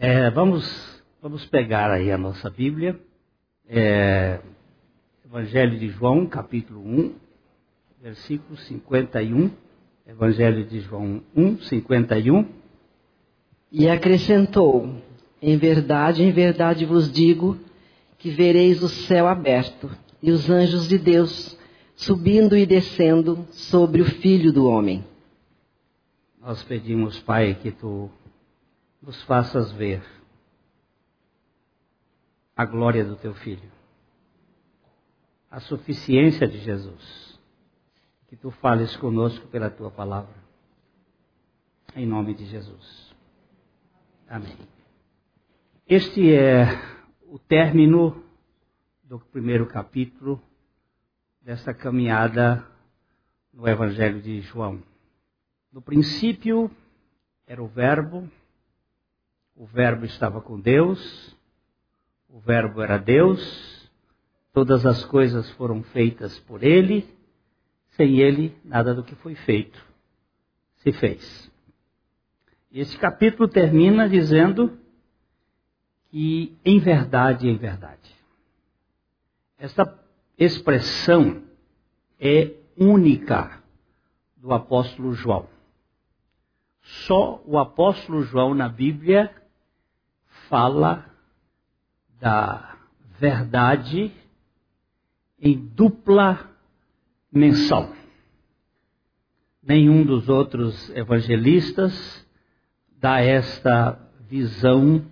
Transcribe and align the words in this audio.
É, 0.00 0.30
vamos, 0.30 1.02
vamos 1.20 1.44
pegar 1.46 1.90
aí 1.90 2.12
a 2.12 2.16
nossa 2.16 2.48
Bíblia, 2.48 2.96
é, 3.68 4.38
Evangelho 5.24 5.76
de 5.76 5.88
João, 5.88 6.24
capítulo 6.24 6.80
1, 6.80 7.14
versículo 8.00 8.56
51. 8.56 9.50
Evangelho 10.06 10.64
de 10.64 10.78
João 10.82 11.20
1, 11.34 11.62
51. 11.62 12.46
E 13.72 13.88
acrescentou: 13.88 15.02
Em 15.42 15.56
verdade, 15.56 16.22
em 16.22 16.30
verdade 16.30 16.84
vos 16.84 17.10
digo 17.10 17.58
que 18.18 18.30
vereis 18.30 18.80
o 18.84 18.88
céu 18.88 19.26
aberto 19.26 19.90
e 20.22 20.30
os 20.30 20.48
anjos 20.48 20.86
de 20.86 20.96
Deus 20.96 21.58
subindo 21.96 22.56
e 22.56 22.64
descendo 22.64 23.48
sobre 23.50 24.00
o 24.00 24.04
Filho 24.04 24.52
do 24.52 24.64
Homem. 24.64 25.04
Nós 26.40 26.62
pedimos, 26.62 27.18
Pai, 27.18 27.58
que 27.60 27.72
tu 27.72 28.08
nos 29.00 29.22
faças 29.22 29.72
ver 29.72 30.02
a 32.56 32.64
glória 32.64 33.04
do 33.04 33.16
teu 33.16 33.34
Filho, 33.34 33.70
a 35.50 35.60
suficiência 35.60 36.46
de 36.46 36.58
Jesus. 36.58 37.28
Que 38.28 38.36
tu 38.36 38.50
fales 38.50 38.94
conosco 38.96 39.46
pela 39.46 39.70
tua 39.70 39.90
palavra. 39.90 40.34
Em 41.96 42.04
nome 42.06 42.34
de 42.34 42.44
Jesus. 42.44 43.14
Amém. 44.28 44.54
Este 45.86 46.34
é 46.34 46.66
o 47.22 47.38
término 47.38 48.22
do 49.02 49.18
primeiro 49.18 49.66
capítulo 49.66 50.42
desta 51.40 51.72
caminhada 51.72 52.66
no 53.50 53.66
Evangelho 53.66 54.20
de 54.20 54.42
João. 54.42 54.82
No 55.72 55.80
princípio 55.80 56.70
era 57.46 57.62
o 57.62 57.66
Verbo, 57.66 58.28
o 59.58 59.66
Verbo 59.66 60.04
estava 60.04 60.40
com 60.40 60.58
Deus, 60.60 61.36
o 62.28 62.38
Verbo 62.38 62.80
era 62.80 62.96
Deus, 62.96 63.90
todas 64.52 64.86
as 64.86 65.04
coisas 65.04 65.50
foram 65.50 65.82
feitas 65.82 66.38
por 66.40 66.62
Ele, 66.62 67.04
sem 67.96 68.20
Ele 68.20 68.56
nada 68.64 68.94
do 68.94 69.02
que 69.02 69.16
foi 69.16 69.34
feito 69.34 69.84
se 70.76 70.92
fez. 70.92 71.50
Esse 72.70 72.96
capítulo 72.98 73.48
termina 73.48 74.08
dizendo 74.08 74.78
que 76.08 76.56
em 76.64 76.78
verdade, 76.78 77.48
em 77.48 77.56
verdade. 77.56 78.14
Esta 79.58 79.92
expressão 80.38 81.42
é 82.20 82.54
única 82.76 83.60
do 84.36 84.54
apóstolo 84.54 85.14
João. 85.14 85.48
Só 86.80 87.42
o 87.44 87.58
apóstolo 87.58 88.22
João 88.22 88.54
na 88.54 88.68
Bíblia 88.68 89.34
fala 90.48 91.04
da 92.20 92.76
verdade 93.18 94.12
em 95.40 95.56
dupla 95.56 96.50
menção. 97.32 97.92
Nenhum 99.62 100.04
dos 100.04 100.28
outros 100.28 100.90
evangelistas 100.90 102.26
dá 102.98 103.20
esta 103.20 103.98
visão 104.28 105.04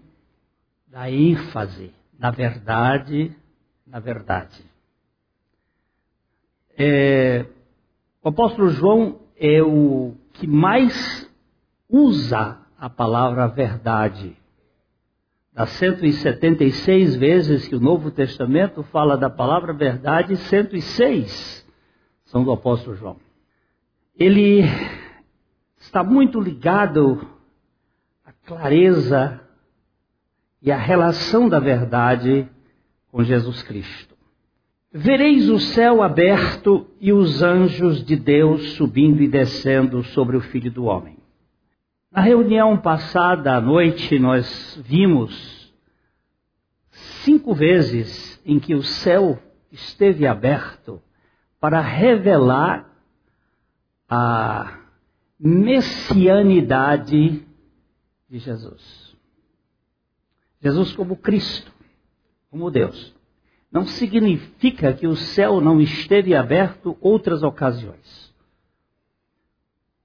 da 0.88 1.10
ênfase 1.10 1.94
na 2.18 2.30
verdade, 2.30 3.36
na 3.86 4.00
verdade. 4.00 4.64
É, 6.78 7.46
o 8.22 8.28
apóstolo 8.28 8.70
João 8.70 9.20
é 9.36 9.62
o 9.62 10.14
que 10.32 10.46
mais 10.46 11.30
usa 11.88 12.58
a 12.78 12.90
palavra 12.90 13.46
verdade 13.46 14.36
das 15.56 15.70
176 15.70 17.16
vezes 17.16 17.66
que 17.66 17.74
o 17.74 17.80
Novo 17.80 18.10
Testamento 18.10 18.82
fala 18.82 19.16
da 19.16 19.30
palavra 19.30 19.72
verdade, 19.72 20.36
106 20.36 21.66
são 22.26 22.44
do 22.44 22.52
apóstolo 22.52 22.94
João. 22.94 23.16
Ele 24.14 24.64
está 25.78 26.04
muito 26.04 26.38
ligado 26.38 27.26
à 28.22 28.32
clareza 28.32 29.40
e 30.60 30.70
à 30.70 30.76
relação 30.76 31.48
da 31.48 31.58
verdade 31.58 32.46
com 33.10 33.24
Jesus 33.24 33.62
Cristo. 33.62 34.14
Vereis 34.92 35.48
o 35.48 35.58
céu 35.58 36.02
aberto 36.02 36.86
e 37.00 37.14
os 37.14 37.42
anjos 37.42 38.04
de 38.04 38.14
Deus 38.14 38.72
subindo 38.72 39.22
e 39.22 39.28
descendo 39.28 40.04
sobre 40.04 40.36
o 40.36 40.40
Filho 40.42 40.70
do 40.70 40.84
Homem. 40.84 41.16
Na 42.16 42.22
reunião 42.22 42.78
passada 42.78 43.54
à 43.54 43.60
noite, 43.60 44.18
nós 44.18 44.80
vimos 44.82 45.70
cinco 47.22 47.54
vezes 47.54 48.40
em 48.42 48.58
que 48.58 48.74
o 48.74 48.82
céu 48.82 49.38
esteve 49.70 50.26
aberto 50.26 51.02
para 51.60 51.82
revelar 51.82 52.90
a 54.08 54.78
messianidade 55.38 57.46
de 58.30 58.38
Jesus. 58.38 59.14
Jesus 60.62 60.94
como 60.94 61.18
Cristo, 61.18 61.70
como 62.50 62.70
Deus. 62.70 63.14
Não 63.70 63.84
significa 63.84 64.94
que 64.94 65.06
o 65.06 65.16
céu 65.16 65.60
não 65.60 65.82
esteve 65.82 66.34
aberto 66.34 66.96
outras 66.98 67.42
ocasiões. 67.42 68.34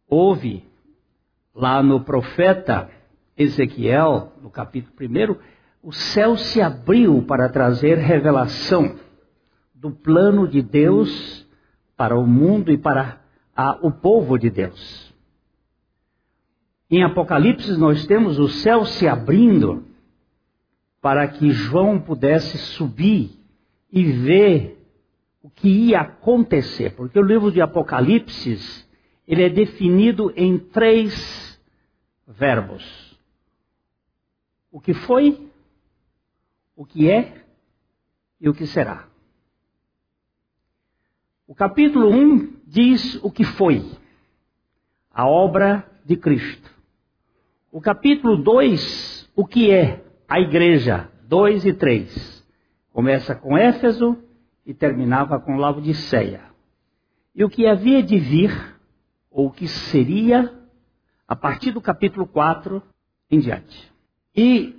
Houve 0.09 0.69
lá 1.53 1.81
no 1.83 2.01
profeta 2.01 2.89
Ezequiel, 3.37 4.33
no 4.41 4.49
capítulo 4.49 4.95
1, 4.99 5.35
o 5.83 5.91
céu 5.91 6.37
se 6.37 6.61
abriu 6.61 7.23
para 7.23 7.49
trazer 7.49 7.97
revelação 7.97 8.95
do 9.73 9.91
plano 9.91 10.47
de 10.47 10.61
Deus 10.61 11.47
para 11.97 12.17
o 12.17 12.25
mundo 12.25 12.71
e 12.71 12.77
para 12.77 13.19
a, 13.55 13.79
o 13.81 13.91
povo 13.91 14.37
de 14.37 14.49
Deus. 14.49 15.11
Em 16.89 17.03
Apocalipse, 17.03 17.71
nós 17.77 18.05
temos 18.05 18.37
o 18.37 18.47
céu 18.47 18.85
se 18.85 19.07
abrindo 19.07 19.85
para 21.01 21.27
que 21.27 21.49
João 21.51 21.99
pudesse 21.99 22.57
subir 22.57 23.31
e 23.91 24.03
ver 24.03 24.77
o 25.41 25.49
que 25.49 25.67
ia 25.67 26.01
acontecer, 26.01 26.95
porque 26.95 27.17
o 27.17 27.23
livro 27.23 27.51
de 27.51 27.59
Apocalipse 27.59 28.85
ele 29.27 29.43
é 29.43 29.49
definido 29.49 30.33
em 30.35 30.57
três 30.57 31.59
verbos: 32.27 33.19
o 34.71 34.79
que 34.79 34.93
foi, 34.93 35.49
o 36.75 36.85
que 36.85 37.09
é 37.09 37.45
e 38.39 38.49
o 38.49 38.53
que 38.53 38.65
será. 38.65 39.07
O 41.47 41.53
capítulo 41.53 42.09
1 42.09 42.61
diz 42.65 43.15
o 43.23 43.29
que 43.29 43.43
foi, 43.43 43.83
a 45.13 45.27
obra 45.27 45.85
de 46.05 46.15
Cristo. 46.15 46.71
O 47.71 47.81
capítulo 47.81 48.37
2, 48.37 49.29
o 49.35 49.45
que 49.45 49.69
é, 49.71 50.03
a 50.27 50.39
igreja, 50.39 51.11
2 51.23 51.65
e 51.65 51.73
3. 51.73 52.47
Começa 52.93 53.35
com 53.35 53.57
Éfeso 53.57 54.17
e 54.65 54.73
terminava 54.73 55.39
com 55.39 55.57
Laodiceia. 55.57 56.41
E 57.35 57.43
o 57.43 57.49
que 57.49 57.67
havia 57.67 58.01
de 58.01 58.17
vir, 58.17 58.70
ou 59.31 59.47
o 59.47 59.51
que 59.51 59.67
seria 59.67 60.53
a 61.27 61.35
partir 61.35 61.71
do 61.71 61.81
capítulo 61.81 62.27
4 62.27 62.83
em 63.31 63.39
diante. 63.39 63.91
E 64.35 64.75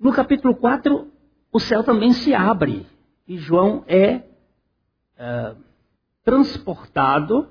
no 0.00 0.12
capítulo 0.12 0.56
4 0.56 1.12
o 1.52 1.60
céu 1.60 1.84
também 1.84 2.12
se 2.12 2.34
abre 2.34 2.86
e 3.28 3.36
João 3.36 3.84
é, 3.86 4.22
é 5.16 5.54
transportado 6.24 7.48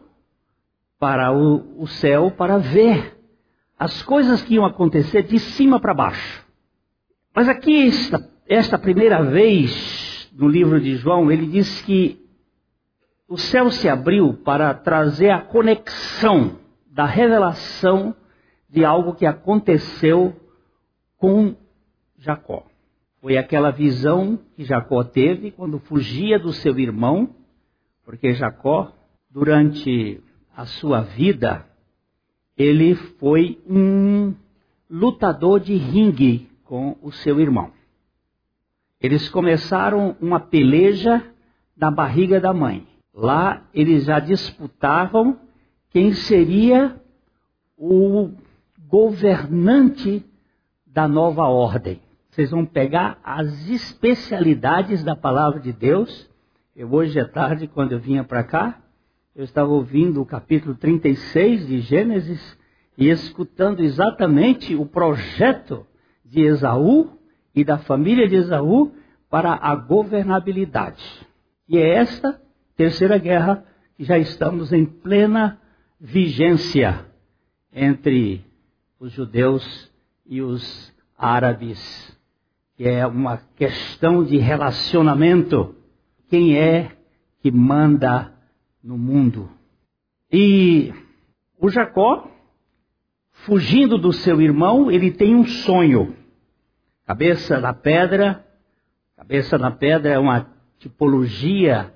para 1.00 1.32
o, 1.32 1.82
o 1.82 1.88
céu 1.88 2.32
para 2.32 2.58
ver 2.58 3.18
as 3.78 4.02
coisas 4.04 4.42
que 4.42 4.56
iam 4.56 4.66
acontecer 4.66 5.24
de 5.24 5.40
cima 5.40 5.80
para 5.80 5.94
baixo. 5.94 6.46
Mas 7.36 7.50
aqui, 7.50 7.88
esta, 7.88 8.30
esta 8.48 8.78
primeira 8.78 9.24
vez 9.24 10.30
no 10.34 10.48
livro 10.48 10.80
de 10.80 10.96
João, 10.96 11.32
ele 11.32 11.48
diz 11.48 11.82
que 11.82 12.23
o 13.34 13.38
céu 13.40 13.72
se 13.72 13.90
abriu 13.90 14.36
para 14.46 14.72
trazer 14.76 15.32
a 15.32 15.42
conexão 15.42 16.60
da 16.86 17.04
revelação 17.04 18.16
de 18.70 18.86
algo 18.86 19.16
que 19.16 19.26
aconteceu 19.26 20.40
com 21.18 21.56
Jacó. 22.16 22.64
Foi 23.20 23.36
aquela 23.36 23.72
visão 23.72 24.38
que 24.56 24.64
Jacó 24.64 25.04
teve 25.04 25.50
quando 25.50 25.80
fugia 25.80 26.38
do 26.38 26.54
seu 26.54 26.78
irmão, 26.78 27.36
porque 28.06 28.36
Jacó, 28.36 28.94
durante 29.32 30.22
a 30.56 30.68
sua 30.68 31.02
vida, 31.02 31.66
ele 32.56 32.94
foi 32.94 33.60
um 33.68 34.36
lutador 34.88 35.60
de 35.60 35.74
ringue 35.74 36.52
com 36.66 37.00
o 37.02 37.12
seu 37.12 37.40
irmão. 37.40 37.72
Eles 39.02 39.28
começaram 39.28 40.16
uma 40.22 40.40
peleja 40.40 41.34
na 41.76 41.90
barriga 41.90 42.40
da 42.40 42.54
mãe. 42.54 42.93
Lá 43.14 43.68
eles 43.74 44.06
já 44.06 44.20
disputavam 44.20 45.40
quem 45.92 46.14
seria 46.14 47.00
o 47.78 48.32
governante 48.88 50.26
da 50.88 51.08
nova 51.08 51.44
ordem. 51.44 52.02
Vocês 52.30 52.50
vão 52.50 52.66
pegar 52.66 53.20
as 53.24 53.70
especialidades 53.70 55.04
da 55.04 55.16
palavra 55.16 55.60
de 55.60 55.72
Deus. 55.72 56.28
Eu 56.76 56.92
hoje 56.92 57.20
à 57.20 57.28
tarde, 57.28 57.68
quando 57.68 57.92
eu 57.92 58.00
vinha 58.00 58.24
para 58.24 58.44
cá, 58.44 58.82
eu 59.36 59.44
estava 59.44 59.70
ouvindo 59.70 60.20
o 60.20 60.26
capítulo 60.26 60.74
36 60.74 61.68
de 61.68 61.80
Gênesis 61.82 62.58
e 62.98 63.10
escutando 63.10 63.82
exatamente 63.82 64.76
o 64.76 64.86
projeto 64.86 65.86
de 66.26 66.42
Esaú 66.42 67.12
e 67.54 67.64
da 67.64 67.78
família 67.78 68.28
de 68.28 68.36
Esaú 68.36 68.92
para 69.30 69.54
a 69.54 69.76
governabilidade. 69.76 71.04
E 71.68 71.78
é 71.78 71.96
esta 71.96 72.42
terceira 72.76 73.18
guerra 73.18 73.66
que 73.96 74.04
já 74.04 74.18
estamos 74.18 74.72
em 74.74 74.86
plena 74.86 75.60
vigência 76.00 77.06
entre 77.72 78.44
os 79.00 79.12
judeus 79.12 79.92
e 80.26 80.42
os 80.42 80.94
árabes, 81.18 82.18
que 82.76 82.88
é 82.88 83.06
uma 83.06 83.38
questão 83.56 84.24
de 84.24 84.38
relacionamento. 84.38 85.76
Quem 86.30 86.58
é 86.58 86.92
que 87.42 87.52
manda 87.52 88.34
no 88.84 88.98
mundo? 88.98 89.50
E 90.32 90.94
o 91.60 91.70
Jacó, 91.70 92.30
fugindo 93.32 93.98
do 93.98 94.12
seu 94.12 94.42
irmão, 94.42 94.90
ele 94.90 95.12
tem 95.12 95.36
um 95.36 95.46
sonho. 95.46 96.16
Cabeça 97.06 97.60
na 97.60 97.74
pedra, 97.74 98.46
cabeça 99.16 99.58
na 99.58 99.72
pedra 99.72 100.12
é 100.12 100.20
uma 100.20 100.48
tipologia 100.80 101.94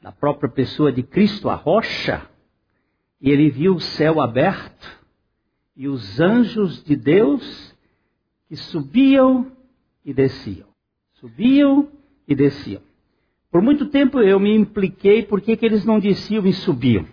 da 0.00 0.10
própria 0.10 0.48
pessoa 0.48 0.90
de 0.90 1.02
Cristo, 1.02 1.48
a 1.48 1.54
rocha. 1.54 2.22
E 3.20 3.30
ele 3.30 3.50
viu 3.50 3.74
o 3.74 3.80
céu 3.80 4.20
aberto 4.20 5.00
e 5.76 5.88
os 5.88 6.20
anjos 6.20 6.82
de 6.82 6.96
Deus 6.96 7.76
que 8.48 8.56
subiam 8.56 9.52
e 10.04 10.14
desciam. 10.14 10.68
Subiam 11.14 11.88
e 12.26 12.34
desciam. 12.34 12.82
Por 13.50 13.60
muito 13.60 13.86
tempo 13.86 14.20
eu 14.20 14.40
me 14.40 14.54
impliquei 14.54 15.22
por 15.22 15.40
que 15.40 15.58
eles 15.60 15.84
não 15.84 15.98
desciam 15.98 16.46
e 16.46 16.52
subiam. 16.52 17.04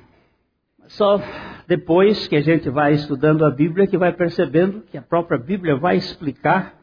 Só 0.87 1.19
depois 1.67 2.27
que 2.27 2.35
a 2.37 2.41
gente 2.41 2.69
vai 2.69 2.93
estudando 2.93 3.43
a 3.45 3.51
Bíblia 3.51 3.87
que 3.87 3.97
vai 3.97 4.13
percebendo 4.13 4.81
que 4.81 4.97
a 4.97 5.01
própria 5.01 5.37
Bíblia 5.37 5.75
vai 5.75 5.97
explicar 5.97 6.79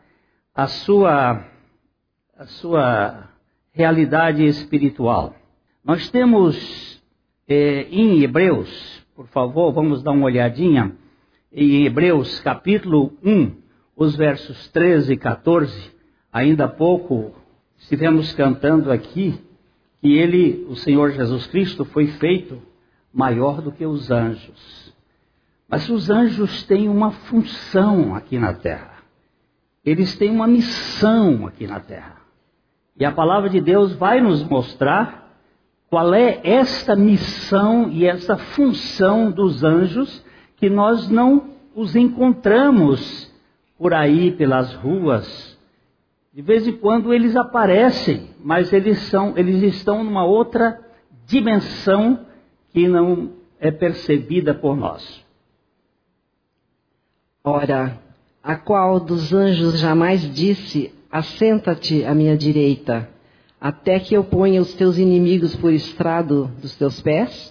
a 0.54 0.66
sua, 0.66 1.46
a 2.36 2.46
sua 2.46 3.30
realidade 3.72 4.44
espiritual. 4.44 5.34
Nós 5.84 6.08
temos 6.10 6.98
eh, 7.46 7.86
em 7.90 8.22
Hebreus, 8.22 9.04
por 9.14 9.26
favor, 9.26 9.70
vamos 9.70 10.02
dar 10.02 10.12
uma 10.12 10.24
olhadinha, 10.24 10.96
em 11.52 11.84
Hebreus 11.84 12.40
capítulo 12.40 13.12
1, 13.22 13.54
os 13.94 14.16
versos 14.16 14.66
13 14.68 15.12
e 15.12 15.16
14, 15.18 15.92
ainda 16.32 16.64
há 16.64 16.68
pouco 16.68 17.34
estivemos 17.76 18.32
cantando 18.32 18.90
aqui 18.90 19.38
que 20.00 20.16
ele, 20.16 20.64
o 20.70 20.74
Senhor 20.74 21.10
Jesus 21.10 21.46
Cristo, 21.48 21.84
foi 21.84 22.06
feito 22.06 22.62
maior 23.12 23.60
do 23.60 23.70
que 23.70 23.84
os 23.84 24.10
anjos. 24.10 24.94
Mas 25.68 25.86
os 25.90 26.08
anjos 26.08 26.62
têm 26.62 26.88
uma 26.88 27.10
função 27.10 28.14
aqui 28.14 28.38
na 28.38 28.54
terra. 28.54 29.02
Eles 29.84 30.16
têm 30.16 30.30
uma 30.30 30.46
missão 30.46 31.46
aqui 31.46 31.66
na 31.66 31.78
terra. 31.78 32.22
E 32.98 33.04
a 33.04 33.12
palavra 33.12 33.50
de 33.50 33.60
Deus 33.60 33.92
vai 33.92 34.22
nos 34.22 34.42
mostrar 34.44 35.23
qual 35.94 36.12
é 36.12 36.40
esta 36.42 36.96
missão 36.96 37.88
e 37.88 38.04
essa 38.04 38.36
função 38.36 39.30
dos 39.30 39.62
anjos 39.62 40.24
que 40.56 40.68
nós 40.68 41.08
não 41.08 41.50
os 41.72 41.94
encontramos 41.94 43.32
por 43.78 43.94
aí 43.94 44.32
pelas 44.32 44.74
ruas. 44.74 45.56
De 46.32 46.42
vez 46.42 46.66
em 46.66 46.72
quando 46.72 47.14
eles 47.14 47.36
aparecem, 47.36 48.30
mas 48.42 48.72
eles 48.72 48.98
são, 49.02 49.34
eles 49.38 49.62
estão 49.62 50.02
numa 50.02 50.24
outra 50.24 50.80
dimensão 51.26 52.26
que 52.70 52.88
não 52.88 53.30
é 53.60 53.70
percebida 53.70 54.52
por 54.52 54.76
nós. 54.76 55.24
Ora, 57.44 58.00
a 58.42 58.56
qual 58.56 58.98
dos 58.98 59.32
anjos 59.32 59.78
jamais 59.78 60.22
disse: 60.34 60.92
Assenta-te 61.08 62.04
à 62.04 62.12
minha 62.12 62.36
direita, 62.36 63.13
até 63.64 63.98
que 63.98 64.14
eu 64.14 64.22
ponha 64.22 64.60
os 64.60 64.74
teus 64.74 64.98
inimigos 64.98 65.56
por 65.56 65.72
estrado 65.72 66.50
dos 66.60 66.76
teus 66.76 67.00
pés? 67.00 67.50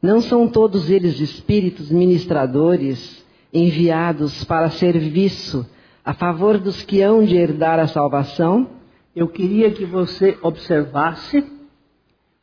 Não 0.00 0.22
são 0.22 0.46
todos 0.46 0.88
eles 0.88 1.18
espíritos 1.18 1.90
ministradores 1.90 3.26
enviados 3.52 4.44
para 4.44 4.70
serviço 4.70 5.68
a 6.04 6.14
favor 6.14 6.58
dos 6.58 6.84
que 6.84 7.02
hão 7.02 7.24
de 7.24 7.34
herdar 7.34 7.80
a 7.80 7.88
salvação? 7.88 8.70
Eu 9.16 9.26
queria 9.26 9.72
que 9.72 9.84
você 9.84 10.38
observasse 10.42 11.44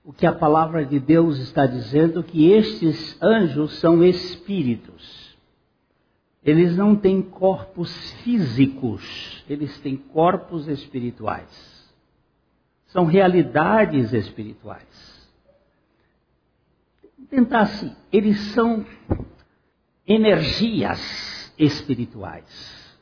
o 0.04 0.12
que 0.12 0.26
a 0.26 0.34
palavra 0.34 0.86
de 0.86 1.00
Deus 1.00 1.40
está 1.40 1.66
dizendo, 1.66 2.22
que 2.22 2.52
estes 2.52 3.18
anjos 3.24 3.80
são 3.80 4.04
espíritos. 4.04 5.38
Eles 6.44 6.76
não 6.76 6.98
têm 6.98 7.22
corpos 7.22 8.12
físicos, 8.24 9.42
eles 9.50 9.80
têm 9.80 9.96
corpos 9.96 10.68
espirituais. 10.68 11.69
São 12.90 13.06
realidades 13.06 14.14
espirituais 14.14 15.20
tentar 17.30 17.62
assim, 17.62 17.96
eles 18.12 18.40
são 18.54 18.86
energias 20.06 21.54
espirituais, 21.58 22.98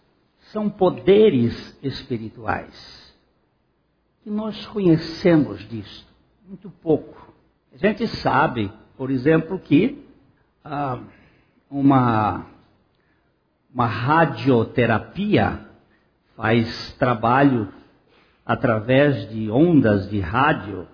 são 0.52 0.70
poderes 0.70 1.78
espirituais. 1.82 3.16
E 4.26 4.30
nós 4.30 4.66
conhecemos 4.68 5.68
disso 5.70 6.06
muito 6.46 6.70
pouco. 6.70 7.34
A 7.74 7.78
gente 7.78 8.08
sabe, 8.08 8.72
por 8.98 9.10
exemplo, 9.10 9.58
que 9.60 10.06
ah, 10.64 11.00
uma, 11.70 12.46
uma 13.74 13.86
radioterapia 13.86 15.66
faz 16.36 16.94
trabalho 16.94 17.72
através 18.48 19.30
de 19.30 19.52
ondas 19.52 20.10
de 20.10 20.22
rádio 20.22 20.88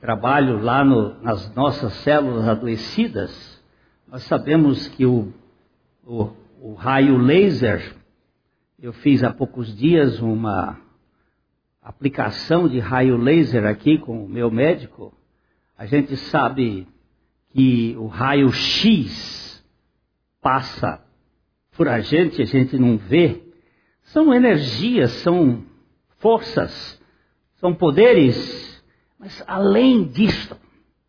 trabalho 0.00 0.60
lá 0.60 0.84
no, 0.84 1.20
nas 1.20 1.52
nossas 1.56 1.92
células 1.94 2.46
adoecidas, 2.46 3.60
nós 4.06 4.22
sabemos 4.22 4.86
que 4.86 5.04
o, 5.04 5.32
o, 6.04 6.30
o 6.60 6.74
raio 6.74 7.18
laser, 7.18 7.96
eu 8.78 8.92
fiz 8.92 9.24
há 9.24 9.32
poucos 9.32 9.76
dias 9.76 10.20
uma 10.20 10.78
aplicação 11.82 12.68
de 12.68 12.78
raio 12.78 13.16
laser 13.16 13.66
aqui 13.66 13.98
com 13.98 14.24
o 14.24 14.28
meu 14.28 14.48
médico. 14.48 15.12
A 15.76 15.86
gente 15.86 16.16
sabe 16.16 16.86
que 17.50 17.96
o 17.98 18.06
raio 18.06 18.52
X 18.52 19.64
passa 20.40 21.02
por 21.76 21.88
a 21.88 21.98
gente, 21.98 22.40
a 22.40 22.44
gente 22.46 22.78
não 22.78 22.96
vê. 22.96 23.42
São 24.04 24.32
energias, 24.32 25.10
são 25.22 25.64
forças, 26.26 27.00
são 27.60 27.72
poderes 27.74 28.66
mas 29.18 29.42
além 29.46 30.04
disto, 30.04 30.56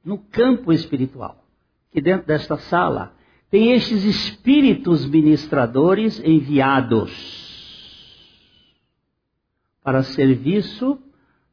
no 0.04 0.18
campo 0.18 0.72
espiritual, 0.72 1.44
que 1.92 2.02
dentro 2.02 2.26
desta 2.26 2.58
sala, 2.58 3.14
tem 3.50 3.74
estes 3.74 4.04
espíritos 4.04 5.06
ministradores 5.06 6.20
enviados 6.24 7.12
para 9.84 10.04
serviço 10.04 11.00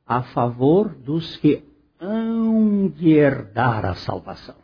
a 0.07 0.23
favor 0.23 0.89
dos 0.89 1.37
que 1.37 1.63
hão 2.01 2.89
de 2.89 3.11
herdar 3.11 3.85
a 3.85 3.95
salvação. 3.95 4.57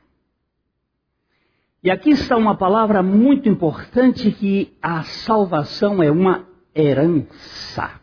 E 1.82 1.90
aqui 1.90 2.10
está 2.10 2.36
uma 2.36 2.56
palavra 2.56 3.02
muito 3.02 3.48
importante 3.48 4.30
que 4.32 4.76
a 4.82 5.02
salvação 5.02 6.02
é 6.02 6.10
uma 6.10 6.46
herança. 6.74 7.99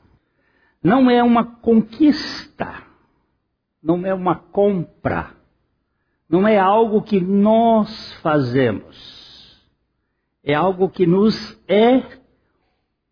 Não 0.84 1.10
é 1.10 1.22
uma 1.24 1.44
conquista 1.44 2.88
não 3.88 4.06
é 4.06 4.14
uma 4.14 4.36
compra, 4.36 5.32
não 6.30 6.46
é 6.46 6.58
algo 6.58 7.02
que 7.02 7.22
nós 7.22 8.14
fazemos, 8.16 9.66
é 10.44 10.54
algo 10.54 10.90
que 10.90 11.08
nos 11.08 11.58
é 11.70 12.04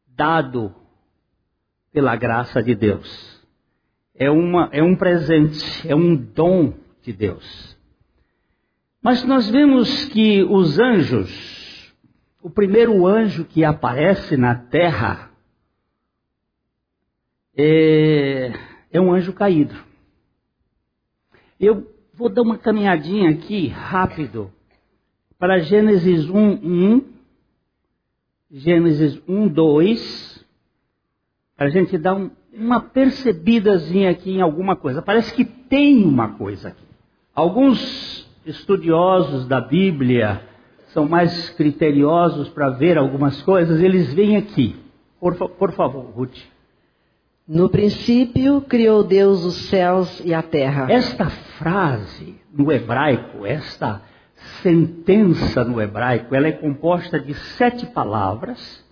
dado 0.07 0.75
pela 1.93 2.15
graça 2.17 2.62
de 2.62 2.75
Deus. 2.75 3.36
É, 4.13 4.29
uma, 4.29 4.69
é 4.72 4.84
um 4.84 4.95
presente, 4.95 5.88
é 5.88 5.95
um 5.95 6.15
dom 6.15 6.74
de 7.01 7.13
Deus. 7.13 7.77
Mas 9.01 9.24
nós 9.24 9.50
vemos 9.50 10.05
que 10.05 10.43
os 10.43 10.77
anjos, 10.79 11.93
o 12.41 12.50
primeiro 12.50 13.05
anjo 13.05 13.45
que 13.45 13.63
aparece 13.63 14.36
na 14.36 14.55
terra, 14.55 15.31
é, 17.57 18.53
é 18.91 19.01
um 19.01 19.13
anjo 19.13 19.33
caído. 19.33 19.75
Eu 21.59 21.91
vou 22.13 22.29
dar 22.29 22.41
uma 22.41 22.57
caminhadinha 22.57 23.29
aqui 23.29 23.67
rápido 23.67 24.51
para 25.38 25.59
Gênesis 25.59 26.29
1, 26.29 26.38
1 26.38 27.15
Gênesis 28.51 29.21
1, 29.27 29.47
2, 29.47 30.45
para 31.57 31.67
a 31.67 31.69
gente 31.69 31.97
dar 31.97 32.15
um, 32.15 32.29
uma 32.53 32.79
percebidazinha 32.79 34.12
aqui 34.12 34.31
em 34.31 34.41
alguma 34.41 34.75
coisa. 34.75 35.01
Parece 35.01 35.33
que 35.33 35.43
tem 35.43 36.05
uma 36.05 36.38
coisa 36.38 36.69
aqui. 36.69 36.85
Alguns 37.33 38.25
estudiosos 38.45 39.47
da 39.47 39.59
Bíblia 39.59 40.41
são 40.93 41.05
mais 41.05 41.50
criteriosos 41.51 42.47
para 42.50 42.69
ver 42.69 42.97
algumas 42.97 43.41
coisas, 43.41 43.81
eles 43.81 44.13
vêm 44.13 44.38
aqui. 44.38 44.75
Por, 45.19 45.35
por 45.35 45.74
favor, 45.74 46.05
Ruth. 46.15 46.38
No 47.47 47.69
princípio 47.69 48.59
criou 48.61 49.03
Deus 49.03 49.45
os 49.45 49.69
céus 49.69 50.19
e 50.25 50.33
a 50.33 50.41
terra. 50.41 50.91
Esta 50.91 51.29
frase 51.29 52.41
no 52.51 52.71
hebraico, 52.71 53.45
esta 53.45 54.01
sentença 54.63 55.63
no 55.63 55.79
hebraico, 55.79 56.33
ela 56.33 56.47
é 56.47 56.51
composta 56.51 57.19
de 57.19 57.35
sete 57.35 57.85
palavras. 57.85 58.83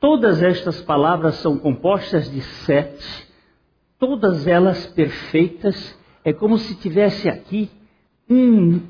Todas 0.00 0.42
estas 0.42 0.80
palavras 0.80 1.34
são 1.36 1.58
compostas 1.58 2.30
de 2.30 2.40
sete, 2.40 3.28
todas 3.98 4.46
elas 4.46 4.86
perfeitas. 4.86 5.94
É 6.24 6.32
como 6.32 6.56
se 6.56 6.74
tivesse 6.76 7.28
aqui 7.28 7.70
um, 8.30 8.80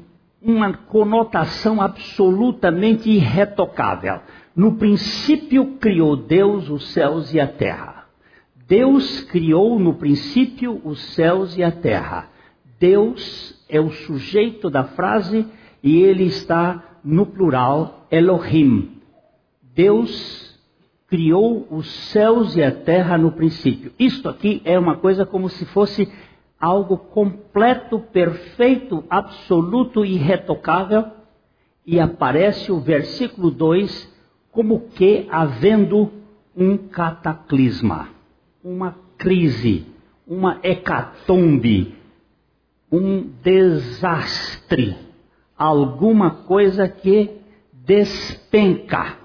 uma 0.41 0.73
conotação 0.73 1.81
absolutamente 1.81 3.11
irretocável. 3.11 4.21
No 4.55 4.77
princípio 4.77 5.79
criou 5.79 6.17
Deus 6.17 6.71
os 6.71 6.93
céus 6.93 7.35
e 7.35 7.41
a 7.41 7.49
terra. 7.49 7.94
Deus 8.67 9.21
criou 9.25 9.79
no 9.79 9.95
princípio 9.95 10.81
os 10.85 11.01
céus 11.15 11.57
e 11.57 11.63
a 11.63 11.71
terra. 11.71 12.31
Deus 12.79 13.63
é 13.69 13.81
o 13.81 13.91
sujeito 13.91 14.71
da 14.71 14.85
frase 14.85 15.47
e 15.83 16.01
ele 16.03 16.25
está 16.25 16.83
no 17.05 17.27
plural 17.27 18.07
Elohim. 18.11 19.03
Deus 19.75 20.59
criou 21.07 21.67
os 21.71 21.87
céus 22.11 22.57
e 22.57 22.63
a 22.63 22.73
terra 22.73 23.19
no 23.19 23.33
princípio. 23.33 23.93
Isto 23.99 24.29
aqui 24.29 24.63
é 24.65 24.79
uma 24.79 24.97
coisa 24.97 25.27
como 25.27 25.49
se 25.49 25.67
fosse 25.67 26.11
algo 26.59 26.97
completo, 26.97 27.99
perfeito, 27.99 29.05
absoluto 29.11 30.05
e 30.05 30.15
irretocável. 30.15 31.07
E 31.87 32.01
aparece 32.01 32.73
o 32.73 32.81
versículo 32.81 33.51
2 33.51 34.13
como 34.51 34.89
que 34.89 35.27
havendo 35.31 36.11
um 36.57 36.79
cataclisma, 36.79 38.09
uma 38.65 38.97
crise, 39.19 39.87
uma 40.27 40.59
hecatombe, 40.63 41.95
um 42.91 43.31
desastre 43.43 44.97
alguma 45.57 46.31
coisa 46.31 46.89
que 46.89 47.31
despenca. 47.73 49.19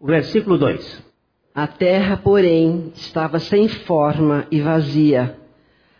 O 0.00 0.06
versículo 0.06 0.58
2. 0.58 1.04
A 1.54 1.66
terra, 1.66 2.16
porém, 2.18 2.92
estava 2.94 3.38
sem 3.38 3.68
forma 3.68 4.46
e 4.50 4.60
vazia. 4.60 5.38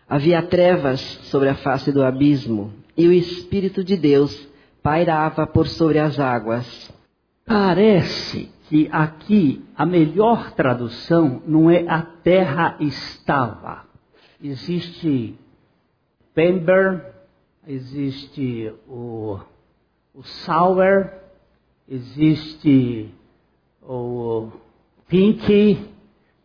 Havia 0.08 0.42
trevas 0.42 1.00
sobre 1.24 1.48
a 1.48 1.54
face 1.54 1.90
do 1.90 2.04
abismo, 2.04 2.72
e 2.96 3.08
o 3.08 3.12
Espírito 3.12 3.82
de 3.82 3.96
Deus 3.96 4.46
pairava 4.82 5.46
por 5.46 5.66
sobre 5.66 5.98
as 5.98 6.20
águas. 6.20 6.92
Parece 7.44 8.50
que 8.68 8.88
aqui 8.90 9.64
a 9.76 9.86
melhor 9.86 10.52
tradução 10.52 11.42
não 11.46 11.70
é 11.70 11.86
a 11.88 12.02
terra 12.02 12.76
estava. 12.80 13.84
Existe 14.42 15.34
Pember 16.34 17.16
existe 17.66 18.72
o, 18.88 19.38
o 20.14 20.22
Sauer, 20.22 21.12
existe 21.88 23.12
o 23.82 24.48
Pink, 25.08 25.78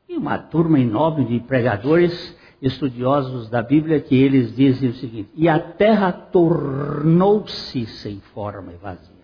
e 0.10 0.18
uma 0.18 0.38
turma 0.38 0.80
enorme 0.80 1.26
de 1.26 1.40
pregadores 1.42 2.38
estudiosos 2.62 3.50
da 3.50 3.62
Bíblia 3.62 4.02
que 4.02 4.16
eles 4.16 4.56
dizem 4.56 4.90
o 4.90 4.94
seguinte: 4.96 5.30
e 5.36 5.48
a 5.48 5.60
terra 5.60 6.12
tornou-se 6.12 7.86
sem 7.86 8.20
forma 8.34 8.74
e 8.74 8.78
vazia. 8.78 9.21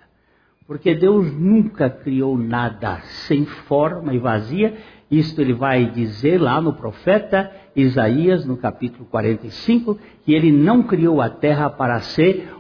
Porque 0.67 0.93
Deus 0.93 1.31
nunca 1.33 1.89
criou 1.89 2.38
nada 2.38 3.00
sem 3.25 3.45
forma 3.45 4.13
e 4.13 4.19
vazia. 4.19 4.77
Isto 5.09 5.39
ele 5.39 5.53
vai 5.53 5.89
dizer 5.89 6.41
lá 6.41 6.59
no 6.59 6.74
profeta 6.74 7.50
Isaías, 7.74 8.45
no 8.45 8.57
capítulo 8.57 9.05
45, 9.05 9.97
que 10.25 10.33
ele 10.33 10.51
não 10.51 10.83
criou 10.83 11.21
a 11.21 11.29
terra 11.29 11.69
para 11.69 12.01
ser 12.01 12.53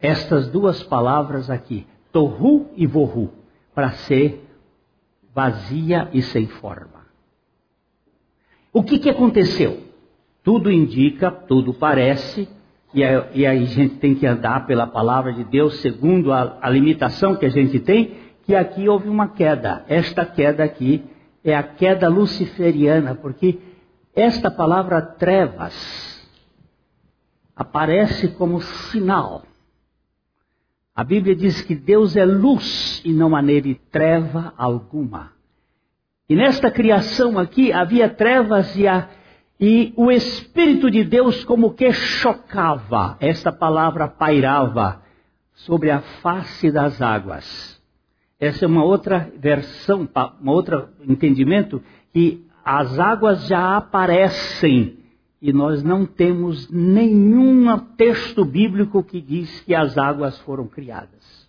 estas 0.00 0.48
duas 0.48 0.84
palavras 0.84 1.50
aqui, 1.50 1.84
torru 2.12 2.70
e 2.76 2.86
vorru, 2.86 3.32
para 3.74 3.90
ser 3.90 4.46
vazia 5.34 6.08
e 6.12 6.22
sem 6.22 6.46
forma. 6.46 7.08
O 8.72 8.84
que, 8.84 9.00
que 9.00 9.10
aconteceu? 9.10 9.82
Tudo 10.44 10.70
indica, 10.70 11.32
tudo 11.32 11.74
parece, 11.74 12.48
e 12.94 13.04
aí 13.04 13.46
a 13.46 13.66
gente 13.66 13.96
tem 13.96 14.14
que 14.14 14.26
andar 14.26 14.66
pela 14.66 14.86
palavra 14.86 15.32
de 15.32 15.44
Deus 15.44 15.80
segundo 15.80 16.32
a, 16.32 16.58
a 16.60 16.70
limitação 16.70 17.36
que 17.36 17.44
a 17.44 17.50
gente 17.50 17.78
tem, 17.78 18.16
que 18.44 18.54
aqui 18.54 18.88
houve 18.88 19.08
uma 19.08 19.28
queda. 19.28 19.84
Esta 19.88 20.24
queda 20.24 20.64
aqui 20.64 21.04
é 21.44 21.54
a 21.54 21.62
queda 21.62 22.08
luciferiana, 22.08 23.14
porque 23.14 23.58
esta 24.14 24.50
palavra 24.50 25.02
trevas 25.02 26.18
aparece 27.54 28.28
como 28.28 28.60
sinal. 28.60 29.42
A 30.94 31.04
Bíblia 31.04 31.36
diz 31.36 31.60
que 31.62 31.74
Deus 31.74 32.16
é 32.16 32.24
luz 32.24 33.02
e 33.04 33.12
não 33.12 33.36
há 33.36 33.42
nele 33.42 33.80
treva 33.90 34.52
alguma. 34.56 35.32
E 36.28 36.34
nesta 36.34 36.70
criação 36.70 37.38
aqui 37.38 37.72
havia 37.72 38.08
trevas 38.08 38.74
e, 38.76 38.86
a, 38.86 39.08
e 39.60 39.92
o 39.96 40.10
Espírito 40.10 40.90
de 40.90 41.02
Deus 41.02 41.44
como 41.44 41.74
que 41.74 41.92
chocava, 41.92 43.16
esta 43.20 43.50
palavra 43.50 44.06
pairava 44.06 45.02
sobre 45.52 45.90
a 45.90 46.00
face 46.00 46.70
das 46.70 47.02
águas. 47.02 47.80
Essa 48.38 48.64
é 48.64 48.68
uma 48.68 48.84
outra 48.84 49.32
versão, 49.36 50.08
um 50.40 50.50
outro 50.50 50.88
entendimento 51.00 51.82
que 52.12 52.46
as 52.64 52.98
águas 52.98 53.48
já 53.48 53.76
aparecem 53.76 54.98
e 55.40 55.52
nós 55.52 55.82
não 55.82 56.06
temos 56.06 56.70
nenhum 56.70 57.76
texto 57.96 58.44
bíblico 58.44 59.02
que 59.02 59.20
diz 59.20 59.60
que 59.60 59.74
as 59.74 59.98
águas 59.98 60.38
foram 60.40 60.66
criadas. 60.66 61.48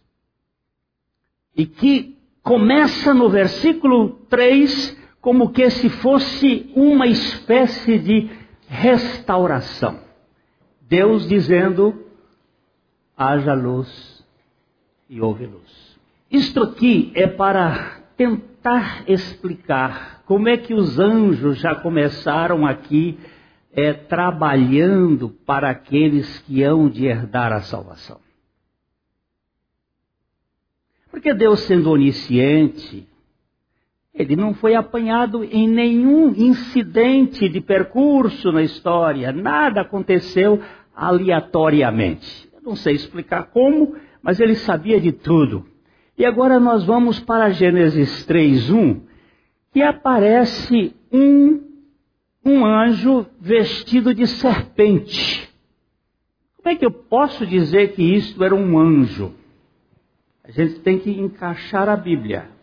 E 1.55 1.65
que 1.65 2.17
começa 2.41 3.13
no 3.13 3.29
versículo 3.29 4.11
3 4.29 4.97
como 5.21 5.51
que 5.51 5.69
se 5.69 5.89
fosse 5.89 6.71
uma 6.75 7.07
espécie 7.07 7.99
de 7.99 8.29
restauração. 8.67 9.99
Deus 10.81 11.27
dizendo: 11.27 12.05
haja 13.17 13.53
luz 13.53 14.25
e 15.09 15.19
houve 15.19 15.45
luz. 15.45 15.97
Isto 16.31 16.61
aqui 16.61 17.11
é 17.15 17.27
para 17.27 18.01
tentar 18.15 19.03
explicar 19.07 20.19
como 20.25 20.47
é 20.47 20.57
que 20.57 20.75
os 20.75 20.99
anjos 20.99 21.57
já 21.57 21.73
começaram 21.73 22.63
aqui 22.67 23.17
é, 23.73 23.93
trabalhando 23.93 25.29
para 25.29 25.71
aqueles 25.71 26.37
que 26.41 26.61
hão 26.61 26.87
de 26.87 27.07
herdar 27.07 27.51
a 27.51 27.61
salvação? 27.61 28.19
Porque 31.09 31.33
Deus, 31.33 31.61
sendo 31.61 31.89
onisciente, 31.89 33.08
ele 34.19 34.35
não 34.35 34.53
foi 34.53 34.75
apanhado 34.75 35.45
em 35.45 35.65
nenhum 35.65 36.33
incidente 36.35 37.47
de 37.47 37.61
percurso 37.61 38.51
na 38.51 38.61
história, 38.61 39.31
nada 39.31 39.79
aconteceu 39.79 40.61
aleatoriamente. 40.93 42.49
Eu 42.53 42.61
não 42.61 42.75
sei 42.75 42.95
explicar 42.95 43.43
como, 43.43 43.95
mas 44.21 44.41
ele 44.41 44.55
sabia 44.55 44.99
de 44.99 45.13
tudo. 45.13 45.65
E 46.17 46.25
agora 46.25 46.59
nós 46.59 46.83
vamos 46.83 47.17
para 47.21 47.49
Gênesis 47.51 48.25
3:1, 48.25 48.99
que 49.71 49.81
aparece 49.81 50.93
um, 51.09 51.61
um 52.43 52.65
anjo 52.65 53.25
vestido 53.39 54.13
de 54.13 54.27
serpente. 54.27 55.49
Como 56.57 56.75
é 56.75 56.75
que 56.75 56.85
eu 56.85 56.91
posso 56.91 57.47
dizer 57.47 57.93
que 57.93 58.03
isto 58.03 58.43
era 58.43 58.53
um 58.53 58.77
anjo? 58.77 59.33
A 60.43 60.51
gente 60.51 60.81
tem 60.81 60.99
que 60.99 61.09
encaixar 61.09 61.87
a 61.87 61.95
Bíblia. 61.95 62.58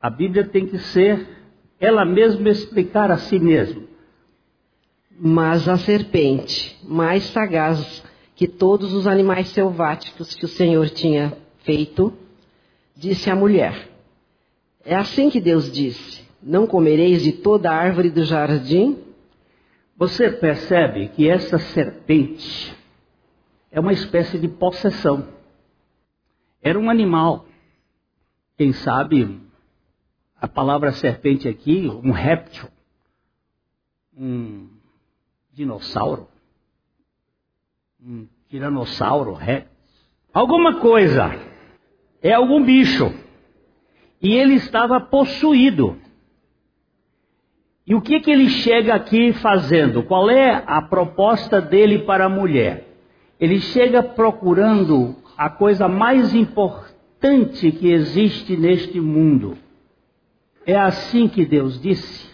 A 0.00 0.08
Bíblia 0.08 0.44
tem 0.44 0.66
que 0.66 0.78
ser 0.78 1.26
ela 1.78 2.04
mesma 2.04 2.48
explicar 2.48 3.10
a 3.10 3.18
si 3.18 3.38
mesma. 3.38 3.82
Mas 5.18 5.68
a 5.68 5.76
serpente, 5.76 6.78
mais 6.84 7.24
sagaz 7.24 8.02
que 8.34 8.48
todos 8.48 8.94
os 8.94 9.06
animais 9.06 9.48
selváticos 9.48 10.34
que 10.34 10.44
o 10.44 10.48
Senhor 10.48 10.88
tinha 10.88 11.36
feito, 11.62 12.12
disse 12.96 13.28
à 13.28 13.36
mulher: 13.36 13.90
é 14.84 14.94
assim 14.94 15.28
que 15.28 15.40
Deus 15.40 15.70
disse: 15.70 16.26
Não 16.42 16.66
comereis 16.66 17.22
de 17.22 17.32
toda 17.32 17.70
a 17.70 17.74
árvore 17.74 18.10
do 18.10 18.24
jardim? 18.24 18.98
Você 19.96 20.30
percebe 20.30 21.08
que 21.08 21.28
essa 21.28 21.58
serpente 21.58 22.74
é 23.70 23.78
uma 23.78 23.92
espécie 23.92 24.38
de 24.38 24.48
possessão. 24.48 25.28
Era 26.62 26.78
um 26.78 26.88
animal, 26.88 27.46
quem 28.56 28.72
sabe 28.72 29.38
a 30.40 30.48
palavra 30.48 30.90
serpente 30.92 31.46
aqui, 31.46 31.86
um 32.02 32.12
réptil, 32.12 32.68
um 34.16 34.68
dinossauro, 35.52 36.28
um 38.02 38.26
tiranossauro, 38.48 39.34
réptil, 39.34 39.70
alguma 40.32 40.80
coisa, 40.80 41.30
é 42.22 42.32
algum 42.32 42.64
bicho. 42.64 43.12
E 44.22 44.34
ele 44.34 44.54
estava 44.54 44.98
possuído. 45.00 45.98
E 47.86 47.94
o 47.94 48.00
que, 48.00 48.20
que 48.20 48.30
ele 48.30 48.48
chega 48.48 48.94
aqui 48.94 49.32
fazendo? 49.34 50.02
Qual 50.04 50.30
é 50.30 50.62
a 50.66 50.80
proposta 50.80 51.60
dele 51.60 52.00
para 52.00 52.26
a 52.26 52.28
mulher? 52.28 52.86
Ele 53.38 53.60
chega 53.60 54.02
procurando 54.02 55.16
a 55.36 55.50
coisa 55.50 55.88
mais 55.88 56.34
importante 56.34 57.72
que 57.72 57.88
existe 57.88 58.56
neste 58.56 59.00
mundo. 59.00 59.56
É 60.70 60.78
assim 60.78 61.26
que 61.26 61.44
Deus 61.44 61.80
disse. 61.82 62.30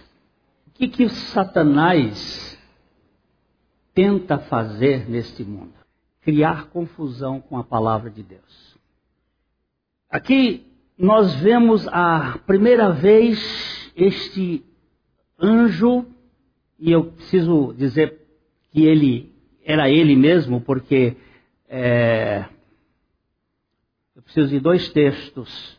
O 0.67 0.71
que, 0.75 0.89
que 0.89 1.09
Satanás 1.09 2.59
tenta 3.95 4.37
fazer 4.37 5.09
neste 5.09 5.43
mundo? 5.43 5.73
Criar 6.21 6.67
confusão 6.67 7.41
com 7.41 7.57
a 7.57 7.65
palavra 7.65 8.11
de 8.11 8.23
Deus. 8.23 8.77
Aqui 10.11 10.67
nós 10.99 11.35
vemos 11.37 11.89
a 11.89 12.39
primeira 12.47 12.93
vez 12.93 13.91
este 13.97 14.63
anjo, 15.41 16.05
e 16.79 16.93
eu 16.93 17.05
preciso 17.13 17.73
dizer 17.73 18.21
que 18.71 18.85
ele 18.85 19.33
era 19.65 19.89
ele 19.89 20.15
mesmo, 20.15 20.61
porque 20.61 21.17
é, 21.71 22.45
eu 24.15 24.21
preciso 24.21 24.49
de 24.49 24.61
dois 24.61 24.91
textos. 24.91 25.76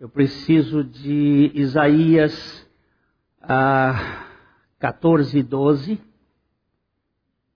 Eu 0.00 0.08
preciso 0.08 0.84
de 0.84 1.50
Isaías 1.52 2.64
ah, 3.42 4.26
14, 4.78 5.42
12. 5.42 6.00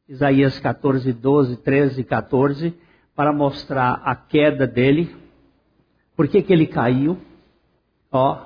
Isaías 0.09 0.59
14, 0.59 1.13
12, 1.13 1.57
13 1.59 2.01
e 2.01 2.05
14, 2.05 2.75
para 3.15 3.33
mostrar 3.33 4.03
a 4.05 4.17
queda 4.17 4.67
dele. 4.67 5.15
Por 6.17 6.27
que, 6.27 6.43
que 6.43 6.53
ele 6.53 6.67
caiu? 6.67 7.17
Ó, 8.11 8.45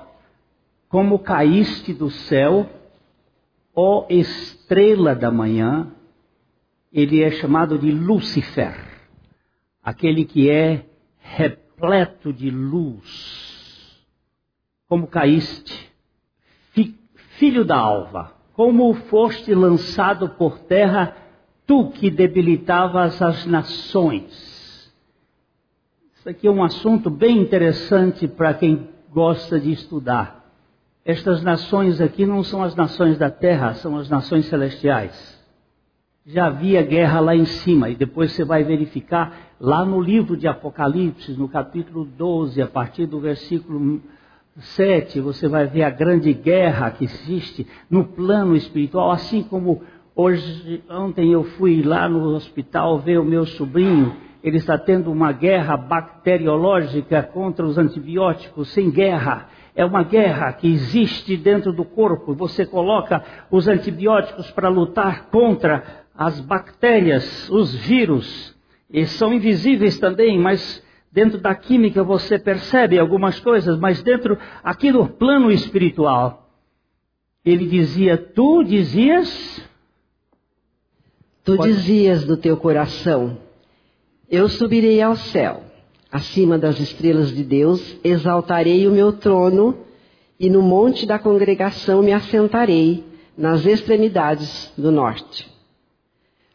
como 0.87 1.17
caíste 1.17 1.91
do 1.91 2.11
céu, 2.11 2.69
ó 3.73 4.05
estrela 4.11 5.15
da 5.15 5.31
manhã, 5.31 5.91
ele 6.93 7.23
é 7.23 7.31
chamado 7.31 7.79
de 7.79 7.89
Lúcifer, 7.89 8.75
aquele 9.81 10.23
que 10.23 10.51
é 10.51 10.85
repleto 11.17 12.31
de 12.31 12.51
luz. 12.51 13.46
Como 14.87 15.07
caíste, 15.07 15.91
fi, 16.71 16.95
filho 17.37 17.65
da 17.65 17.77
alva, 17.77 18.33
como 18.53 18.93
foste 18.93 19.53
lançado 19.53 20.29
por 20.29 20.59
terra, 20.59 21.15
tu 21.65 21.89
que 21.91 22.09
debilitavas 22.09 23.21
as 23.21 23.45
nações. 23.45 24.93
Isso 26.15 26.29
aqui 26.29 26.47
é 26.47 26.51
um 26.51 26.63
assunto 26.63 27.09
bem 27.09 27.37
interessante 27.39 28.27
para 28.27 28.53
quem 28.53 28.89
gosta 29.11 29.59
de 29.59 29.71
estudar. 29.71 30.45
Estas 31.03 31.41
nações 31.41 32.01
aqui 32.01 32.25
não 32.25 32.43
são 32.43 32.63
as 32.63 32.75
nações 32.75 33.17
da 33.17 33.29
terra, 33.29 33.73
são 33.75 33.97
as 33.97 34.09
nações 34.09 34.45
celestiais 34.45 35.37
já 36.27 36.47
havia 36.47 36.83
guerra 36.83 37.21
lá 37.21 37.35
em 37.35 37.45
cima. 37.45 37.89
E 37.89 37.95
depois 37.95 38.33
você 38.33 38.43
vai 38.43 38.63
verificar 38.63 39.55
lá 39.59 39.85
no 39.85 40.01
livro 40.01 40.35
de 40.35 40.47
Apocalipse, 40.47 41.31
no 41.31 41.47
capítulo 41.47 42.03
12, 42.03 42.61
a 42.61 42.67
partir 42.67 43.05
do 43.05 43.19
versículo 43.19 44.01
7, 44.59 45.19
você 45.19 45.47
vai 45.47 45.67
ver 45.67 45.83
a 45.83 45.89
grande 45.89 46.33
guerra 46.33 46.91
que 46.91 47.05
existe 47.05 47.67
no 47.89 48.05
plano 48.05 48.55
espiritual, 48.55 49.11
assim 49.11 49.43
como 49.43 49.81
hoje, 50.15 50.83
ontem 50.89 51.31
eu 51.31 51.43
fui 51.43 51.83
lá 51.83 52.09
no 52.09 52.35
hospital 52.35 52.99
ver 52.99 53.19
o 53.19 53.23
meu 53.25 53.45
sobrinho, 53.45 54.15
ele 54.43 54.57
está 54.57 54.77
tendo 54.77 55.11
uma 55.11 55.31
guerra 55.31 55.77
bacteriológica 55.77 57.21
contra 57.21 57.65
os 57.65 57.77
antibióticos, 57.77 58.69
sem 58.69 58.89
guerra. 58.89 59.49
É 59.75 59.83
uma 59.85 60.03
guerra 60.03 60.53
que 60.53 60.67
existe 60.67 61.35
dentro 61.35 61.73
do 61.73 61.83
corpo. 61.83 62.33
Você 62.33 62.65
coloca 62.65 63.23
os 63.51 63.67
antibióticos 63.67 64.49
para 64.51 64.69
lutar 64.69 65.25
contra 65.25 65.83
as 66.15 66.39
bactérias, 66.39 67.49
os 67.49 67.75
vírus, 67.75 68.55
e 68.89 69.05
são 69.05 69.33
invisíveis 69.33 69.99
também, 69.99 70.39
mas 70.39 70.83
dentro 71.17 71.39
da 71.39 71.55
química 71.55 72.03
você 72.03 72.37
percebe 72.37 72.99
algumas 72.99 73.39
coisas, 73.39 73.75
mas 73.79 74.03
dentro, 74.03 74.37
aqui 74.63 74.91
no 74.91 75.07
plano 75.09 75.49
espiritual, 75.49 76.47
ele 77.43 77.65
dizia, 77.65 78.15
tu 78.15 78.63
dizias. 78.63 79.59
Tu 81.43 81.57
dizias 81.57 82.23
do 82.23 82.37
teu 82.37 82.55
coração, 82.55 83.39
eu 84.29 84.47
subirei 84.47 85.01
ao 85.01 85.15
céu, 85.15 85.63
acima 86.11 86.55
das 86.55 86.79
estrelas 86.79 87.33
de 87.33 87.43
Deus, 87.43 87.97
exaltarei 88.03 88.85
o 88.87 88.91
meu 88.91 89.11
trono, 89.11 89.75
e 90.39 90.51
no 90.51 90.61
monte 90.61 91.07
da 91.07 91.17
congregação 91.17 92.03
me 92.03 92.13
assentarei, 92.13 93.03
nas 93.35 93.65
extremidades 93.65 94.71
do 94.77 94.91
norte. 94.91 95.56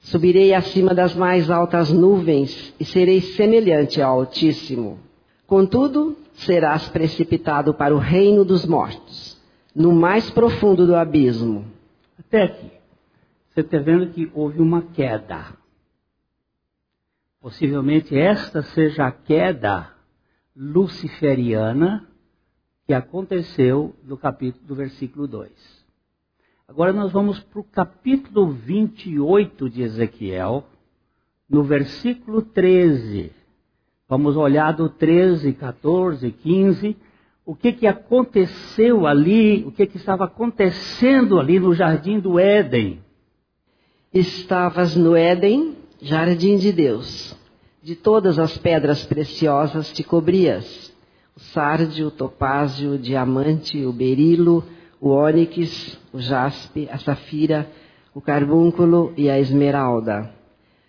Subirei 0.02 0.52
acima 0.52 0.92
das 0.92 1.14
mais 1.14 1.48
altas 1.48 1.90
nuvens 1.90 2.74
e 2.78 2.84
serei 2.84 3.20
semelhante 3.20 4.02
ao 4.02 4.18
Altíssimo. 4.18 4.98
Contudo, 5.46 6.16
serás 6.34 6.88
precipitado 6.88 7.72
para 7.72 7.94
o 7.94 7.98
reino 7.98 8.44
dos 8.44 8.66
mortos, 8.66 9.40
no 9.74 9.92
mais 9.92 10.28
profundo 10.28 10.86
do 10.86 10.96
abismo. 10.96 11.64
Até 12.18 12.42
aqui, 12.42 12.70
você 13.48 13.60
está 13.60 13.78
vendo 13.78 14.08
que 14.08 14.30
houve 14.34 14.60
uma 14.60 14.82
queda. 14.82 15.56
Possivelmente 17.40 18.18
esta 18.18 18.62
seja 18.62 19.06
a 19.06 19.12
queda 19.12 19.90
luciferiana 20.54 22.08
que 22.86 22.92
aconteceu 22.92 23.94
no 24.02 24.16
capítulo 24.16 24.66
do 24.66 24.74
versículo 24.74 25.28
2. 25.28 25.81
Agora 26.72 26.90
nós 26.90 27.12
vamos 27.12 27.38
para 27.38 27.60
o 27.60 27.64
capítulo 27.64 28.46
28 28.46 29.68
de 29.68 29.82
Ezequiel, 29.82 30.64
no 31.46 31.62
versículo 31.62 32.40
13. 32.40 33.30
Vamos 34.08 34.38
olhar 34.38 34.72
do 34.72 34.88
13, 34.88 35.52
14, 35.52 36.30
15, 36.30 36.96
o 37.44 37.54
que, 37.54 37.74
que 37.74 37.86
aconteceu 37.86 39.06
ali, 39.06 39.62
o 39.66 39.70
que, 39.70 39.84
que 39.84 39.98
estava 39.98 40.24
acontecendo 40.24 41.38
ali 41.38 41.60
no 41.60 41.74
jardim 41.74 42.18
do 42.18 42.40
Éden. 42.40 43.00
Estavas 44.10 44.96
no 44.96 45.14
Éden, 45.14 45.76
jardim 46.00 46.56
de 46.56 46.72
Deus. 46.72 47.36
De 47.82 47.94
todas 47.94 48.38
as 48.38 48.56
pedras 48.56 49.04
preciosas 49.04 49.92
te 49.92 50.02
cobrias: 50.02 50.90
o 51.36 51.40
sárdio, 51.40 52.06
o 52.06 52.10
topázio, 52.10 52.92
o 52.92 52.98
diamante, 52.98 53.84
o 53.84 53.92
berilo, 53.92 54.64
o 55.02 55.08
ônix, 55.08 55.98
o 56.12 56.20
jaspe, 56.20 56.88
a 56.88 56.96
safira, 56.96 57.68
o 58.14 58.20
carbúnculo 58.20 59.12
e 59.16 59.28
a 59.28 59.36
esmeralda. 59.36 60.30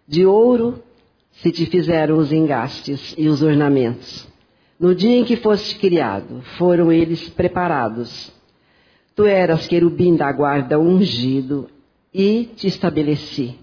De 0.08 0.24
ouro 0.24 0.84
se 1.32 1.52
te 1.52 1.66
fizeram 1.66 2.18
os 2.18 2.32
engastes 2.32 3.16
e 3.18 3.28
os 3.28 3.42
ornamentos. 3.42 4.28
No 4.80 4.94
dia 4.94 5.18
em 5.18 5.24
que 5.24 5.36
foste 5.36 5.80
criado, 5.80 6.44
foram 6.60 6.92
eles 6.92 7.28
preparados. 7.30 8.32
Tu 9.16 9.26
eras 9.26 9.66
querubim 9.66 10.16
da 10.16 10.32
guarda 10.32 10.80
ungido 10.80 11.68
e 12.14 12.52
te 12.56 12.68
estabeleci. 12.68 13.56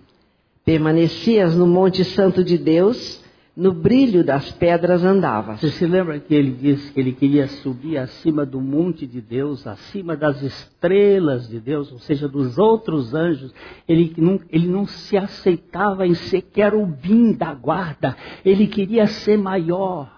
Permanecias 0.64 1.54
no 1.54 1.66
Monte 1.66 2.04
Santo 2.04 2.42
de 2.42 2.58
Deus, 2.58 3.19
no 3.56 3.72
brilho 3.72 4.24
das 4.24 4.50
pedras 4.52 5.04
andava. 5.04 5.56
Você 5.56 5.70
se 5.70 5.86
lembra 5.86 6.18
que 6.18 6.34
ele 6.34 6.52
disse 6.52 6.92
que 6.92 7.00
ele 7.00 7.12
queria 7.12 7.48
subir 7.48 7.98
acima 7.98 8.46
do 8.46 8.60
monte 8.60 9.06
de 9.06 9.20
Deus, 9.20 9.66
acima 9.66 10.16
das 10.16 10.40
estrelas 10.42 11.48
de 11.48 11.60
Deus, 11.60 11.90
ou 11.92 11.98
seja, 11.98 12.28
dos 12.28 12.58
outros 12.58 13.14
anjos? 13.14 13.52
Ele 13.88 14.14
não, 14.16 14.40
ele 14.50 14.68
não 14.68 14.86
se 14.86 15.16
aceitava 15.16 16.06
em 16.06 16.14
ser 16.14 16.42
querubim 16.42 17.32
da 17.32 17.52
guarda, 17.52 18.16
ele 18.44 18.66
queria 18.66 19.06
ser 19.06 19.36
maior. 19.36 20.10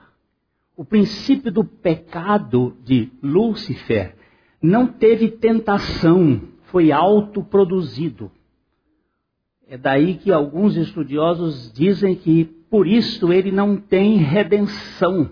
O 0.77 0.85
princípio 0.85 1.51
do 1.51 1.65
pecado 1.65 2.77
de 2.85 3.11
Lúcifer 3.23 4.15
não 4.63 4.87
teve 4.87 5.29
tentação, 5.31 6.41
foi 6.65 6.93
autoproduzido. 6.93 8.31
É 9.67 9.77
daí 9.77 10.15
que 10.15 10.31
alguns 10.31 10.77
estudiosos 10.77 11.73
dizem 11.73 12.15
que 12.15 12.62
por 12.73 12.89
isso 12.89 13.31
ele 13.31 13.53
não 13.53 13.77
tem 13.77 14.17
redenção. 14.17 15.29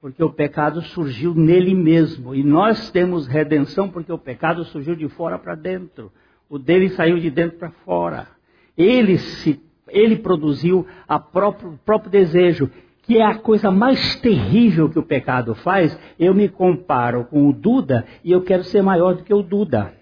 Porque 0.00 0.24
o 0.24 0.32
pecado 0.32 0.80
surgiu 0.80 1.34
nele 1.34 1.74
mesmo. 1.74 2.34
E 2.34 2.42
nós 2.42 2.90
temos 2.90 3.26
redenção 3.26 3.90
porque 3.90 4.10
o 4.10 4.16
pecado 4.16 4.64
surgiu 4.64 4.96
de 4.96 5.06
fora 5.10 5.38
para 5.38 5.54
dentro. 5.54 6.10
O 6.48 6.58
dele 6.58 6.88
saiu 6.88 7.18
de 7.18 7.28
dentro 7.28 7.58
para 7.58 7.72
fora. 7.84 8.26
Ele, 8.74 9.18
se, 9.18 9.60
ele 9.88 10.16
produziu 10.16 10.86
o 11.06 11.20
próprio, 11.20 11.78
próprio 11.84 12.10
desejo, 12.10 12.70
que 13.02 13.18
é 13.18 13.26
a 13.26 13.34
coisa 13.34 13.70
mais 13.70 14.16
terrível 14.16 14.88
que 14.88 14.98
o 14.98 15.06
pecado 15.06 15.54
faz, 15.56 15.94
eu 16.18 16.32
me 16.32 16.48
comparo 16.48 17.26
com 17.26 17.50
o 17.50 17.52
Duda 17.52 18.06
e 18.24 18.32
eu 18.32 18.40
quero 18.40 18.64
ser 18.64 18.80
maior 18.80 19.14
do 19.14 19.24
que 19.24 19.34
o 19.34 19.42
Duda. 19.42 19.92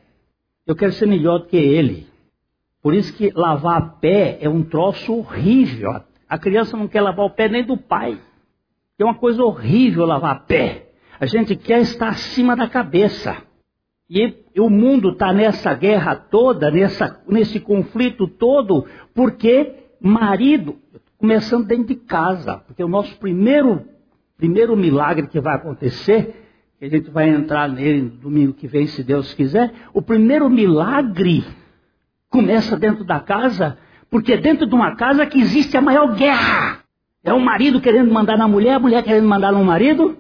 Eu 0.65 0.77
quero 0.77 0.93
ser 0.93 1.07
melhor 1.07 1.41
do 1.41 1.47
que 1.47 1.57
ele. 1.57 2.07
Por 2.87 2.95
isso 2.95 3.13
que 3.15 3.33
lavar 3.35 3.99
pé 3.99 4.39
é 4.41 4.49
um 4.49 4.63
troço 4.63 5.13
horrível. 5.13 5.91
A 6.29 6.39
criança 6.39 6.77
não 6.77 6.87
quer 6.87 7.01
lavar 7.01 7.27
o 7.27 7.31
pé 7.31 7.49
nem 7.49 7.65
do 7.65 7.77
pai. 7.77 8.17
É 8.97 9.05
uma 9.05 9.17
coisa 9.17 9.43
horrível 9.43 10.07
lavar 10.07 10.47
pé. 10.47 10.91
A 11.19 11.27
gente 11.27 11.57
quer 11.57 11.81
estar 11.81 12.11
acima 12.11 12.55
da 12.55 12.69
cabeça. 12.69 13.39
E, 14.09 14.33
o 14.57 14.71
mundo 14.71 15.11
está 15.11 15.33
nessa 15.33 15.75
guerra 15.75 16.15
toda, 16.15 16.71
nessa, 16.71 17.21
nesse 17.27 17.59
conflito 17.59 18.29
todo, 18.29 18.87
porque 19.13 19.75
marido, 20.01 20.77
começando 21.19 21.67
dentro 21.67 21.87
de 21.87 21.97
casa, 21.97 22.59
porque 22.69 22.85
o 22.85 22.89
nosso 22.89 23.19
primeiro, 23.19 23.83
primeiro 24.37 24.77
milagre 24.77 25.27
que 25.27 25.41
vai 25.41 25.57
acontecer, 25.57 26.37
que 26.79 26.85
a 26.85 26.89
gente 26.89 27.11
vai 27.11 27.31
entrar 27.31 27.69
nele 27.69 28.03
no 28.03 28.11
domingo 28.11 28.53
que 28.53 28.69
vem, 28.69 28.87
se 28.87 29.03
Deus 29.03 29.35
quiser, 29.35 29.75
o 29.93 30.01
primeiro 30.01 30.49
milagre 30.49 31.45
começa 32.37 32.77
dentro 32.77 33.03
da 33.03 33.19
casa, 33.19 33.79
porque 34.11 34.35
é 34.35 34.37
dentro 34.37 34.67
de 34.67 34.75
uma 34.75 34.95
casa 34.95 35.25
que 35.25 35.41
existe 35.41 35.75
a 35.75 35.81
maior 35.81 36.15
guerra. 36.15 36.81
É 37.25 37.33
o 37.33 37.41
marido 37.41 37.81
querendo 37.81 38.13
mandar 38.13 38.37
na 38.37 38.47
mulher, 38.47 38.75
a 38.75 38.79
mulher 38.79 39.03
querendo 39.03 39.27
mandar 39.27 39.53
no 39.53 39.65
marido, 39.65 40.19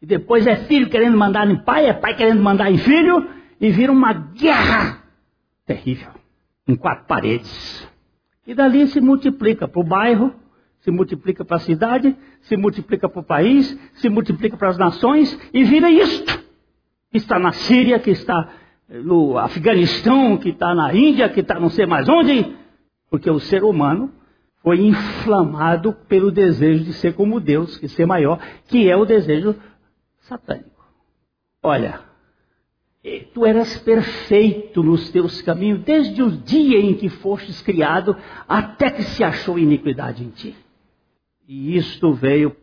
e 0.00 0.06
depois 0.06 0.46
é 0.46 0.54
filho 0.54 0.88
querendo 0.88 1.18
mandar 1.18 1.50
em 1.50 1.56
pai, 1.56 1.86
é 1.86 1.92
pai 1.92 2.14
querendo 2.14 2.40
mandar 2.40 2.70
em 2.70 2.78
filho, 2.78 3.28
e 3.60 3.70
vira 3.70 3.90
uma 3.90 4.12
guerra 4.12 5.02
terrível, 5.66 6.10
em 6.68 6.76
quatro 6.76 7.06
paredes. 7.06 7.88
E 8.46 8.54
dali 8.54 8.86
se 8.86 9.00
multiplica 9.00 9.66
para 9.66 9.80
o 9.80 9.84
bairro, 9.84 10.32
se 10.78 10.92
multiplica 10.92 11.44
para 11.44 11.56
a 11.56 11.60
cidade, 11.60 12.16
se 12.42 12.56
multiplica 12.56 13.08
para 13.08 13.20
o 13.20 13.24
país, 13.24 13.76
se 13.94 14.08
multiplica 14.08 14.56
para 14.56 14.68
as 14.68 14.78
nações 14.78 15.36
e 15.52 15.64
vira 15.64 15.90
isto. 15.90 16.40
Que 17.10 17.18
está 17.18 17.36
na 17.36 17.50
Síria, 17.50 17.98
que 17.98 18.10
está 18.10 18.48
no 18.92 19.38
Afeganistão, 19.38 20.36
que 20.36 20.50
está 20.50 20.74
na 20.74 20.94
Índia, 20.94 21.28
que 21.28 21.40
está 21.40 21.58
não 21.58 21.70
sei 21.70 21.86
mais 21.86 22.08
onde. 22.08 22.56
Porque 23.10 23.30
o 23.30 23.40
ser 23.40 23.64
humano 23.64 24.12
foi 24.62 24.80
inflamado 24.80 25.92
pelo 26.08 26.30
desejo 26.30 26.84
de 26.84 26.92
ser 26.92 27.14
como 27.14 27.40
Deus, 27.40 27.76
que 27.78 27.88
ser 27.88 28.06
maior, 28.06 28.38
que 28.68 28.88
é 28.88 28.96
o 28.96 29.04
desejo 29.04 29.56
satânico. 30.20 30.70
Olha, 31.62 32.00
Tu 33.34 33.44
eras 33.44 33.76
perfeito 33.78 34.80
nos 34.80 35.10
teus 35.10 35.42
caminhos 35.42 35.80
desde 35.80 36.22
o 36.22 36.30
dia 36.30 36.78
em 36.78 36.94
que 36.94 37.08
fostes 37.08 37.60
criado 37.60 38.16
até 38.48 38.92
que 38.92 39.02
se 39.02 39.24
achou 39.24 39.58
iniquidade 39.58 40.22
em 40.22 40.30
ti. 40.30 40.56
E 41.48 41.76
isto 41.76 42.12
veio 42.14 42.56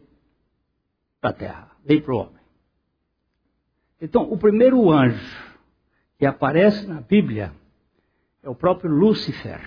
para 1.19 1.31
a 1.31 1.33
terra, 1.33 1.71
veio 1.85 2.01
para 2.01 2.13
o 2.13 2.17
homem. 2.19 2.39
Então, 3.99 4.31
o 4.31 4.37
primeiro 4.37 4.89
anjo 4.89 5.48
que 6.19 6.25
aparece 6.25 6.85
na 6.85 6.99
Bíblia 6.99 7.53
é 8.43 8.49
o 8.49 8.53
próprio 8.53 8.91
Lúcifer, 8.91 9.61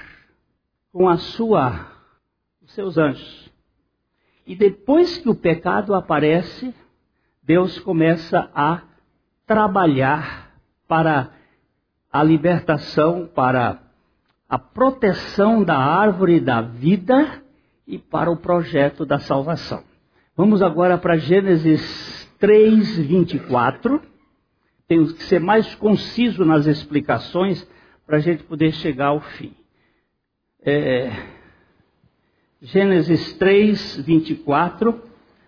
com 0.93 1.09
a 1.09 1.17
sua, 1.17 1.87
os 2.61 2.71
seus 2.75 2.99
anjos. 2.99 3.51
E 4.47 4.55
depois 4.55 5.17
que 5.17 5.31
o 5.31 5.35
pecado 5.35 5.95
aparece, 5.95 6.75
Deus 7.43 7.79
começa 7.81 8.51
a 8.55 8.83
trabalhar 9.47 10.53
para 10.87 11.31
a 12.13 12.23
libertação, 12.23 13.27
para 13.27 13.81
a 14.47 14.59
proteção 14.59 15.65
da 15.65 15.79
árvore 15.79 16.39
da 16.39 16.61
vida 16.61 17.43
e 17.87 17.97
para 17.97 18.31
o 18.31 18.37
projeto 18.37 19.07
da 19.07 19.19
salvação. 19.19 19.83
Vamos 20.37 20.61
agora 20.61 20.99
para 20.99 21.17
Gênesis 21.17 22.31
3, 22.39 22.99
24. 22.99 24.12
Tenho 24.89 25.13
que 25.15 25.23
ser 25.25 25.41
mais 25.41 25.75
conciso 25.75 26.45
nas 26.45 26.67
explicações 26.67 27.67
para 28.07 28.17
a 28.17 28.21
gente 28.21 28.43
poder 28.45 28.73
chegar 28.73 29.09
ao 29.09 29.21
fim. 29.21 29.55
É, 30.65 31.11
Gênesis 32.61 33.33
3, 33.35 33.97
24 34.05 35.03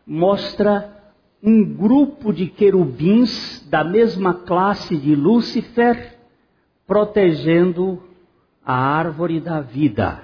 mostra 0.06 0.94
um 1.42 1.64
grupo 1.64 2.32
de 2.32 2.46
querubins 2.46 3.64
da 3.68 3.84
mesma 3.84 4.34
classe 4.34 4.96
de 4.96 5.14
Lúcifer 5.14 6.18
protegendo 6.86 8.02
a 8.64 8.74
árvore 8.74 9.40
da 9.40 9.60
vida. 9.60 10.22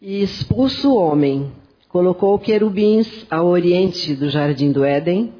E 0.00 0.22
expulso 0.22 0.90
o 0.90 0.96
homem, 0.96 1.50
colocou 1.88 2.38
querubins 2.38 3.26
ao 3.30 3.46
oriente 3.46 4.14
do 4.14 4.28
jardim 4.28 4.70
do 4.70 4.84
Éden 4.84 5.32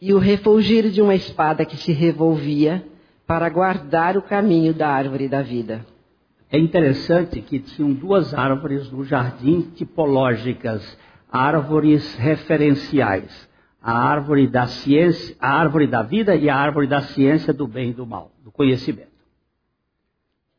e 0.00 0.12
o 0.14 0.18
refulgir 0.18 0.90
de 0.90 1.02
uma 1.02 1.14
espada 1.14 1.64
que 1.64 1.76
se 1.76 1.92
revolvia 1.92 2.84
para 3.26 3.48
guardar 3.48 4.16
o 4.16 4.22
caminho 4.22 4.72
da 4.72 4.88
árvore 4.88 5.28
da 5.28 5.42
vida. 5.42 5.84
É 6.50 6.58
interessante 6.58 7.40
que 7.40 7.58
tinham 7.58 7.92
duas 7.92 8.32
árvores 8.32 8.90
no 8.90 9.04
jardim 9.04 9.62
tipológicas, 9.74 10.96
árvores 11.30 12.14
referenciais 12.14 13.48
a 13.80 13.92
árvore 13.92 14.46
da 14.46 14.66
ciência, 14.66 15.36
a 15.40 15.50
árvore 15.58 15.86
da 15.86 16.02
vida 16.02 16.34
e 16.34 16.50
a 16.50 16.56
árvore 16.56 16.86
da 16.86 17.00
ciência 17.00 17.52
do 17.52 17.66
bem 17.66 17.90
e 17.90 17.94
do 17.94 18.06
mal, 18.06 18.32
do 18.42 18.50
conhecimento. 18.50 19.08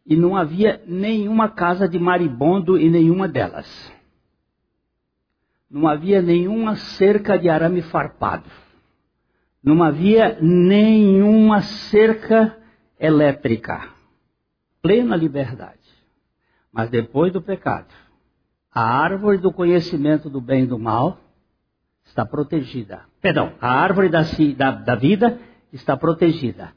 E 0.06 0.16
não 0.16 0.36
havia 0.36 0.82
nenhuma 0.88 1.50
casa 1.50 1.88
de 1.88 2.00
maribondo 2.00 2.78
em 2.78 2.90
nenhuma 2.90 3.28
delas. 3.28 3.94
Não 5.70 5.88
havia 5.88 6.22
nenhuma 6.22 6.76
cerca 6.76 7.38
de 7.38 7.48
arame 7.48 7.82
farpado. 7.84 8.50
Não 9.64 9.84
havia 9.84 10.38
nenhuma 10.42 11.62
cerca 11.62 12.58
elétrica. 13.00 13.90
Plena 14.82 15.16
liberdade. 15.16 15.78
Mas 16.72 16.90
depois 16.90 17.34
do 17.34 17.42
pecado, 17.42 17.94
a 18.74 18.82
árvore 18.82 19.38
do 19.38 19.52
conhecimento 19.52 20.30
do 20.30 20.40
bem 20.40 20.64
e 20.64 20.68
do 20.68 20.80
mal 20.80 21.20
está 22.06 22.26
protegida. 22.26 23.02
Perdão, 23.22 23.54
a 23.60 23.70
árvore 23.70 24.10
da, 24.10 24.22
da, 24.56 24.72
da 24.72 24.96
vida 24.96 25.40
está 25.74 25.98
protegida. 25.98 26.74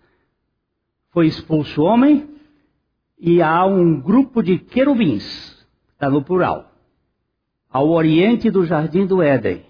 Foi 1.10 1.26
expulso 1.26 1.82
o 1.82 1.84
homem 1.84 2.28
e 3.18 3.40
há 3.40 3.64
um 3.64 4.00
grupo 4.00 4.42
de 4.42 4.58
querubins, 4.58 5.66
está 5.92 6.10
no 6.10 6.24
plural, 6.24 6.72
ao 7.70 7.90
oriente 7.90 8.50
do 8.50 8.66
jardim 8.66 9.06
do 9.06 9.22
Éden, 9.22 9.64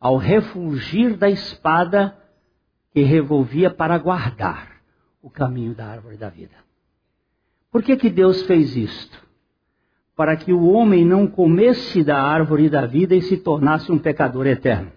ao 0.00 0.16
refugir 0.16 1.16
da 1.16 1.30
espada 1.30 2.17
que 2.92 3.02
revolvia 3.02 3.70
para 3.70 3.98
guardar 3.98 4.78
o 5.22 5.30
caminho 5.30 5.74
da 5.74 5.86
árvore 5.86 6.16
da 6.16 6.28
vida. 6.28 6.56
Por 7.70 7.82
que, 7.82 7.96
que 7.96 8.08
Deus 8.08 8.42
fez 8.42 8.76
isto? 8.76 9.26
Para 10.16 10.36
que 10.36 10.52
o 10.52 10.68
homem 10.70 11.04
não 11.04 11.26
comesse 11.26 12.02
da 12.02 12.20
árvore 12.20 12.68
da 12.68 12.86
vida 12.86 13.14
e 13.14 13.22
se 13.22 13.36
tornasse 13.36 13.92
um 13.92 13.98
pecador 13.98 14.46
eterno. 14.46 14.90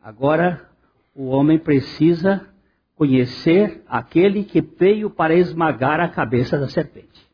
Agora, 0.00 0.68
o 1.14 1.26
homem 1.26 1.58
precisa 1.58 2.46
conhecer 2.94 3.82
aquele 3.88 4.44
que 4.44 4.60
veio 4.60 5.10
para 5.10 5.34
esmagar 5.34 6.00
a 6.00 6.08
cabeça 6.08 6.58
da 6.58 6.68
serpente. 6.68 7.26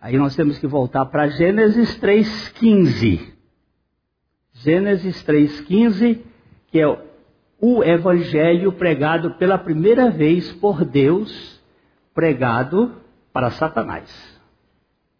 Aí 0.00 0.16
nós 0.16 0.34
temos 0.34 0.58
que 0.58 0.66
voltar 0.66 1.04
para 1.06 1.28
Gênesis 1.28 1.98
3,15. 1.98 3.34
Gênesis 4.52 5.22
3,15, 5.24 6.20
que 6.68 6.80
é 6.80 7.09
o 7.60 7.84
evangelho 7.84 8.72
pregado 8.72 9.32
pela 9.32 9.58
primeira 9.58 10.10
vez 10.10 10.50
por 10.52 10.84
Deus, 10.84 11.60
pregado 12.14 12.94
para 13.32 13.50
Satanás. 13.50 14.10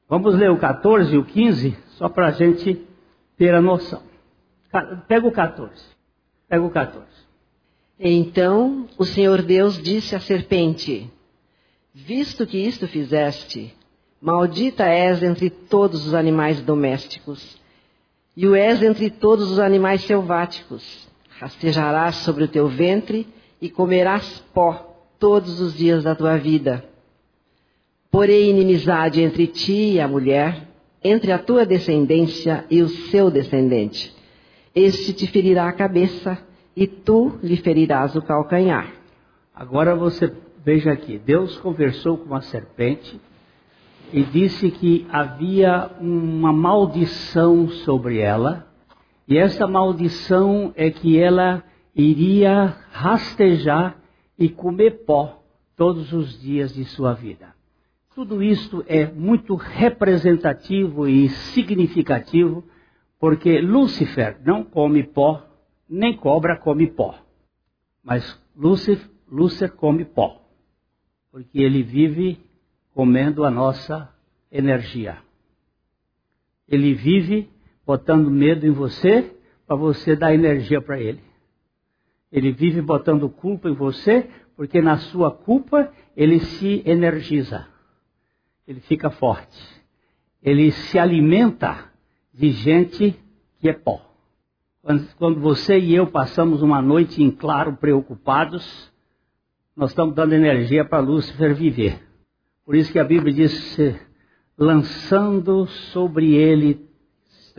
Vamos 0.09 0.35
ler 0.35 0.50
o 0.50 0.59
14 0.59 1.14
e 1.14 1.18
o 1.18 1.24
15, 1.24 1.76
só 1.90 2.09
para 2.09 2.29
a 2.29 2.31
gente 2.33 2.85
ter 3.37 3.55
a 3.55 3.61
noção. 3.61 4.03
Pega 5.07 5.26
o 5.26 5.33
14. 5.33 5.72
Pega 6.48 6.64
o 6.64 6.70
14. 6.70 7.07
Então 7.98 8.88
o 8.96 9.05
Senhor 9.05 9.42
Deus 9.42 9.81
disse 9.81 10.16
à 10.16 10.20
serpente: 10.20 11.11
Visto 11.94 12.46
que 12.46 12.57
isto 12.57 12.88
fizeste, 12.88 13.74
maldita 14.20 14.85
és 14.85 15.22
entre 15.22 15.50
todos 15.50 16.07
os 16.07 16.14
animais 16.14 16.62
domésticos, 16.62 17.61
e 18.35 18.46
o 18.48 18.55
és 18.55 18.83
entre 18.83 19.11
todos 19.11 19.50
os 19.50 19.59
animais 19.59 20.03
selváticos. 20.05 21.09
Rastejarás 21.40 22.16
sobre 22.16 22.44
o 22.44 22.48
teu 22.48 22.68
ventre 22.68 23.26
e 23.61 23.68
comerás 23.68 24.44
pó 24.53 24.96
todos 25.18 25.61
os 25.61 25.74
dias 25.74 26.05
da 26.05 26.14
tua 26.14 26.37
vida. 26.37 26.85
Porém, 28.11 28.50
inimizade 28.50 29.22
entre 29.22 29.46
ti 29.46 29.92
e 29.92 30.00
a 30.00 30.07
mulher, 30.07 30.68
entre 31.03 31.33
a 31.33 31.38
tua 31.38 31.64
descendência 31.64 32.64
e 32.70 32.83
o 32.83 32.88
seu 32.88 33.31
descendente 33.31 34.20
este 34.74 35.12
te 35.12 35.26
ferirá 35.26 35.68
a 35.68 35.72
cabeça 35.72 36.38
e 36.76 36.87
tu 36.87 37.38
lhe 37.42 37.57
ferirás 37.57 38.14
o 38.14 38.22
calcanhar. 38.22 38.92
Agora 39.55 39.96
você 39.96 40.33
veja 40.64 40.92
aqui: 40.92 41.18
Deus 41.18 41.59
conversou 41.59 42.16
com 42.18 42.35
a 42.35 42.40
serpente 42.40 43.20
e 44.12 44.22
disse 44.22 44.70
que 44.70 45.07
havia 45.11 45.90
uma 46.00 46.53
maldição 46.53 47.68
sobre 47.68 48.18
ela 48.18 48.66
E 49.30 49.38
essa 49.38 49.64
maldição 49.64 50.72
é 50.74 50.90
que 50.90 51.16
ela 51.16 51.62
iria 51.94 52.76
rastejar 52.90 53.96
e 54.36 54.48
comer 54.48 55.04
pó 55.04 55.44
todos 55.76 56.12
os 56.12 56.40
dias 56.40 56.74
de 56.74 56.84
sua 56.84 57.14
vida. 57.14 57.54
Tudo 58.12 58.42
isto 58.42 58.84
é 58.88 59.06
muito 59.06 59.54
representativo 59.54 61.06
e 61.06 61.28
significativo, 61.28 62.64
porque 63.20 63.60
Lúcifer 63.60 64.36
não 64.44 64.64
come 64.64 65.04
pó, 65.04 65.46
nem 65.88 66.16
cobra 66.16 66.58
come 66.58 66.88
pó. 66.88 67.16
Mas 68.02 68.36
Lúcifer, 68.56 69.08
Lúcifer 69.30 69.70
come 69.76 70.04
pó, 70.04 70.44
porque 71.30 71.60
ele 71.60 71.84
vive 71.84 72.40
comendo 72.92 73.44
a 73.44 73.50
nossa 73.50 74.12
energia. 74.50 75.18
Ele 76.66 76.94
vive 76.94 77.48
botando 77.90 78.31
medo 78.31 78.64
em 78.64 78.70
você 78.70 79.35
para 79.66 79.74
você 79.74 80.14
dar 80.14 80.33
energia 80.33 80.81
para 80.81 81.00
ele. 81.00 81.20
Ele 82.31 82.53
vive 82.53 82.81
botando 82.81 83.29
culpa 83.29 83.68
em 83.68 83.74
você, 83.74 84.31
porque 84.57 84.81
na 84.81 84.98
sua 84.98 85.33
culpa 85.33 85.92
ele 86.16 86.38
se 86.38 86.85
energiza. 86.87 87.66
Ele 88.64 88.79
fica 88.79 89.11
forte. 89.11 89.61
Ele 90.40 90.70
se 90.70 91.00
alimenta 91.00 91.90
de 92.33 92.53
gente 92.53 93.18
que 93.59 93.68
é 93.68 93.72
pó. 93.72 94.00
Quando 95.18 95.40
você 95.40 95.76
e 95.76 95.92
eu 95.92 96.07
passamos 96.07 96.62
uma 96.62 96.81
noite 96.81 97.20
em 97.20 97.29
claro 97.33 97.76
preocupados, 97.76 98.92
nós 99.74 99.90
estamos 99.90 100.14
dando 100.14 100.33
energia 100.33 100.85
para 100.85 101.00
Lúcifer 101.00 101.57
viver. 101.57 102.00
Por 102.64 102.76
isso 102.76 102.92
que 102.92 103.00
a 103.00 103.05
Bíblia 103.05 103.35
diz: 103.35 103.76
lançando 104.57 105.66
sobre 105.66 106.37
ele, 106.37 106.88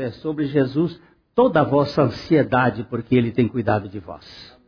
é, 0.02 0.12
sobre 0.12 0.46
Jesus, 0.46 1.00
toda 1.36 1.62
a 1.62 1.64
vossa 1.64 2.04
ansiedade, 2.04 2.86
porque 2.90 3.16
ele 3.16 3.32
tem 3.32 3.48
cuidado 3.48 3.88
de 3.88 4.00
vós. 4.00 4.60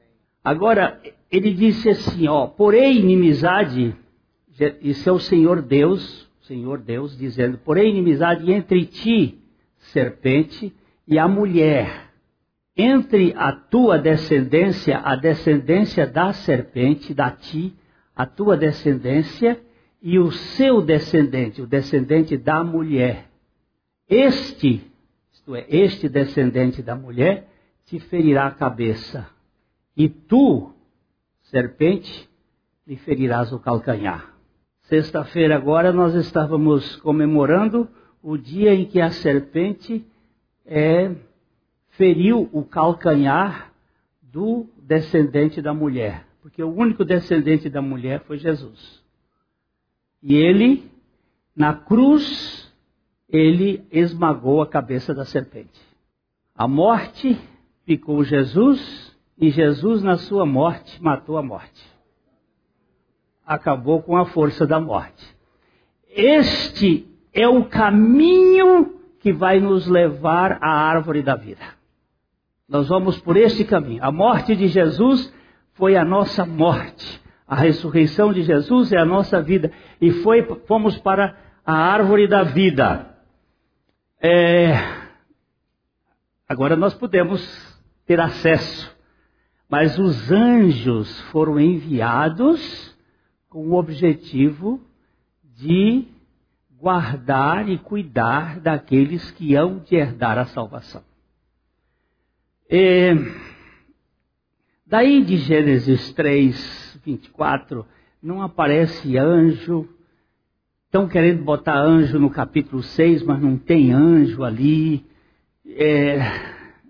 Agora, 0.44 1.02
ele 1.32 1.54
disse 1.54 1.90
assim, 1.90 2.28
ó, 2.28 2.48
porém 2.48 3.00
inimizade, 3.00 3.96
isso 4.82 5.10
é 5.10 5.12
o 5.12 5.20
Senhor 5.20 5.62
Deus, 5.62 6.30
Senhor 6.42 6.80
Deus 6.80 7.18
dizendo, 7.18 7.58
porém 7.58 7.90
inimizade 7.90 8.52
entre 8.52 8.86
ti, 8.86 9.40
serpente, 9.78 10.74
e 11.08 11.18
a 11.18 11.28
mulher, 11.28 12.12
entre 12.76 13.34
a 13.36 13.52
tua 13.52 13.98
descendência, 13.98 15.00
a 15.00 15.16
descendência 15.16 16.06
da 16.06 16.34
serpente, 16.34 17.14
da 17.14 17.32
ti, 17.32 17.74
a 18.16 18.26
tua 18.26 18.56
descendência, 18.56 19.60
e 20.02 20.20
o 20.20 20.32
seu 20.32 20.82
descendente, 20.82 21.62
o 21.62 21.68
descendente 21.68 22.36
da 22.36 22.62
mulher. 22.64 23.30
Este, 24.10 24.82
isto 25.44 25.56
é, 25.56 25.66
este 25.68 26.08
descendente 26.08 26.82
da 26.82 26.96
mulher, 26.96 27.50
te 27.86 28.00
ferirá 28.00 28.48
a 28.48 28.52
cabeça 28.52 29.28
e 29.96 30.08
tu, 30.08 30.74
serpente, 31.44 32.30
lhe 32.88 32.96
ferirás 32.96 33.52
o 33.52 33.60
calcanhar. 33.60 34.34
Sexta-feira 34.84 35.56
agora 35.56 35.92
nós 35.92 36.16
estávamos 36.16 36.96
comemorando 36.98 37.90
o 38.22 38.38
dia 38.38 38.74
em 38.74 38.86
que 38.86 39.02
a 39.02 39.12
serpente 39.12 40.06
é, 40.66 41.14
feriu 41.90 42.50
o 42.54 42.64
calcanhar 42.64 43.74
do 44.22 44.66
descendente 44.78 45.62
da 45.62 45.74
mulher, 45.74 46.26
porque 46.42 46.64
o 46.64 46.74
único 46.74 47.04
descendente 47.04 47.70
da 47.70 47.82
mulher 47.82 48.22
foi 48.22 48.38
Jesus. 48.38 49.04
E 50.22 50.36
ele, 50.36 50.90
na 51.54 51.74
cruz, 51.74 52.73
ele 53.30 53.86
esmagou 53.92 54.62
a 54.62 54.68
cabeça 54.68 55.14
da 55.14 55.26
serpente. 55.26 55.82
A 56.56 56.68
morte 56.68 57.40
ficou 57.86 58.24
Jesus 58.24 59.14
e 59.38 59.50
Jesus, 59.50 60.04
na 60.04 60.18
sua 60.18 60.46
morte, 60.46 61.02
matou 61.02 61.38
a 61.38 61.44
morte. 61.44 61.84
Acabou 63.46 64.02
com 64.02 64.16
a 64.16 64.26
força 64.26 64.66
da 64.66 64.80
morte. 64.80 65.36
Este 66.10 67.08
é 67.34 67.48
o 67.48 67.66
caminho 67.66 69.00
que 69.20 69.34
vai 69.34 69.60
nos 69.60 69.88
levar 69.88 70.60
à 70.62 70.70
árvore 70.70 71.24
da 71.24 71.36
vida. 71.36 71.64
Nós 72.70 72.88
vamos 72.88 73.20
por 73.20 73.36
este 73.36 73.66
caminho. 73.66 74.04
A 74.04 74.12
morte 74.12 74.56
de 74.56 74.68
Jesus 74.68 75.34
foi 75.74 75.96
a 75.98 76.06
nossa 76.06 76.46
morte. 76.46 77.22
A 77.48 77.56
ressurreição 77.56 78.32
de 78.32 78.44
Jesus 78.44 78.92
é 78.92 78.98
a 78.98 79.06
nossa 79.06 79.42
vida. 79.42 79.72
E 80.00 80.12
foi, 80.12 80.44
fomos 80.68 80.98
para 80.98 81.36
a 81.66 81.74
árvore 81.74 82.28
da 82.28 82.44
vida. 82.44 83.13
É, 84.24 84.74
agora 86.48 86.76
nós 86.78 86.94
podemos 86.94 87.42
ter 88.06 88.20
acesso 88.20 88.94
mas 89.74 89.98
os 89.98 90.32
anjos 90.32 91.20
foram 91.32 91.60
enviados 91.60 92.96
com 93.50 93.70
o 93.70 93.74
objetivo 93.74 94.80
de 95.56 96.06
guardar 96.80 97.68
e 97.68 97.80
cuidar 97.80 98.60
daqueles 98.60 99.32
que 99.32 99.56
hão 99.56 99.80
de 99.80 99.96
herdar 99.96 100.38
a 100.38 100.46
salvação. 100.46 101.04
E, 102.70 103.16
daí 104.86 105.24
de 105.24 105.38
Gênesis 105.38 106.14
3, 106.14 107.00
24, 107.04 107.84
não 108.22 108.44
aparece 108.44 109.18
anjo. 109.18 109.90
Estão 110.94 111.08
querendo 111.08 111.44
botar 111.44 111.76
anjo 111.76 112.20
no 112.20 112.30
capítulo 112.30 112.84
6, 112.84 113.24
mas 113.24 113.42
não 113.42 113.58
tem 113.58 113.92
anjo 113.92 114.44
ali. 114.44 115.04
É, 115.68 116.20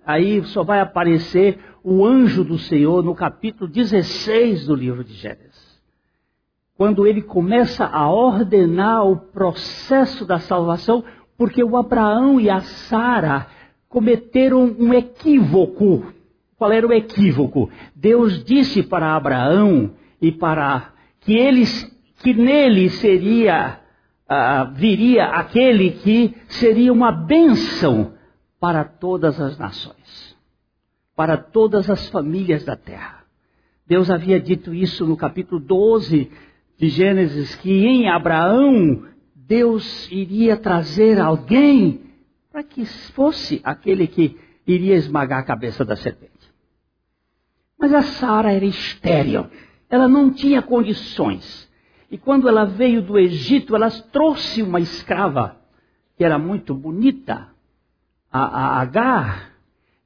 aí 0.06 0.44
só 0.44 0.62
vai 0.62 0.82
aparecer 0.82 1.58
o 1.82 2.06
anjo 2.06 2.44
do 2.44 2.58
Senhor 2.58 3.02
no 3.02 3.16
capítulo 3.16 3.66
16 3.66 4.66
do 4.66 4.76
livro 4.76 5.06
de 5.06 5.14
Gênesis. 5.14 5.82
Quando 6.76 7.08
ele 7.08 7.22
começa 7.22 7.86
a 7.86 8.12
ordenar 8.12 9.08
o 9.08 9.16
processo 9.16 10.26
da 10.26 10.38
salvação, 10.38 11.02
porque 11.38 11.64
o 11.64 11.78
Abraão 11.78 12.42
e 12.42 12.50
a 12.50 12.60
Sara 12.60 13.48
cometeram 13.88 14.76
um 14.78 14.94
equívoco. 14.94 16.12
Qual 16.58 16.74
era 16.74 16.86
o 16.86 16.92
equívoco? 16.92 17.70
Deus 17.96 18.44
disse 18.44 18.84
para 18.84 19.16
Abraão 19.16 19.92
e 20.22 20.30
para 20.30 20.92
que 21.22 21.38
eles, 21.38 21.90
que 22.22 22.34
nele 22.34 22.90
seria 22.90 23.82
uh, 24.34 24.74
viria 24.74 25.26
aquele 25.26 25.92
que 25.92 26.36
seria 26.48 26.92
uma 26.92 27.12
bênção 27.12 28.14
para 28.60 28.84
todas 28.84 29.40
as 29.40 29.58
nações 29.58 30.34
para 31.16 31.38
todas 31.38 31.90
as 31.90 32.08
famílias 32.10 32.64
da 32.64 32.76
terra. 32.76 33.24
Deus 33.86 34.10
havia 34.10 34.40
dito 34.40 34.74
isso 34.74 35.06
no 35.06 35.16
capítulo 35.16 35.60
12 35.60 36.32
de 36.78 36.90
Gênesis, 36.90 37.56
que 37.56 37.86
em 37.86 38.10
Abraão 38.10 39.06
Deus 39.36 40.10
iria 40.12 40.58
trazer 40.58 41.20
alguém 41.20 42.02
para 42.52 42.64
que 42.64 42.86
fosse 42.86 43.62
aquele 43.64 44.08
que 44.08 44.38
iria 44.66 44.96
esmagar 44.96 45.40
a 45.40 45.46
cabeça 45.46 45.84
da 45.84 45.96
serpente. 45.96 46.32
Mas 47.78 47.94
a 47.94 48.02
Sara 48.02 48.52
era 48.54 48.66
estéril, 48.66 49.48
ela 49.90 50.08
não 50.08 50.32
tinha 50.32 50.62
condições. 50.62 51.70
E 52.14 52.18
quando 52.20 52.48
ela 52.48 52.64
veio 52.64 53.02
do 53.02 53.18
Egito, 53.18 53.76
ela 53.76 53.90
trouxe 53.90 54.62
uma 54.62 54.80
escrava 54.80 55.58
que 56.16 56.24
era 56.24 56.38
muito 56.38 56.76
bonita, 56.76 57.48
a, 58.32 58.40
a 58.40 58.82
Agar, 58.82 59.54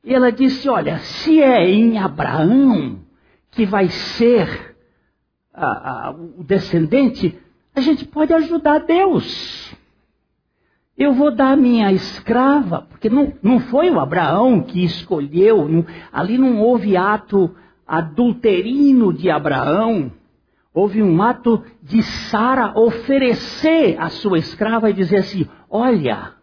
e 0.02 0.14
ela 0.14 0.32
disse: 0.32 0.70
Olha, 0.70 1.00
se 1.00 1.44
é 1.44 1.70
em 1.70 1.98
Abraão 1.98 3.02
que 3.52 3.66
vai 3.66 3.90
ser 3.90 4.78
a, 5.54 6.08
a, 6.08 6.12
o 6.12 6.46
descendente, 6.46 7.38
a 7.76 7.82
gente 7.82 8.06
pode 8.06 8.34
ajudar 8.34 8.86
Deus. 8.86 9.76
Eu 10.98 11.12
vou 11.12 11.30
dar 11.30 11.58
minha 11.58 11.92
escrava, 11.92 12.84
porque 12.84 13.10
não, 13.10 13.34
não 13.44 13.60
foi 13.60 13.92
o 13.92 14.00
Abraão 14.00 14.62
que 14.62 14.82
escolheu, 14.82 15.68
não, 15.68 15.86
ali 16.14 16.38
não 16.38 16.62
houve 16.62 16.96
ato 16.96 17.54
adulterino 17.86 19.12
de 19.12 19.30
Abraão, 19.30 20.10
houve 20.78 21.02
um 21.02 21.22
ato 21.22 21.64
de 21.82 22.02
Sara 22.04 22.78
oferecer 22.78 24.00
a 24.00 24.10
sua 24.10 24.38
escrava 24.38 24.90
e 24.90 24.94
dizer 24.94 25.18
assim: 25.18 25.48
Olha, 25.70 26.34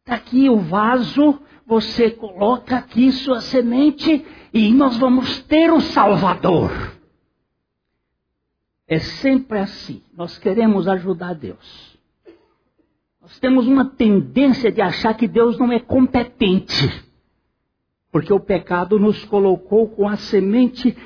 está 0.00 0.16
aqui 0.16 0.50
o 0.50 0.58
vaso 0.58 1.40
você 1.70 2.10
coloca 2.10 2.78
aqui 2.78 3.12
sua 3.12 3.40
semente 3.40 4.26
e 4.52 4.74
nós 4.74 4.98
vamos 4.98 5.40
ter 5.44 5.70
o 5.72 5.80
Salvador. 5.80 6.98
É 8.88 8.98
sempre 8.98 9.60
assim. 9.60 10.02
Nós 10.12 10.36
queremos 10.36 10.88
ajudar 10.88 11.34
Deus. 11.34 11.96
Nós 13.22 13.38
temos 13.38 13.68
uma 13.68 13.84
tendência 13.84 14.72
de 14.72 14.80
achar 14.82 15.14
que 15.14 15.28
Deus 15.28 15.56
não 15.58 15.70
é 15.70 15.78
competente. 15.78 17.08
Porque 18.10 18.32
o 18.32 18.40
pecado 18.40 18.98
nos 18.98 19.24
colocou 19.26 19.88
com 19.90 20.08
a 20.08 20.16
semente 20.16 20.96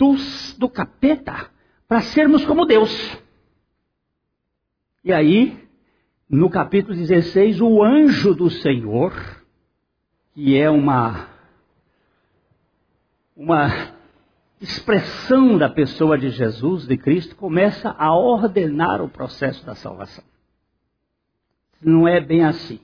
dos, 0.00 0.56
do 0.58 0.66
capeta 0.66 1.50
para 1.86 2.00
sermos 2.00 2.46
como 2.46 2.64
Deus. 2.64 2.90
E 5.04 5.12
aí, 5.12 5.68
no 6.26 6.48
capítulo 6.48 6.96
16, 6.96 7.60
o 7.60 7.82
anjo 7.82 8.34
do 8.34 8.48
Senhor 8.48 9.12
que 10.32 10.56
é 10.56 10.70
uma, 10.70 11.28
uma 13.36 13.92
expressão 14.58 15.58
da 15.58 15.68
pessoa 15.68 16.16
de 16.16 16.30
Jesus, 16.30 16.86
de 16.86 16.96
Cristo, 16.96 17.36
começa 17.36 17.94
a 17.98 18.16
ordenar 18.16 19.02
o 19.02 19.08
processo 19.08 19.66
da 19.66 19.74
salvação. 19.74 20.24
Não 21.82 22.08
é 22.08 22.20
bem 22.20 22.42
assim. 22.44 22.80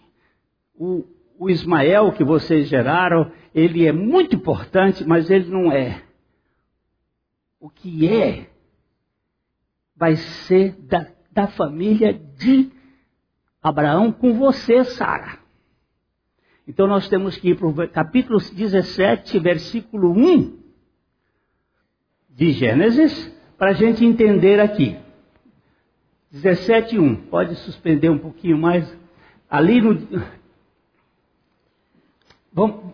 O, 0.75 1.05
o 1.39 1.49
Ismael 1.49 2.13
que 2.13 2.25
vocês 2.25 2.69
geraram, 2.69 3.33
ele 3.55 3.87
é 3.87 3.93
muito 3.93 4.37
importante, 4.37 5.03
mas 5.07 5.31
ele 5.31 5.49
não 5.49 5.73
é. 5.73 6.06
O 7.59 7.71
que 7.71 8.09
é, 8.09 8.51
vai 9.97 10.17
ser 10.17 10.73
da, 10.83 11.07
da 11.33 11.47
família 11.49 12.13
de 12.13 12.71
Abraão 13.63 14.13
com 14.13 14.35
você, 14.35 14.85
Sara. 14.85 15.39
Então 16.69 16.87
nós 16.87 17.09
temos 17.09 17.37
que 17.37 17.51
ir 17.51 17.57
para 17.57 17.67
o 17.67 17.89
capítulo 17.89 18.39
17, 18.39 19.39
versículo 19.39 20.13
1 20.13 20.59
de 22.31 22.53
Gênesis, 22.53 23.33
para 23.57 23.71
a 23.71 23.75
gente 23.75 24.05
entender 24.05 24.61
aqui. 24.61 24.97
17, 26.31 26.99
1. 26.99 27.17
Pode 27.29 27.55
suspender 27.57 28.11
um 28.11 28.19
pouquinho 28.19 28.59
mais. 28.59 28.87
Ali 29.49 29.81
no. 29.81 29.97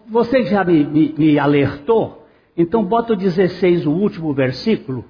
Você 0.09 0.45
já 0.45 0.65
me, 0.65 0.85
me, 0.85 1.13
me 1.13 1.39
alertou? 1.39 2.22
Então 2.57 2.85
bota 2.85 3.15
o 3.15 3.17
16, 3.17 3.87
o 3.87 3.91
último 3.91 4.33
versículo. 4.35 5.05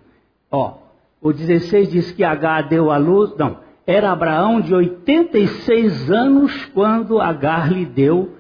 Ó, 0.50 0.78
o 1.20 1.32
16 1.32 1.90
diz 1.90 2.12
que 2.12 2.22
Agar 2.22 2.68
deu 2.68 2.90
a 2.90 2.96
luz. 2.96 3.34
Não, 3.36 3.58
era 3.86 4.12
Abraão 4.12 4.60
de 4.60 4.74
86 4.74 6.10
anos 6.10 6.66
quando 6.66 7.20
Agar 7.20 7.72
lhe 7.72 7.84
deu 7.84 8.36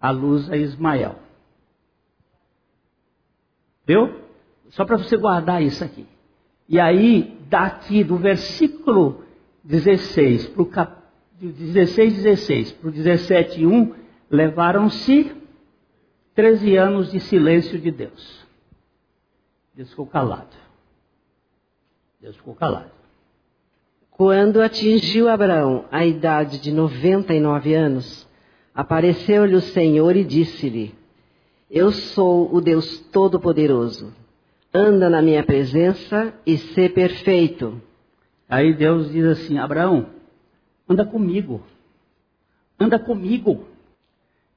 a 0.00 0.10
luz 0.10 0.50
a 0.50 0.56
Ismael. 0.56 1.16
Viu? 3.86 4.20
Só 4.70 4.84
para 4.84 4.96
você 4.96 5.16
guardar 5.16 5.62
isso 5.62 5.84
aqui. 5.84 6.06
E 6.68 6.80
aí, 6.80 7.38
daqui 7.48 8.02
do 8.02 8.16
versículo 8.16 9.22
16 9.62 10.48
para 10.48 10.62
o 10.62 10.66
cap... 10.66 11.04
16, 11.40 12.22
16 12.22 12.72
para 12.72 12.88
o 12.88 12.92
17, 12.92 13.66
1, 13.66 13.94
levaram-se 14.30 15.32
13 16.34 16.76
anos 16.76 17.10
de 17.10 17.20
silêncio 17.20 17.78
de 17.78 17.90
Deus. 17.90 18.44
Deus 19.74 19.90
ficou 19.90 20.06
calado. 20.06 20.56
Deus 22.20 22.36
ficou 22.36 22.54
calado. 22.54 22.90
Quando 24.10 24.62
atingiu 24.62 25.28
Abraão 25.28 25.86
a 25.90 26.04
idade 26.06 26.58
de 26.58 26.70
99 26.70 27.74
anos, 27.74 28.24
Apareceu-lhe 28.74 29.54
o 29.54 29.60
Senhor 29.60 30.16
e 30.16 30.24
disse-lhe: 30.24 30.92
Eu 31.70 31.92
sou 31.92 32.52
o 32.52 32.60
Deus 32.60 32.98
Todo-Poderoso. 33.12 34.12
Anda 34.72 35.08
na 35.08 35.22
minha 35.22 35.44
presença 35.44 36.34
e 36.44 36.58
sê 36.58 36.88
perfeito. 36.88 37.80
Aí 38.48 38.74
Deus 38.74 39.12
diz 39.12 39.24
assim: 39.26 39.58
Abraão, 39.58 40.08
anda 40.88 41.04
comigo. 41.04 41.62
Anda 42.78 42.98
comigo. 42.98 43.68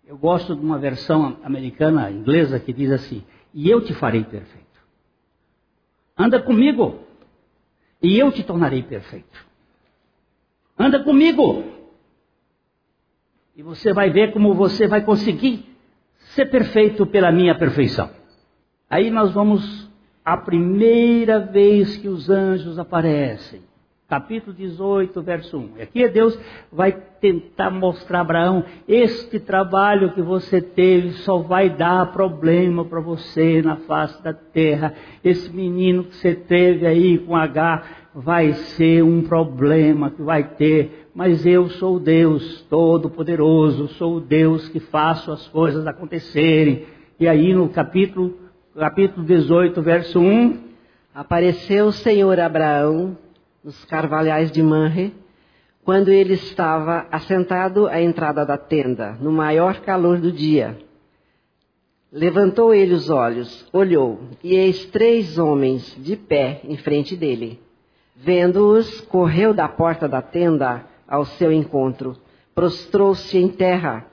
Eu 0.07 0.17
gosto 0.17 0.55
de 0.55 0.61
uma 0.61 0.79
versão 0.79 1.37
americana, 1.43 2.09
inglesa, 2.09 2.61
que 2.61 2.71
diz 2.71 2.89
assim: 2.91 3.25
E 3.53 3.69
eu 3.69 3.81
te 3.81 3.93
farei 3.93 4.23
perfeito. 4.23 4.65
Anda 6.17 6.41
comigo. 6.41 7.01
E 8.01 8.17
eu 8.17 8.31
te 8.31 8.41
tornarei 8.41 8.81
perfeito. 8.81 9.45
Anda 10.79 11.03
comigo. 11.03 11.61
E 13.53 13.61
você 13.61 13.91
vai 13.91 14.09
ver 14.09 14.31
como 14.31 14.53
você 14.53 14.87
vai 14.87 15.03
conseguir 15.03 15.65
ser 16.35 16.45
perfeito 16.45 17.05
pela 17.05 17.29
minha 17.29 17.57
perfeição. 17.57 18.09
Aí 18.89 19.11
nós 19.11 19.33
vamos 19.33 19.91
à 20.23 20.37
primeira 20.37 21.37
vez 21.37 21.97
que 21.97 22.07
os 22.07 22.29
anjos 22.29 22.79
aparecem. 22.79 23.61
Capítulo 24.09 24.55
18, 24.55 25.21
verso 25.21 25.57
1. 25.57 25.81
Aqui 25.81 26.03
é 26.03 26.07
Deus 26.07 26.39
vai 26.71 26.93
tentar 27.19 27.69
mostrar 27.69 28.19
a 28.19 28.21
Abraão: 28.21 28.63
este 28.87 29.39
trabalho 29.39 30.13
que 30.13 30.21
você 30.21 30.61
teve 30.61 31.11
só 31.23 31.39
vai 31.39 31.69
dar 31.69 32.13
problema 32.13 32.85
para 32.85 33.01
você 33.01 33.61
na 33.61 33.75
face 33.75 34.23
da 34.23 34.33
terra. 34.33 34.93
Esse 35.23 35.51
menino 35.51 36.05
que 36.05 36.15
você 36.15 36.33
teve 36.33 36.87
aí 36.87 37.17
com 37.17 37.35
H 37.35 37.83
vai 38.15 38.53
ser 38.53 39.03
um 39.03 39.23
problema 39.23 40.09
que 40.09 40.21
vai 40.21 40.43
ter 40.55 41.07
mas 41.17 41.47
eu 41.47 41.67
sou 41.67 41.99
Deus 41.99 42.61
Todo-Poderoso, 42.69 43.87
sou 43.95 44.17
o 44.17 44.21
Deus 44.21 44.69
que 44.69 44.79
faço 44.79 45.31
as 45.31 45.47
coisas 45.47 45.87
acontecerem. 45.87 46.85
E 47.19 47.27
aí 47.27 47.55
no 47.55 47.69
capítulo, 47.69 48.37
capítulo 48.77 49.25
18, 49.25 49.81
verso 49.81 50.19
1. 50.19 50.59
Apareceu 51.15 51.87
o 51.87 51.91
Senhor 51.91 52.39
Abraão 52.39 53.17
nos 53.67 53.83
carvalhais 53.83 54.49
de 54.49 54.63
Manre, 54.63 55.13
quando 55.83 56.07
ele 56.07 56.35
estava 56.35 57.05
assentado 57.11 57.85
à 57.87 58.01
entrada 58.01 58.45
da 58.45 58.57
tenda, 58.57 59.17
no 59.19 59.29
maior 59.29 59.81
calor 59.81 60.19
do 60.19 60.31
dia. 60.31 60.77
Levantou 62.09 62.73
ele 62.73 62.93
os 62.93 63.09
olhos, 63.09 63.67
olhou, 63.73 64.21
e 64.41 64.55
eis 64.55 64.85
três 64.85 65.37
homens 65.37 65.97
de 65.99 66.15
pé 66.15 66.61
em 66.63 66.77
frente 66.77 67.13
dele. 67.17 67.59
Vendo-os, 68.15 69.01
correu 69.01 69.53
da 69.53 69.67
porta 69.67 70.07
da 70.07 70.21
tenda 70.21 70.85
ao 71.05 71.25
seu 71.25 71.51
encontro, 71.51 72.15
prostrou-se 72.55 73.37
em 73.37 73.49
terra 73.49 74.05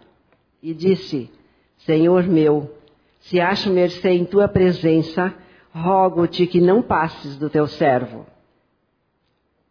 e 0.61 0.75
disse: 0.75 1.31
Senhor 1.79 2.25
meu, 2.25 2.75
se 3.21 3.40
acho 3.40 3.71
mercê 3.71 4.11
em 4.11 4.25
tua 4.25 4.49
presença, 4.49 5.33
rogo-te 5.73 6.45
que 6.45 6.61
não 6.61 6.83
passes 6.83 7.37
do 7.37 7.49
teu 7.49 7.69
servo. 7.69 8.34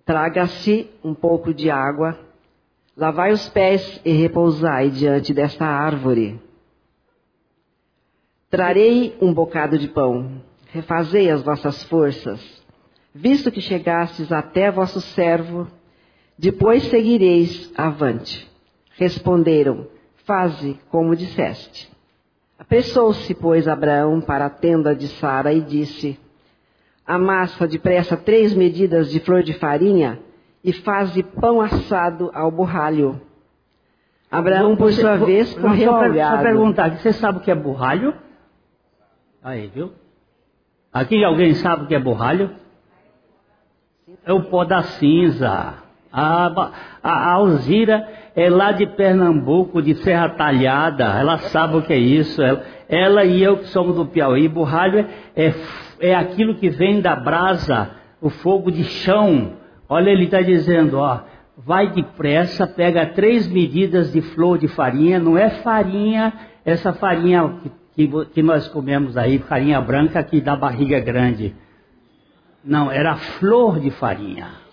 Traga-se 0.06 0.90
um 1.04 1.14
pouco 1.14 1.54
de 1.54 1.70
água, 1.70 2.20
lavai 2.96 3.32
os 3.32 3.48
pés 3.50 4.02
e 4.04 4.12
repousai 4.12 4.90
diante 4.90 5.34
desta 5.34 5.66
árvore. 5.66 6.42
Trarei 8.50 9.18
um 9.22 9.34
bocado 9.34 9.78
de 9.78 9.88
pão, 9.88 10.42
refazei 10.68 11.32
as 11.32 11.42
vossas 11.42 11.84
forças, 11.84 12.40
visto 13.16 13.52
que 13.52 13.62
chegastes 13.62 14.32
até 14.32 14.70
vosso 14.70 15.00
servo 15.00 15.68
depois 16.38 16.84
seguireis 16.84 17.72
avante. 17.78 18.50
Responderam: 18.98 19.88
Faze 20.26 20.80
como 20.90 21.16
disseste. 21.16 21.92
Apressou-se, 22.58 23.34
pois, 23.36 23.68
Abraão 23.68 24.22
para 24.22 24.46
a 24.46 24.50
tenda 24.50 24.96
de 24.96 25.08
Sara 25.08 25.54
e 25.54 25.62
disse: 25.62 26.20
Amassa 27.06 27.68
depressa 27.68 28.16
três 28.16 28.54
medidas 28.54 29.12
de 29.12 29.20
flor 29.20 29.44
de 29.44 29.54
farinha 29.54 30.20
e 30.64 30.72
faze 30.72 31.22
pão 31.22 31.60
assado 31.60 32.32
ao 32.34 32.50
borralho. 32.50 33.20
Abraão, 34.32 34.76
por 34.76 34.92
sua 34.94 35.18
vez, 35.18 35.54
correu 35.54 35.92
gado. 36.14 36.38
Só 36.38 36.44
perguntar, 36.44 36.92
você 36.98 37.14
sabe 37.14 37.38
o 37.38 37.42
que 37.42 37.52
é 37.52 37.56
borralho? 37.56 38.16
Aí, 39.44 39.68
viu? 39.68 39.92
Aqui 40.92 41.24
alguém 41.24 41.54
sabe 41.56 41.84
o 41.84 41.88
que 41.88 41.96
é 41.96 42.00
borralho? 42.00 42.52
É 44.26 44.32
o 44.32 44.44
pó 44.44 44.64
da 44.64 44.84
cinza. 44.84 45.76
A, 46.12 46.72
a 47.02 47.32
Alzira 47.32 48.08
é 48.36 48.50
lá 48.50 48.72
de 48.72 48.86
Pernambuco, 48.86 49.82
de 49.82 49.96
Serra 49.96 50.30
Talhada, 50.30 51.06
ela 51.06 51.40
sabe 51.40 51.78
o 51.78 51.82
que 51.82 51.92
é 51.92 51.98
isso. 51.98 52.42
Ela, 52.42 52.64
ela 52.88 53.26
e 53.26 53.42
eu 53.42 53.58
que 53.58 53.68
somos 53.68 53.96
do 53.96 54.06
Piauí, 54.06 54.48
borralho 54.48 55.00
é, 55.00 55.48
é, 55.48 55.54
é 56.04 56.16
aquilo 56.16 56.56
que 56.56 56.70
vem 56.70 57.02
da 57.02 57.16
brasa, 57.16 57.92
o 58.22 58.30
fogo 58.30 58.72
de 58.72 58.84
chão. 58.84 59.54
Olha, 59.88 60.10
ele 60.10 60.26
está 60.26 60.42
dizendo, 60.42 60.98
ó, 60.98 61.22
vai 61.58 61.92
depressa, 61.92 62.68
pega 62.68 63.06
três 63.08 63.48
medidas 63.48 64.12
de 64.12 64.22
flor 64.22 64.58
de 64.58 64.68
farinha, 64.68 65.20
não 65.20 65.38
é 65.38 65.50
farinha, 65.50 66.34
essa 66.66 66.94
farinha 66.94 67.60
que, 67.96 68.08
que, 68.08 68.26
que 68.26 68.44
nós 68.44 68.68
comemos 68.68 69.18
aí, 69.18 69.40
farinha 69.40 69.80
branca 69.80 70.24
que 70.24 70.42
dá 70.42 70.56
barriga 70.56 71.00
grande. 71.00 71.56
Não, 72.64 72.92
era 72.92 73.16
flor 73.16 73.80
de 73.80 73.92
farinha 73.92 74.64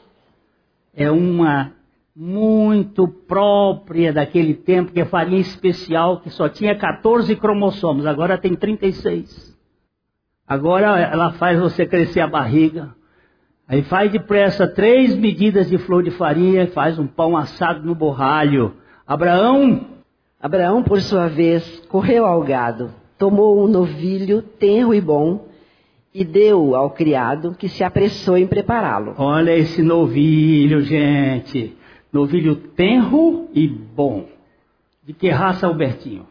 é 0.94 1.11
uma 1.11 1.72
muito 2.14 3.09
própria 3.09 4.12
daquele 4.12 4.54
tempo, 4.54 4.92
que 4.92 5.00
é 5.00 5.04
farinha 5.04 5.40
especial, 5.40 6.20
que 6.20 6.28
só 6.28 6.48
tinha 6.48 6.76
14 6.76 7.34
cromossomos, 7.36 8.04
agora 8.07 8.36
tem 8.36 8.54
36. 8.54 9.49
Agora 10.51 10.98
ela 10.98 11.30
faz 11.34 11.61
você 11.61 11.86
crescer 11.86 12.18
a 12.18 12.26
barriga. 12.26 12.92
Aí 13.68 13.82
faz 13.82 14.11
depressa 14.11 14.66
três 14.66 15.14
medidas 15.14 15.70
de 15.70 15.78
flor 15.78 16.03
de 16.03 16.11
farinha, 16.11 16.66
faz 16.66 16.98
um 16.98 17.07
pão 17.07 17.36
assado 17.36 17.86
no 17.86 17.94
borralho. 17.94 18.74
Abraão. 19.07 19.86
Abraão, 20.42 20.82
por 20.82 21.01
sua 21.03 21.28
vez, 21.28 21.78
correu 21.88 22.26
ao 22.26 22.42
gado, 22.42 22.90
tomou 23.16 23.62
um 23.62 23.68
novilho 23.68 24.42
tenro 24.42 24.92
e 24.92 25.01
bom, 25.01 25.46
e 26.12 26.24
deu 26.24 26.74
ao 26.74 26.90
criado 26.90 27.55
que 27.55 27.68
se 27.68 27.84
apressou 27.84 28.36
em 28.36 28.48
prepará-lo. 28.48 29.14
Olha 29.18 29.55
esse 29.55 29.84
novilho, 29.84 30.80
gente. 30.80 31.76
Novilho 32.12 32.57
tenro 32.57 33.48
e 33.55 33.68
bom. 33.68 34.26
De 35.05 35.12
que 35.12 35.28
raça, 35.28 35.68
Albertinho? 35.68 36.26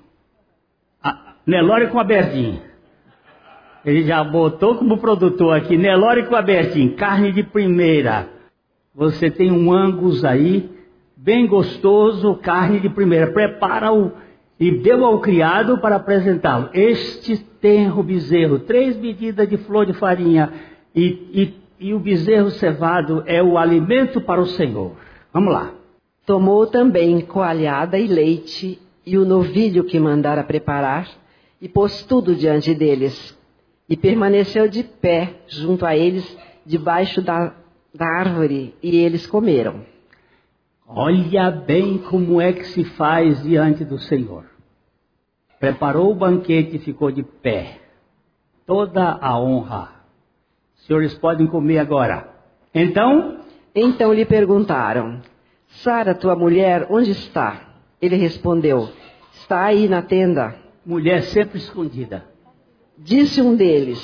Nelore 1.47 1.87
com 1.87 1.99
Aberdim. 1.99 2.59
Ele 3.85 4.03
já 4.03 4.23
botou 4.23 4.75
como 4.75 4.97
produtor 4.97 5.55
aqui, 5.55 5.77
Nelore 5.77 6.25
com 6.25 6.35
Aberdim, 6.35 6.89
carne 6.89 7.31
de 7.31 7.43
primeira. 7.43 8.27
Você 8.93 9.29
tem 9.31 9.51
um 9.51 9.71
angus 9.71 10.25
aí, 10.25 10.69
bem 11.15 11.47
gostoso, 11.47 12.35
carne 12.35 12.79
de 12.79 12.89
primeira. 12.89 13.31
Prepara-o 13.31 14.11
e 14.59 14.71
deu 14.71 15.05
ao 15.05 15.19
criado 15.19 15.77
para 15.77 15.95
apresentá-lo. 15.95 16.69
Este 16.73 17.37
tenro 17.37 18.03
bezerro, 18.03 18.59
três 18.59 18.97
medidas 18.97 19.47
de 19.47 19.57
flor 19.57 19.85
de 19.85 19.93
farinha, 19.93 20.51
e, 20.93 21.53
e, 21.79 21.87
e 21.87 21.93
o 21.93 21.99
bezerro 21.99 22.49
cevado 22.51 23.23
é 23.25 23.41
o 23.41 23.57
alimento 23.57 24.19
para 24.19 24.41
o 24.41 24.45
Senhor. 24.45 24.91
Vamos 25.31 25.53
lá. 25.53 25.71
Tomou 26.25 26.67
também 26.67 27.21
coalhada 27.21 27.97
e 27.97 28.07
leite 28.07 28.79
e 29.05 29.17
o 29.17 29.25
novilho 29.25 29.85
que 29.85 29.99
mandara 29.99 30.43
preparar, 30.43 31.07
e 31.61 31.67
pôs 31.67 32.03
tudo 32.03 32.35
diante 32.35 32.73
deles. 32.75 33.38
E 33.89 33.97
permaneceu 33.97 34.67
de 34.69 34.83
pé 34.83 35.41
junto 35.47 35.85
a 35.85 35.97
eles, 35.97 36.37
debaixo 36.65 37.21
da, 37.21 37.55
da 37.93 38.05
árvore, 38.05 38.75
e 38.83 38.97
eles 38.97 39.25
comeram. 39.25 39.83
Olha 40.87 41.49
bem 41.49 41.97
como 41.97 42.39
é 42.39 42.53
que 42.53 42.65
se 42.65 42.83
faz 42.83 43.41
diante 43.43 43.83
do 43.83 43.97
Senhor. 43.97 44.45
Preparou 45.59 46.11
o 46.11 46.15
banquete 46.15 46.77
e 46.77 46.79
ficou 46.79 47.11
de 47.11 47.23
pé. 47.23 47.79
Toda 48.65 49.17
a 49.19 49.39
honra. 49.39 49.89
Os 50.77 50.85
senhores 50.85 51.13
podem 51.15 51.47
comer 51.47 51.79
agora. 51.79 52.29
Então? 52.73 53.39
Então 53.75 54.13
lhe 54.13 54.25
perguntaram: 54.25 55.19
Sara, 55.67 56.15
tua 56.15 56.35
mulher, 56.35 56.87
onde 56.89 57.11
está? 57.11 57.73
Ele 58.01 58.15
respondeu: 58.15 58.89
Está 59.33 59.65
aí 59.65 59.87
na 59.87 60.01
tenda. 60.01 60.55
Mulher 60.85 61.23
sempre 61.23 61.57
escondida. 61.57 62.28
Disse 62.99 63.41
um 63.41 63.55
deles: 63.55 63.99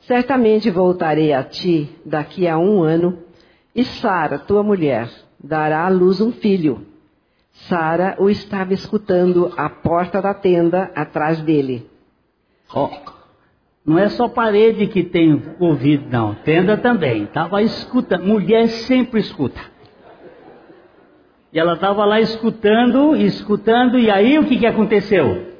Certamente 0.00 0.70
voltarei 0.70 1.32
a 1.32 1.42
ti 1.42 1.90
daqui 2.06 2.46
a 2.46 2.56
um 2.56 2.82
ano, 2.82 3.18
e 3.74 3.84
Sara, 3.84 4.38
tua 4.38 4.62
mulher, 4.62 5.10
dará 5.42 5.84
à 5.84 5.88
luz 5.88 6.20
um 6.20 6.30
filho. 6.30 6.86
Sara 7.52 8.16
o 8.18 8.30
estava 8.30 8.72
escutando 8.72 9.52
à 9.56 9.68
porta 9.68 10.22
da 10.22 10.32
tenda 10.32 10.90
atrás 10.94 11.40
dele. 11.42 11.86
Oh, 12.74 12.88
não 13.84 13.98
é 13.98 14.08
só 14.08 14.28
parede 14.28 14.86
que 14.86 15.02
tem 15.02 15.42
ouvido, 15.58 16.08
não. 16.08 16.34
Tenda 16.36 16.76
também. 16.78 17.24
Estava 17.24 17.60
escutando. 17.60 18.24
Mulher 18.24 18.68
sempre 18.68 19.20
escuta. 19.20 19.60
E 21.52 21.58
ela 21.58 21.74
estava 21.74 22.04
lá 22.04 22.20
escutando, 22.20 23.14
escutando, 23.16 23.98
e 23.98 24.10
aí 24.10 24.38
o 24.38 24.46
que, 24.46 24.58
que 24.58 24.66
aconteceu? 24.66 25.51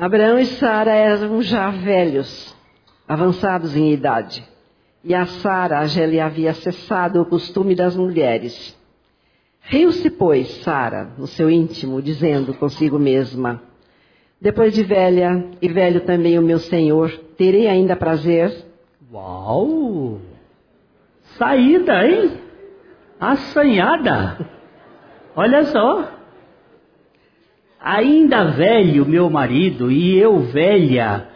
Abraão 0.00 0.38
e 0.38 0.46
Sara 0.46 0.94
eram 0.94 1.42
já 1.42 1.70
velhos, 1.70 2.54
avançados 3.08 3.76
em 3.76 3.92
idade. 3.92 4.44
E 5.02 5.12
a 5.12 5.26
Sara 5.26 5.84
já 5.86 6.06
lhe 6.06 6.20
havia 6.20 6.54
cessado 6.54 7.20
o 7.20 7.24
costume 7.26 7.74
das 7.74 7.96
mulheres. 7.96 8.78
Riu-se, 9.60 10.08
pois, 10.10 10.48
Sara, 10.62 11.10
no 11.18 11.26
seu 11.26 11.50
íntimo, 11.50 12.00
dizendo 12.00 12.54
consigo 12.54 12.96
mesma: 12.96 13.60
Depois 14.40 14.72
de 14.72 14.84
velha, 14.84 15.44
e 15.60 15.68
velho 15.68 16.02
também 16.02 16.38
o 16.38 16.42
meu 16.42 16.60
senhor, 16.60 17.10
terei 17.36 17.66
ainda 17.66 17.96
prazer? 17.96 18.54
Uau! 19.12 20.20
Saída, 21.36 22.06
hein? 22.06 22.38
Assanhada! 23.18 24.48
Olha 25.34 25.64
só. 25.64 26.17
Ainda 27.80 28.50
velho, 28.50 29.06
meu 29.06 29.30
marido, 29.30 29.90
e 29.90 30.18
eu 30.18 30.40
velha, 30.40 31.28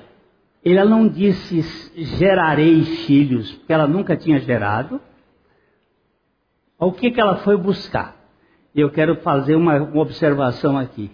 ela 0.64 0.84
não 0.84 1.09
disse 1.09 1.61
gerarei 1.95 2.82
filhos, 2.82 3.53
porque 3.53 3.72
ela 3.72 3.86
nunca 3.86 4.16
tinha 4.16 4.40
gerado. 4.40 5.01
O 6.78 6.93
que, 6.93 7.11
que 7.11 7.20
ela 7.20 7.36
foi 7.38 7.57
buscar? 7.57 8.16
Eu 8.74 8.90
quero 8.90 9.16
fazer 9.16 9.55
uma, 9.55 9.76
uma 9.76 10.03
observação 10.03 10.76
aqui. 10.76 11.11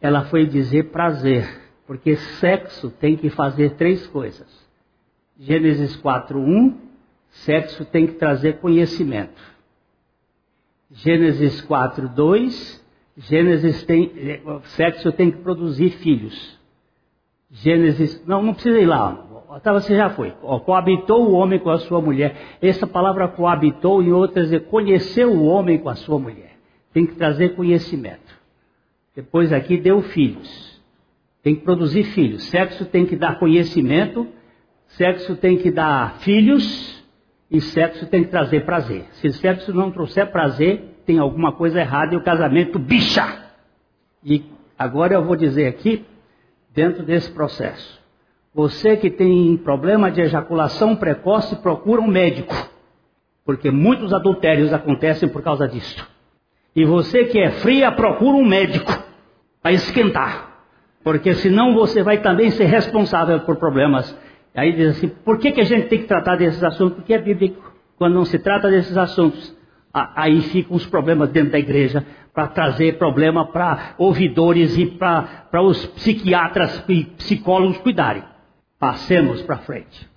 Ela 0.00 0.24
foi 0.24 0.46
dizer 0.46 0.90
prazer, 0.90 1.48
porque 1.86 2.16
sexo 2.16 2.90
tem 2.90 3.16
que 3.16 3.30
fazer 3.30 3.74
três 3.74 4.06
coisas. 4.08 4.48
Gênesis 5.38 5.96
4:1, 5.96 6.74
sexo 7.30 7.84
tem 7.84 8.06
que 8.06 8.14
trazer 8.14 8.58
conhecimento. 8.58 9.40
Gênesis 10.90 11.60
4, 11.62 12.08
2, 12.08 12.81
Gênesis 13.16 13.82
tem, 13.84 14.10
sexo 14.64 15.12
tem 15.12 15.30
que 15.30 15.38
produzir 15.38 15.90
filhos. 15.90 16.58
Gênesis, 17.50 18.24
não, 18.26 18.42
não 18.42 18.54
precisa 18.54 18.78
ir 18.80 18.86
lá, 18.86 19.32
tá, 19.62 19.72
você 19.72 19.94
já 19.94 20.10
foi. 20.10 20.30
coabitou 20.64 21.28
o 21.28 21.32
homem 21.32 21.58
com 21.58 21.70
a 21.70 21.78
sua 21.78 22.00
mulher. 22.00 22.34
Essa 22.62 22.86
palavra 22.86 23.28
coabitou, 23.28 24.02
em 24.02 24.12
outras, 24.12 24.52
é 24.52 24.58
conheceu 24.58 25.30
o 25.30 25.44
homem 25.44 25.78
com 25.78 25.90
a 25.90 25.94
sua 25.94 26.18
mulher. 26.18 26.56
Tem 26.92 27.04
que 27.04 27.14
trazer 27.14 27.50
conhecimento. 27.50 28.40
Depois 29.14 29.52
aqui 29.52 29.76
deu 29.76 30.00
filhos. 30.00 30.80
Tem 31.42 31.54
que 31.54 31.62
produzir 31.62 32.04
filhos. 32.04 32.44
Sexo 32.44 32.86
tem 32.86 33.04
que 33.04 33.16
dar 33.16 33.38
conhecimento, 33.38 34.26
sexo 34.86 35.36
tem 35.36 35.58
que 35.58 35.70
dar 35.70 36.18
filhos, 36.20 37.02
e 37.50 37.60
sexo 37.60 38.06
tem 38.06 38.24
que 38.24 38.30
trazer 38.30 38.64
prazer. 38.64 39.04
Se 39.12 39.30
sexo 39.32 39.74
não 39.74 39.90
trouxer 39.90 40.30
prazer, 40.30 40.91
tem 41.04 41.18
alguma 41.18 41.52
coisa 41.52 41.80
errada 41.80 42.14
e 42.14 42.16
o 42.16 42.22
casamento 42.22 42.78
bicha. 42.78 43.26
E 44.24 44.44
agora 44.78 45.14
eu 45.14 45.24
vou 45.24 45.36
dizer 45.36 45.66
aqui, 45.66 46.04
dentro 46.74 47.02
desse 47.02 47.30
processo. 47.32 48.00
Você 48.54 48.96
que 48.96 49.10
tem 49.10 49.56
problema 49.56 50.10
de 50.10 50.20
ejaculação 50.20 50.94
precoce, 50.94 51.56
procura 51.56 52.00
um 52.00 52.06
médico. 52.06 52.54
Porque 53.44 53.70
muitos 53.70 54.12
adultérios 54.12 54.72
acontecem 54.72 55.28
por 55.28 55.42
causa 55.42 55.66
disso. 55.66 56.08
E 56.74 56.84
você 56.84 57.24
que 57.24 57.38
é 57.38 57.50
fria, 57.50 57.90
procura 57.92 58.36
um 58.36 58.44
médico 58.44 58.92
para 59.62 59.72
esquentar. 59.72 60.50
Porque 61.02 61.34
senão 61.34 61.74
você 61.74 62.02
vai 62.02 62.20
também 62.20 62.50
ser 62.50 62.64
responsável 62.64 63.40
por 63.40 63.56
problemas 63.56 64.16
Aí 64.54 64.72
diz 64.72 64.96
assim, 64.96 65.08
por 65.08 65.38
que, 65.38 65.52
que 65.52 65.60
a 65.60 65.64
gente 65.64 65.88
tem 65.88 66.00
que 66.00 66.06
tratar 66.06 66.36
desses 66.36 66.62
assuntos? 66.62 66.96
Porque 66.96 67.14
é 67.14 67.18
bíblico. 67.18 67.72
Quando 67.96 68.14
não 68.14 68.24
se 68.24 68.38
trata 68.38 68.70
desses 68.70 68.96
assuntos, 68.96 69.56
aí 69.92 70.40
ficam 70.42 70.76
os 70.76 70.86
problemas 70.86 71.30
dentro 71.30 71.52
da 71.52 71.58
igreja, 71.58 72.04
para 72.32 72.48
trazer 72.48 72.96
problema 72.96 73.46
para 73.46 73.94
ouvidores 73.98 74.76
e 74.78 74.86
para 74.86 75.62
os 75.62 75.84
psiquiatras 75.86 76.82
e 76.88 77.04
psicólogos 77.04 77.78
cuidarem. 77.78 78.24
Passemos 78.78 79.42
para 79.42 79.58
frente. 79.58 80.08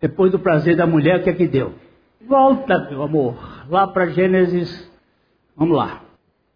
Depois 0.00 0.32
do 0.32 0.38
prazer 0.38 0.76
da 0.76 0.86
mulher, 0.86 1.20
o 1.20 1.22
que 1.22 1.30
é 1.30 1.32
que 1.32 1.46
deu? 1.46 1.74
Volta, 2.26 2.88
meu 2.90 3.02
amor, 3.02 3.36
lá 3.68 3.86
para 3.86 4.08
Gênesis. 4.08 4.90
Vamos 5.56 5.76
lá. 5.76 6.02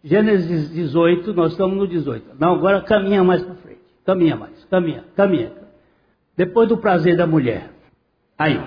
Gênesis 0.03 0.71
18, 0.73 1.33
nós 1.33 1.53
estamos 1.53 1.77
no 1.77 1.87
18. 1.87 2.37
Não, 2.39 2.55
agora 2.55 2.81
caminha 2.81 3.23
mais 3.23 3.43
para 3.43 3.55
frente. 3.55 3.81
Caminha 4.05 4.37
mais, 4.37 4.65
caminha, 4.65 5.05
caminha. 5.15 5.53
Depois 6.37 6.69
do 6.69 6.79
prazer 6.79 7.17
da 7.17 7.27
mulher. 7.27 7.71
Aí. 8.39 8.61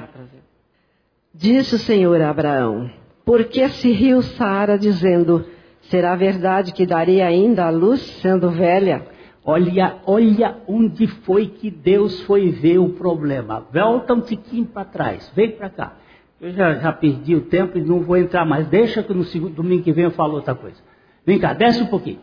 Disse 1.34 1.76
o 1.76 1.80
Senhor 1.80 2.20
a 2.22 2.30
Abraão: 2.30 2.90
Por 3.30 3.44
que 3.44 3.70
se 3.70 3.92
riu 3.92 4.24
Sara, 4.24 4.76
dizendo: 4.76 5.46
Será 5.82 6.16
verdade 6.16 6.74
que 6.74 6.84
darei 6.84 7.22
ainda 7.22 7.64
a 7.64 7.70
luz, 7.70 8.02
sendo 8.24 8.50
velha? 8.50 9.06
Olha, 9.46 9.98
olha 10.08 10.58
onde 10.68 11.06
foi 11.06 11.46
que 11.46 11.70
Deus 11.70 12.24
foi 12.24 12.50
ver 12.50 12.80
o 12.80 12.90
problema. 12.90 13.68
Volta 13.72 14.16
um 14.16 14.22
tiquinho 14.22 14.66
para 14.66 14.84
trás, 14.84 15.32
vem 15.36 15.52
para 15.52 15.70
cá. 15.70 15.94
Eu 16.42 16.54
já, 16.54 16.74
já, 16.80 16.92
perdi 16.92 17.36
o 17.36 17.42
tempo 17.42 17.78
e 17.78 17.82
não 17.84 18.00
vou 18.00 18.18
entrar 18.18 18.46
mais. 18.46 18.66
Deixa 18.68 19.04
que 19.04 19.14
no 19.14 19.24
segundo, 19.26 19.54
domingo 19.54 19.84
que 19.84 19.94
vem 19.94 20.06
eu 20.06 20.12
falo 20.12 20.34
outra 20.34 20.56
coisa. 20.56 20.82
Vem 21.24 21.38
cá, 21.38 21.54
desce 21.54 21.84
um 21.84 21.88
pouquinho. 21.88 22.22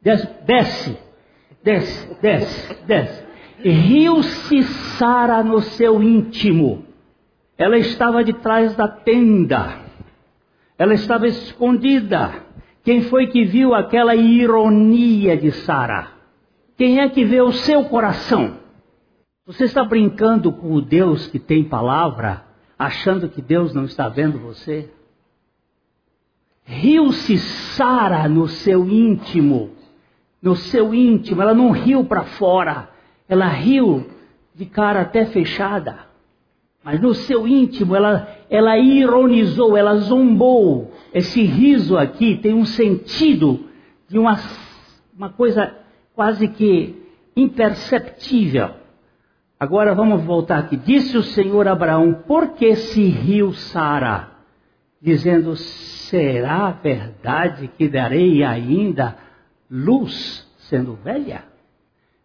Desce, 0.00 0.26
desce, 0.46 0.98
desce, 1.62 2.16
desce, 2.22 2.84
desce. 2.86 3.24
Riu-se 3.62 4.62
Sara 4.96 5.42
no 5.42 5.60
seu 5.60 6.02
íntimo. 6.02 6.82
Ela 7.58 7.76
estava 7.76 8.24
de 8.24 8.32
trás 8.32 8.74
da 8.74 8.88
tenda. 8.88 9.84
Ela 10.78 10.94
estava 10.94 11.26
escondida. 11.26 12.44
Quem 12.84 13.02
foi 13.02 13.28
que 13.28 13.44
viu 13.44 13.74
aquela 13.74 14.14
ironia 14.14 15.36
de 15.36 15.50
Sara? 15.50 16.08
Quem 16.76 17.00
é 17.00 17.08
que 17.08 17.24
vê 17.24 17.40
o 17.40 17.52
seu 17.52 17.84
coração? 17.84 18.58
Você 19.46 19.64
está 19.64 19.82
brincando 19.84 20.52
com 20.52 20.72
o 20.72 20.82
Deus 20.82 21.26
que 21.28 21.38
tem 21.38 21.64
palavra, 21.64 22.44
achando 22.78 23.28
que 23.28 23.40
Deus 23.40 23.72
não 23.72 23.84
está 23.84 24.08
vendo 24.08 24.38
você? 24.38 24.90
Riu-se 26.64 27.38
Sara 27.38 28.28
no 28.28 28.48
seu 28.48 28.88
íntimo, 28.88 29.70
no 30.42 30.56
seu 30.56 30.92
íntimo, 30.92 31.40
ela 31.40 31.54
não 31.54 31.70
riu 31.70 32.04
para 32.04 32.24
fora, 32.24 32.90
ela 33.28 33.46
riu 33.46 34.06
de 34.54 34.66
cara 34.66 35.02
até 35.02 35.26
fechada, 35.26 36.05
mas 36.86 37.00
no 37.00 37.14
seu 37.14 37.48
íntimo 37.48 37.96
ela, 37.96 38.28
ela 38.48 38.78
ironizou, 38.78 39.76
ela 39.76 39.96
zombou. 39.96 40.92
Esse 41.12 41.42
riso 41.42 41.98
aqui 41.98 42.36
tem 42.36 42.54
um 42.54 42.64
sentido 42.64 43.66
de 44.06 44.16
uma, 44.16 44.38
uma 45.18 45.28
coisa 45.30 45.74
quase 46.14 46.46
que 46.46 46.94
imperceptível. 47.36 48.70
Agora 49.58 49.96
vamos 49.96 50.22
voltar 50.22 50.58
aqui. 50.58 50.76
Disse 50.76 51.18
o 51.18 51.24
Senhor 51.24 51.66
a 51.66 51.72
Abraão: 51.72 52.22
Por 52.24 52.50
que 52.50 52.76
se 52.76 53.02
riu 53.02 53.52
Sara? 53.52 54.28
Dizendo: 55.02 55.56
Será 55.56 56.70
verdade 56.70 57.68
que 57.76 57.88
darei 57.88 58.44
ainda 58.44 59.16
luz 59.68 60.48
sendo 60.58 60.94
velha? 60.94 61.46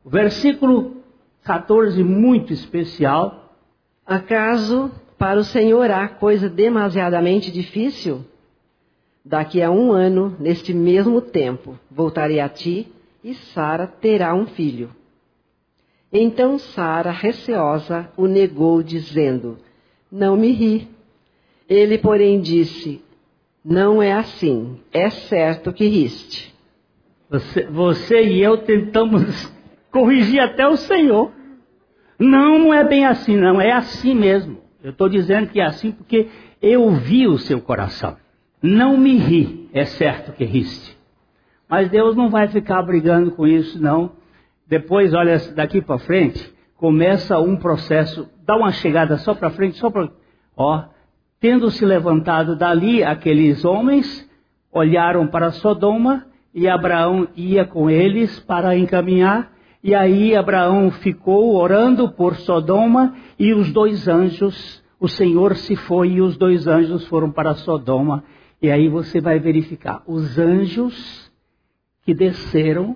O 0.05 0.09
versículo 0.11 0.97
14, 1.43 2.03
muito 2.03 2.53
especial. 2.53 3.40
Acaso 4.11 4.91
para 5.17 5.39
o 5.39 5.43
Senhor 5.45 5.89
há 5.89 6.05
coisa 6.05 6.49
demasiadamente 6.49 7.49
difícil? 7.49 8.25
Daqui 9.23 9.61
a 9.61 9.71
um 9.71 9.93
ano, 9.93 10.35
neste 10.37 10.73
mesmo 10.73 11.21
tempo, 11.21 11.79
voltarei 11.89 12.41
a 12.41 12.49
ti 12.49 12.91
e 13.23 13.33
Sara 13.33 13.87
terá 13.87 14.35
um 14.35 14.47
filho. 14.47 14.89
Então 16.11 16.59
Sara, 16.59 17.09
receosa, 17.09 18.11
o 18.17 18.27
negou, 18.27 18.83
dizendo: 18.83 19.57
Não 20.11 20.35
me 20.35 20.51
ri. 20.51 20.89
Ele, 21.69 21.97
porém, 21.97 22.41
disse: 22.41 23.01
Não 23.63 24.03
é 24.03 24.11
assim, 24.11 24.77
é 24.91 25.09
certo 25.09 25.71
que 25.71 25.87
riste. 25.87 26.53
Você, 27.29 27.63
você 27.63 28.23
e 28.23 28.41
eu 28.41 28.57
tentamos 28.57 29.49
corrigir 29.89 30.41
até 30.41 30.67
o 30.67 30.75
Senhor. 30.75 31.31
Não, 32.21 32.59
não 32.59 32.73
é 32.73 32.83
bem 32.83 33.03
assim, 33.03 33.35
não, 33.35 33.59
é 33.59 33.71
assim 33.71 34.13
mesmo. 34.13 34.59
Eu 34.83 34.91
estou 34.91 35.09
dizendo 35.09 35.49
que 35.49 35.59
é 35.59 35.65
assim 35.65 35.91
porque 35.91 36.27
eu 36.61 36.91
vi 36.91 37.27
o 37.27 37.39
seu 37.39 37.59
coração. 37.59 38.15
Não 38.61 38.95
me 38.95 39.17
ri, 39.17 39.67
é 39.73 39.85
certo 39.85 40.31
que 40.33 40.45
riste. 40.45 40.95
Mas 41.67 41.89
Deus 41.89 42.15
não 42.15 42.29
vai 42.29 42.47
ficar 42.47 42.83
brigando 42.83 43.31
com 43.31 43.47
isso, 43.47 43.81
não. 43.81 44.11
Depois, 44.67 45.13
olha, 45.15 45.35
daqui 45.55 45.81
para 45.81 45.97
frente, 45.97 46.53
começa 46.77 47.39
um 47.39 47.57
processo, 47.57 48.29
dá 48.45 48.55
uma 48.55 48.71
chegada 48.71 49.17
só 49.17 49.33
para 49.33 49.49
frente, 49.49 49.77
só 49.77 49.89
para. 49.89 50.07
Ó, 50.55 50.83
tendo 51.39 51.71
se 51.71 51.83
levantado 51.83 52.55
dali 52.55 53.03
aqueles 53.03 53.65
homens, 53.65 54.29
olharam 54.71 55.25
para 55.25 55.51
Sodoma 55.51 56.27
e 56.53 56.67
Abraão 56.67 57.27
ia 57.35 57.65
com 57.65 57.89
eles 57.89 58.39
para 58.41 58.77
encaminhar. 58.77 59.50
E 59.83 59.95
aí 59.95 60.35
Abraão 60.35 60.91
ficou 60.91 61.55
orando 61.55 62.11
por 62.11 62.35
Sodoma 62.35 63.15
e 63.39 63.53
os 63.53 63.71
dois 63.71 64.07
anjos, 64.07 64.83
o 64.99 65.07
Senhor 65.07 65.55
se 65.55 65.75
foi 65.75 66.09
e 66.09 66.21
os 66.21 66.37
dois 66.37 66.67
anjos 66.67 67.07
foram 67.07 67.31
para 67.31 67.55
Sodoma. 67.55 68.23
E 68.61 68.69
aí 68.69 68.87
você 68.87 69.19
vai 69.19 69.39
verificar 69.39 70.03
os 70.05 70.37
anjos 70.37 71.31
que 72.03 72.13
desceram 72.13 72.95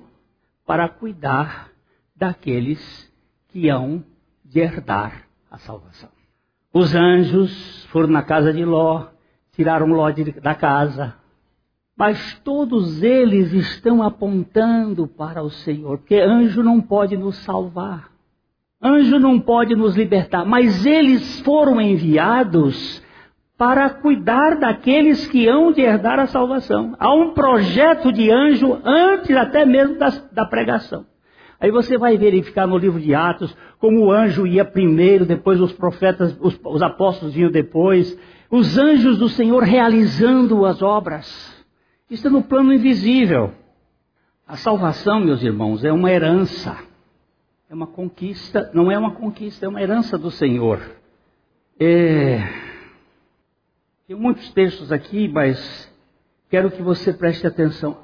para 0.66 0.88
cuidar 0.88 1.70
daqueles 2.16 3.12
que 3.50 3.68
hão 3.70 4.04
de 4.44 4.60
herdar 4.60 5.24
a 5.50 5.58
salvação. 5.58 6.10
Os 6.72 6.94
anjos 6.94 7.86
foram 7.86 8.10
na 8.10 8.22
casa 8.22 8.54
de 8.54 8.64
Ló, 8.64 9.08
tiraram 9.54 9.88
Ló 9.88 10.12
da 10.42 10.54
casa, 10.54 11.16
mas 11.98 12.40
todos 12.44 13.02
eles 13.02 13.54
estão 13.54 14.04
apontando 14.04 15.08
para 15.08 15.42
o 15.42 15.50
Senhor, 15.50 15.98
porque 16.00 16.16
anjo 16.16 16.62
não 16.62 16.82
pode 16.82 17.16
nos 17.16 17.38
salvar, 17.38 18.10
anjo 18.82 19.18
não 19.18 19.40
pode 19.40 19.76
nos 19.76 19.96
libertar, 19.96 20.46
mas 20.46 20.86
eles 20.86 21.40
foram 21.40 21.80
enviados 21.80 23.02
para 23.58 23.90
cuidar 23.90 24.60
daqueles 24.60 25.26
que 25.28 25.48
hão 25.48 25.72
de 25.72 25.80
herdar 25.80 26.20
a 26.20 26.28
salvação. 26.28 26.94
Há 27.00 27.14
um 27.14 27.34
projeto 27.34 28.12
de 28.12 28.30
anjo 28.30 28.78
antes 28.84 29.34
até 29.36 29.66
mesmo 29.66 29.98
da, 29.98 30.10
da 30.34 30.46
pregação. 30.46 31.06
Aí 31.58 31.72
você 31.72 31.98
vai 31.98 32.18
verificar 32.18 32.68
no 32.68 32.78
livro 32.78 33.00
de 33.00 33.16
Atos 33.16 33.56
como 33.80 34.06
o 34.06 34.12
anjo 34.12 34.46
ia 34.46 34.66
primeiro, 34.66 35.26
depois 35.26 35.62
os 35.62 35.72
profetas, 35.72 36.38
os, 36.42 36.60
os 36.66 36.82
apóstolos 36.82 37.34
vinham 37.34 37.50
depois, 37.50 38.18
os 38.52 38.78
anjos 38.78 39.18
do 39.18 39.30
Senhor 39.30 39.64
realizando 39.64 40.66
as 40.66 40.82
obras. 40.82 41.55
Isso 42.10 42.28
é 42.28 42.30
no 42.30 42.44
plano 42.44 42.74
invisível. 42.74 43.54
A 44.48 44.56
salvação, 44.58 45.20
meus 45.20 45.42
irmãos, 45.42 45.84
é 45.84 45.92
uma 45.92 46.12
herança. 46.12 46.78
É 47.68 47.74
uma 47.74 47.88
conquista, 47.88 48.70
não 48.74 48.92
é 48.92 48.98
uma 48.98 49.16
conquista, 49.16 49.66
é 49.66 49.70
uma 49.70 49.82
herança 49.82 50.18
do 50.18 50.30
Senhor. 50.30 50.80
É... 51.80 52.38
Tem 54.08 54.16
muitos 54.16 54.52
textos 54.54 54.92
aqui, 54.92 55.28
mas 55.28 55.92
quero 56.48 56.70
que 56.70 56.84
você 56.84 57.12
preste 57.12 57.48
atenção. 57.48 57.98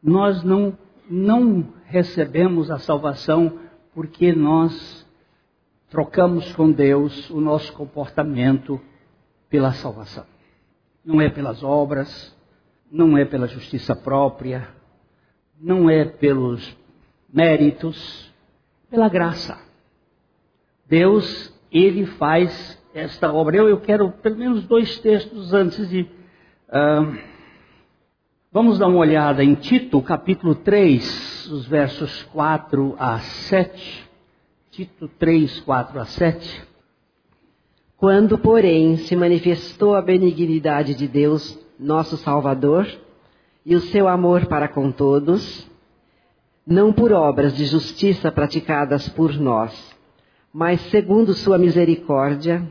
Nós 0.00 0.44
não, 0.44 0.78
não 1.08 1.74
recebemos 1.86 2.70
a 2.70 2.78
salvação 2.78 3.58
porque 3.92 4.32
nós 4.32 5.04
trocamos 5.90 6.52
com 6.52 6.70
Deus 6.70 7.28
o 7.30 7.40
nosso 7.40 7.72
comportamento 7.72 8.80
pela 9.48 9.72
salvação. 9.72 10.24
Não 11.04 11.20
é 11.20 11.28
pelas 11.28 11.64
obras, 11.64 12.38
não 12.90 13.16
é 13.16 13.24
pela 13.24 13.46
justiça 13.46 13.94
própria, 13.94 14.68
não 15.60 15.88
é 15.88 16.04
pelos 16.04 16.76
méritos, 17.32 18.32
pela 18.90 19.08
graça. 19.08 19.58
Deus, 20.86 21.54
Ele 21.70 22.04
faz 22.06 22.80
esta 22.92 23.32
obra. 23.32 23.56
Eu, 23.56 23.68
eu 23.68 23.80
quero 23.80 24.10
pelo 24.10 24.36
menos 24.36 24.64
dois 24.64 24.98
textos 24.98 25.54
antes 25.54 25.88
de. 25.88 26.02
Uh, 26.02 27.18
vamos 28.52 28.78
dar 28.78 28.88
uma 28.88 28.98
olhada 28.98 29.44
em 29.44 29.54
Tito, 29.54 30.02
capítulo 30.02 30.54
3, 30.56 31.48
os 31.52 31.66
versos 31.66 32.24
4 32.24 32.96
a 32.98 33.20
7. 33.20 34.10
Tito 34.70 35.08
3, 35.18 35.60
4 35.60 36.00
a 36.00 36.04
7. 36.04 36.70
Quando, 37.96 38.38
porém, 38.38 38.96
se 38.96 39.14
manifestou 39.14 39.94
a 39.94 40.00
benignidade 40.00 40.94
de 40.94 41.06
Deus, 41.06 41.58
nosso 41.80 42.16
Salvador, 42.18 42.86
e 43.64 43.74
o 43.74 43.80
seu 43.80 44.08
amor 44.08 44.46
para 44.46 44.68
com 44.68 44.90
todos, 44.90 45.68
não 46.66 46.92
por 46.92 47.12
obras 47.12 47.56
de 47.56 47.64
justiça 47.64 48.30
praticadas 48.30 49.08
por 49.08 49.34
nós, 49.38 49.96
mas 50.52 50.80
segundo 50.82 51.34
sua 51.34 51.58
misericórdia, 51.58 52.62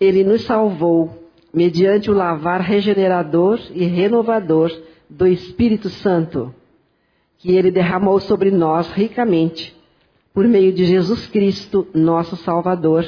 ele 0.00 0.22
nos 0.24 0.42
salvou 0.44 1.28
mediante 1.52 2.10
o 2.10 2.14
lavar 2.14 2.60
regenerador 2.60 3.60
e 3.74 3.84
renovador 3.84 4.70
do 5.08 5.26
Espírito 5.26 5.88
Santo, 5.88 6.54
que 7.38 7.52
ele 7.52 7.70
derramou 7.70 8.20
sobre 8.20 8.50
nós 8.50 8.90
ricamente, 8.90 9.76
por 10.32 10.46
meio 10.46 10.72
de 10.72 10.84
Jesus 10.84 11.26
Cristo, 11.26 11.86
nosso 11.94 12.36
Salvador, 12.36 13.04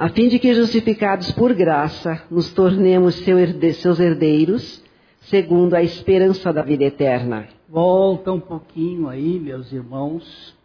a 0.00 0.08
fim 0.08 0.28
de 0.28 0.38
que, 0.38 0.54
justificados 0.54 1.30
por 1.32 1.52
graça, 1.52 2.24
nos 2.30 2.50
tornemos 2.54 3.16
seus 3.16 4.00
herdeiros, 4.00 4.82
segundo 5.20 5.74
a 5.74 5.82
esperança 5.82 6.50
da 6.54 6.62
vida 6.62 6.84
eterna. 6.84 7.46
Volta 7.68 8.32
um 8.32 8.40
pouquinho 8.40 9.10
aí, 9.10 9.38
meus 9.38 9.70
irmãos. 9.70 10.56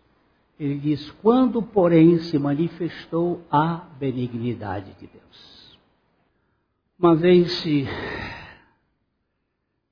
Ele 0.58 0.78
diz: 0.78 1.12
Quando, 1.22 1.62
porém, 1.62 2.18
se 2.20 2.40
manifestou 2.40 3.42
a 3.52 3.86
benignidade 4.00 4.94
de 4.94 5.08
Deus. 5.08 5.78
Uma 6.98 7.14
vez 7.14 7.62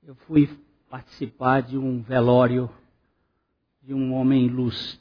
eu 0.06 0.14
fui 0.26 0.48
participar 0.88 1.60
de 1.60 1.76
um 1.76 2.00
velório 2.00 2.70
de 3.82 3.92
um 3.92 4.14
homem 4.14 4.48
luz. 4.48 4.98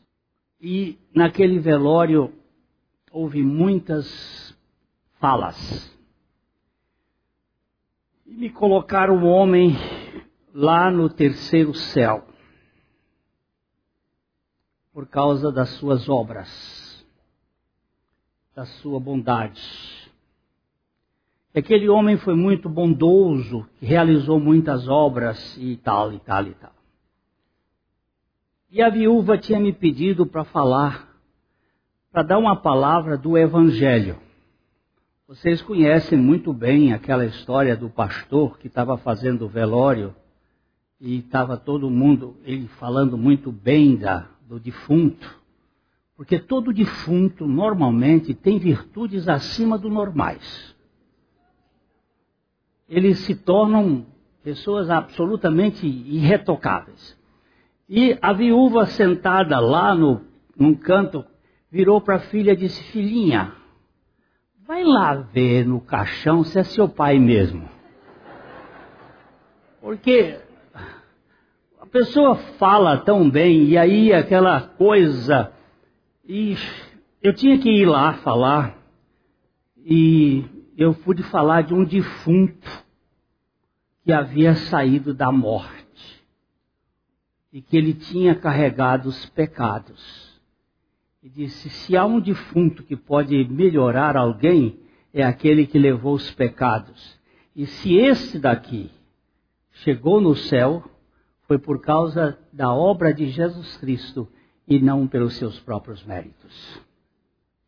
E 0.59 0.97
naquele 1.15 1.59
velório 1.59 2.42
houve 3.13 3.43
muitas 3.43 4.57
falas. 5.19 5.55
E 8.25 8.33
me 8.33 8.49
colocaram 8.49 9.23
o 9.23 9.27
homem 9.27 9.75
lá 10.51 10.89
no 10.89 11.07
terceiro 11.07 11.75
céu, 11.75 12.27
por 14.91 15.07
causa 15.07 15.51
das 15.51 15.69
suas 15.75 16.09
obras, 16.09 17.05
da 18.55 18.65
sua 18.65 18.99
bondade. 18.99 19.61
Aquele 21.55 21.87
homem 21.87 22.17
foi 22.17 22.35
muito 22.35 22.67
bondoso, 22.67 23.69
realizou 23.79 24.39
muitas 24.39 24.87
obras 24.87 25.55
e 25.57 25.77
tal, 25.77 26.11
e 26.11 26.19
tal, 26.19 26.47
e 26.47 26.53
tal. 26.55 26.73
E 28.71 28.81
a 28.81 28.89
viúva 28.89 29.37
tinha 29.37 29.59
me 29.59 29.71
pedido 29.71 30.25
para 30.25 30.43
falar 30.45 31.12
para 32.13 32.21
dar 32.21 32.37
uma 32.37 32.55
palavra 32.55 33.17
do 33.17 33.35
Evangelho. 33.35 34.17
Vocês 35.27 35.63
conhecem 35.63 36.15
muito 36.15 36.53
bem 36.53 36.93
aquela 36.93 37.25
história 37.25 37.75
do 37.75 37.89
pastor 37.89 38.59
que 38.59 38.67
estava 38.67 38.95
fazendo 38.99 39.49
velório 39.49 40.15
e 41.01 41.17
estava 41.17 41.57
todo 41.57 41.89
mundo, 41.89 42.37
ele 42.45 42.67
falando 42.79 43.17
muito 43.17 43.51
bem 43.51 43.95
da, 43.95 44.27
do 44.47 44.59
defunto. 44.59 45.41
Porque 46.15 46.37
todo 46.37 46.71
defunto 46.71 47.47
normalmente 47.47 48.35
tem 48.35 48.59
virtudes 48.59 49.27
acima 49.27 49.75
do 49.75 49.89
normais. 49.89 50.75
Eles 52.87 53.17
se 53.21 53.33
tornam 53.33 54.05
pessoas 54.43 54.87
absolutamente 54.87 55.87
irretocáveis. 55.87 57.17
E 57.89 58.15
a 58.21 58.31
viúva 58.31 58.85
sentada 58.85 59.59
lá 59.59 59.95
no 59.95 60.31
num 60.55 60.75
canto, 60.75 61.25
virou 61.73 61.99
para 61.99 62.17
a 62.17 62.19
filha 62.19 62.51
e 62.51 62.55
disse: 62.55 62.83
Filhinha, 62.91 63.51
vai 64.67 64.83
lá 64.83 65.15
ver 65.15 65.65
no 65.65 65.81
caixão 65.81 66.43
se 66.43 66.59
é 66.59 66.63
seu 66.63 66.87
pai 66.87 67.17
mesmo. 67.17 67.67
Porque 69.81 70.39
a 71.81 71.85
pessoa 71.87 72.35
fala 72.59 72.97
tão 72.97 73.27
bem, 73.27 73.69
e 73.69 73.75
aí 73.77 74.13
aquela 74.13 74.61
coisa. 74.61 75.51
E 76.23 76.55
eu 77.23 77.33
tinha 77.33 77.57
que 77.57 77.71
ir 77.71 77.87
lá 77.87 78.13
falar, 78.17 78.77
e 79.75 80.45
eu 80.77 80.93
pude 80.93 81.23
falar 81.23 81.63
de 81.63 81.73
um 81.73 81.83
defunto 81.83 82.69
que 84.03 84.13
havia 84.13 84.53
saído 84.53 85.11
da 85.11 85.31
morte 85.31 86.23
e 87.51 87.63
que 87.63 87.75
ele 87.75 87.95
tinha 87.95 88.35
carregado 88.35 89.09
os 89.09 89.25
pecados. 89.31 90.32
E 91.23 91.29
disse: 91.29 91.69
se 91.69 91.95
há 91.95 92.05
um 92.05 92.19
defunto 92.19 92.83
que 92.83 92.97
pode 92.97 93.45
melhorar 93.45 94.17
alguém, 94.17 94.77
é 95.13 95.23
aquele 95.23 95.65
que 95.65 95.79
levou 95.79 96.15
os 96.15 96.29
pecados. 96.31 97.17
E 97.55 97.65
se 97.65 97.95
esse 97.95 98.37
daqui 98.37 98.91
chegou 99.71 100.19
no 100.19 100.35
céu, 100.35 100.83
foi 101.47 101.57
por 101.57 101.79
causa 101.79 102.37
da 102.51 102.73
obra 102.73 103.13
de 103.13 103.29
Jesus 103.29 103.77
Cristo 103.77 104.27
e 104.67 104.79
não 104.79 105.07
pelos 105.07 105.35
seus 105.35 105.57
próprios 105.61 106.03
méritos. 106.03 106.81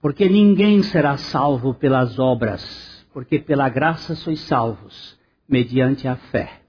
Porque 0.02 0.28
ninguém 0.28 0.84
será 0.84 1.16
salvo 1.16 1.74
pelas 1.74 2.20
obras, 2.20 3.08
porque 3.14 3.40
pela 3.40 3.70
graça 3.70 4.16
sois 4.16 4.42
salvos, 4.42 5.18
mediante 5.48 6.10
a 6.10 6.18
fé. 6.18 6.62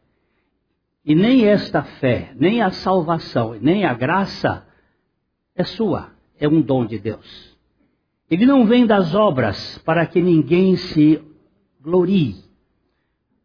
E 1.04 1.16
nem 1.16 1.46
esta 1.46 1.82
fé, 1.82 2.32
nem 2.36 2.62
a 2.62 2.70
salvação, 2.70 3.58
nem 3.60 3.84
a 3.84 3.92
graça 3.92 4.64
é 5.54 5.64
sua, 5.64 6.15
é 6.38 6.48
um 6.48 6.60
dom 6.60 6.86
de 6.86 6.98
Deus. 6.98 7.56
Ele 8.30 8.44
não 8.44 8.66
vem 8.66 8.86
das 8.86 9.14
obras 9.14 9.78
para 9.78 10.04
que 10.06 10.20
ninguém 10.20 10.76
se 10.76 11.22
glorie. 11.80 12.36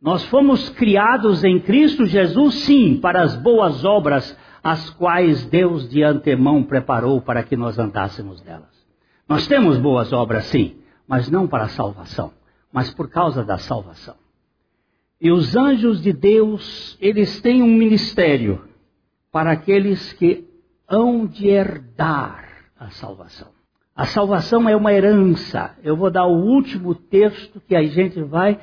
Nós 0.02 0.24
fomos 0.26 0.70
criados 0.70 1.44
em 1.44 1.60
Cristo 1.60 2.06
Jesus, 2.08 2.56
sim, 2.64 2.98
para 3.00 3.22
as 3.22 3.36
boas 3.36 3.86
obras, 3.86 4.36
as 4.64 4.90
quais 4.92 5.46
Deus 5.46 5.88
de 5.88 6.04
antemão 6.04 6.64
preparou 6.64 7.22
para 7.22 7.44
que 7.44 7.56
nós 7.56 7.78
andássemos 7.78 8.42
delas. 8.42 8.72
Nós 9.30 9.46
temos 9.48 9.78
boas 9.78 10.12
obras, 10.12 10.46
sim, 10.46 10.78
mas 11.08 11.30
não 11.30 11.48
para 11.48 11.66
a 11.66 11.70
salvação, 11.70 12.34
mas 12.74 12.92
por 12.92 13.10
causa 13.10 13.44
da 13.44 13.60
salvação. 13.60 14.16
E 15.20 15.32
os 15.32 15.56
anjos 15.56 16.02
de 16.02 16.12
Deus, 16.12 16.98
eles 17.00 17.40
têm 17.42 17.62
um 17.62 17.68
ministério 17.68 18.68
para 19.32 19.52
aqueles 19.52 20.12
que 20.14 20.48
hão 20.90 21.28
de 21.28 21.48
herdar 21.48 22.51
a 22.82 22.90
salvação. 22.90 23.50
A 23.96 24.06
salvação 24.08 24.68
é 24.68 24.76
uma 24.76 24.92
herança. 24.92 25.76
Eu 25.84 25.96
vou 25.96 26.10
dar 26.10 26.26
o 26.26 26.36
último 26.36 26.96
texto 26.96 27.62
que 27.68 27.76
a 27.76 27.84
gente 27.84 28.20
vai 28.24 28.60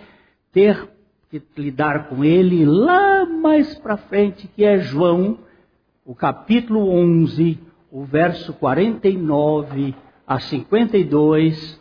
ter 0.53 0.89
que 1.31 1.41
lidar 1.57 2.09
com 2.09 2.25
ele 2.25 2.65
lá 2.65 3.25
mais 3.25 3.79
para 3.79 3.97
frente, 3.97 4.49
que 4.49 4.65
é 4.65 4.79
João, 4.79 5.39
o 6.05 6.17
capítulo 6.17 6.91
11, 6.91 7.61
o 7.93 8.05
verso 8.05 8.53
49 8.55 9.95
a 10.27 10.41
52. 10.41 11.81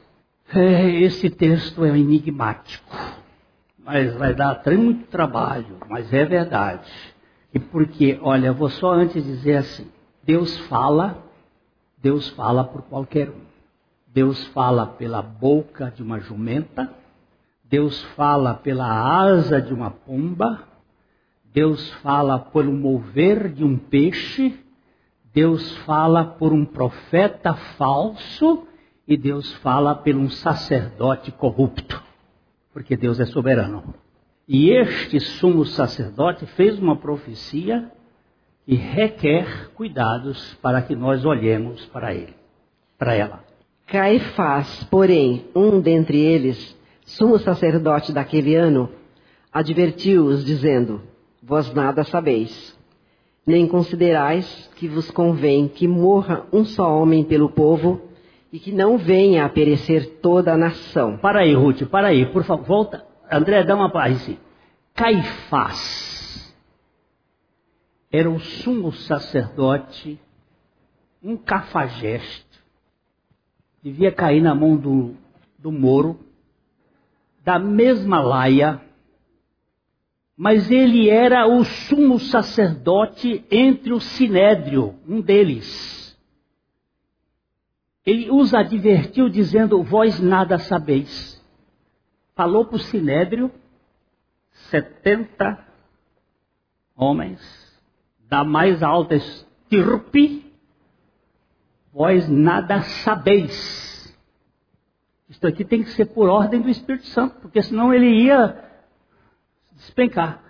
É, 0.53 0.91
esse 1.01 1.29
texto 1.29 1.83
é 1.83 1.97
enigmático, 1.97 2.95
mas 3.83 4.13
vai 4.13 4.35
dar 4.35 4.61
muito 4.77 5.07
trabalho, 5.07 5.77
mas 5.89 6.13
é 6.13 6.23
verdade. 6.23 6.89
E 7.51 7.59
porque, 7.59 8.19
olha, 8.21 8.47
eu 8.47 8.53
vou 8.53 8.69
só 8.69 8.91
antes 8.91 9.23
dizer 9.25 9.57
assim: 9.57 9.87
Deus 10.23 10.55
fala, 10.67 11.26
Deus 12.07 12.29
fala 12.29 12.63
por 12.63 12.83
qualquer 12.83 13.29
um. 13.29 13.41
Deus 14.07 14.41
fala 14.53 14.85
pela 14.85 15.21
boca 15.21 15.91
de 15.93 16.01
uma 16.01 16.21
jumenta, 16.21 16.89
Deus 17.65 18.01
fala 18.15 18.53
pela 18.53 18.87
asa 19.19 19.61
de 19.61 19.73
uma 19.73 19.91
pomba, 19.91 20.63
Deus 21.51 21.89
fala 21.95 22.39
pelo 22.39 22.71
mover 22.71 23.51
de 23.51 23.61
um 23.61 23.77
peixe, 23.77 24.57
Deus 25.33 25.75
fala 25.79 26.23
por 26.23 26.53
um 26.53 26.63
profeta 26.63 27.53
falso. 27.77 28.65
E 29.05 29.17
Deus 29.17 29.53
fala 29.55 29.93
por 29.93 30.15
um 30.15 30.29
sacerdote 30.29 31.29
corrupto, 31.33 32.01
porque 32.71 32.95
Deus 32.95 33.19
é 33.19 33.25
soberano. 33.25 33.93
E 34.47 34.69
este 34.69 35.19
sumo 35.19 35.65
sacerdote 35.65 36.45
fez 36.45 36.79
uma 36.79 36.95
profecia 36.95 37.91
que 38.67 38.75
requer 38.75 39.69
cuidados 39.75 40.55
para 40.61 40.81
que 40.81 40.93
nós 40.93 41.23
olhemos 41.23 41.85
para 41.85 42.13
ele, 42.13 42.33
para 42.99 43.15
ela. 43.15 43.41
Caifás, 43.87 44.83
porém, 44.91 45.45
um 45.55 45.79
dentre 45.79 46.19
eles, 46.19 46.77
sumo 47.05 47.39
sacerdote 47.39 48.11
daquele 48.11 48.55
ano, 48.55 48.89
advertiu-os, 49.53 50.43
dizendo: 50.43 51.01
Vós 51.41 51.73
nada 51.73 52.03
sabeis, 52.03 52.77
nem 53.45 53.65
considerais 53.65 54.69
que 54.75 54.89
vos 54.89 55.09
convém 55.11 55.69
que 55.69 55.87
morra 55.87 56.45
um 56.51 56.65
só 56.65 56.93
homem 57.01 57.23
pelo 57.23 57.49
povo 57.49 58.01
e 58.51 58.59
que 58.59 58.73
não 58.73 58.97
venha 58.97 59.45
a 59.45 59.49
perecer 59.49 60.19
toda 60.21 60.51
a 60.51 60.57
nação. 60.57 61.17
Para 61.19 61.39
aí, 61.39 61.53
Ruth, 61.53 61.83
para 61.83 62.09
aí, 62.09 62.25
por 62.25 62.43
favor, 62.43 62.65
volta. 62.65 63.05
André, 63.31 63.63
dá 63.63 63.75
uma 63.75 63.89
paz. 63.89 64.29
Caifás 64.93 66.16
era 68.11 68.29
o 68.29 68.39
sumo 68.39 68.91
sacerdote, 68.91 70.19
um 71.21 71.35
cafajeste, 71.35 72.45
devia 73.81 74.11
cair 74.11 74.41
na 74.41 74.55
mão 74.55 74.77
do, 74.77 75.15
do 75.57 75.71
Moro, 75.71 76.19
da 77.43 77.59
mesma 77.59 78.21
laia, 78.21 78.81
mas 80.35 80.69
ele 80.69 81.09
era 81.09 81.47
o 81.47 81.63
sumo 81.63 82.19
sacerdote 82.19 83.43
entre 83.49 83.91
o 83.91 83.99
sinédrio, 83.99 84.95
um 85.07 85.19
deles. 85.19 86.15
Ele 88.05 88.29
os 88.29 88.53
advertiu 88.53 89.27
dizendo: 89.29 89.83
Vós 89.83 90.19
nada 90.19 90.59
sabeis. 90.59 91.43
Falou 92.35 92.65
para 92.65 92.75
o 92.75 92.79
sinédrio, 92.79 93.51
70 94.69 95.65
homens, 96.95 97.66
da 98.29 98.43
mais 98.43 98.83
alta 98.83 99.15
estirpe, 99.15 100.45
vós 101.93 102.27
nada 102.29 102.81
sabeis. 102.81 104.15
Isto 105.29 105.47
aqui 105.47 105.65
tem 105.65 105.83
que 105.83 105.91
ser 105.91 106.05
por 106.05 106.29
ordem 106.29 106.61
do 106.61 106.69
Espírito 106.69 107.05
Santo, 107.07 107.35
porque 107.41 107.61
senão 107.61 107.93
ele 107.93 108.23
ia 108.23 108.63
despencar. 109.75 110.43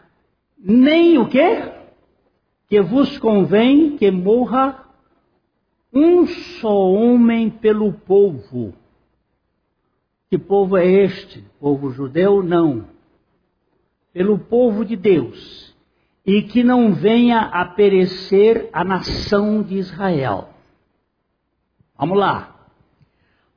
Nem 0.58 1.18
o 1.18 1.28
quê? 1.28 1.72
Que 2.68 2.82
vos 2.82 3.18
convém 3.18 3.98
que 3.98 4.12
morra 4.12 4.86
um 5.94 6.28
só 6.28 6.92
homem 6.92 7.50
pelo 7.50 7.94
povo. 7.94 8.74
Que 10.30 10.38
povo 10.38 10.78
é 10.78 10.86
este? 10.86 11.44
Povo 11.60 11.92
judeu? 11.92 12.44
Não. 12.44 12.88
Pelo 14.12 14.38
povo 14.38 14.84
de 14.84 14.96
Deus. 14.96 15.67
E 16.28 16.42
que 16.42 16.62
não 16.62 16.94
venha 16.94 17.40
a 17.40 17.64
perecer 17.66 18.70
a 18.74 18.84
nação 18.84 19.64
de 19.64 19.78
Israel. 19.78 20.50
Vamos 21.98 22.20
lá. 22.20 22.68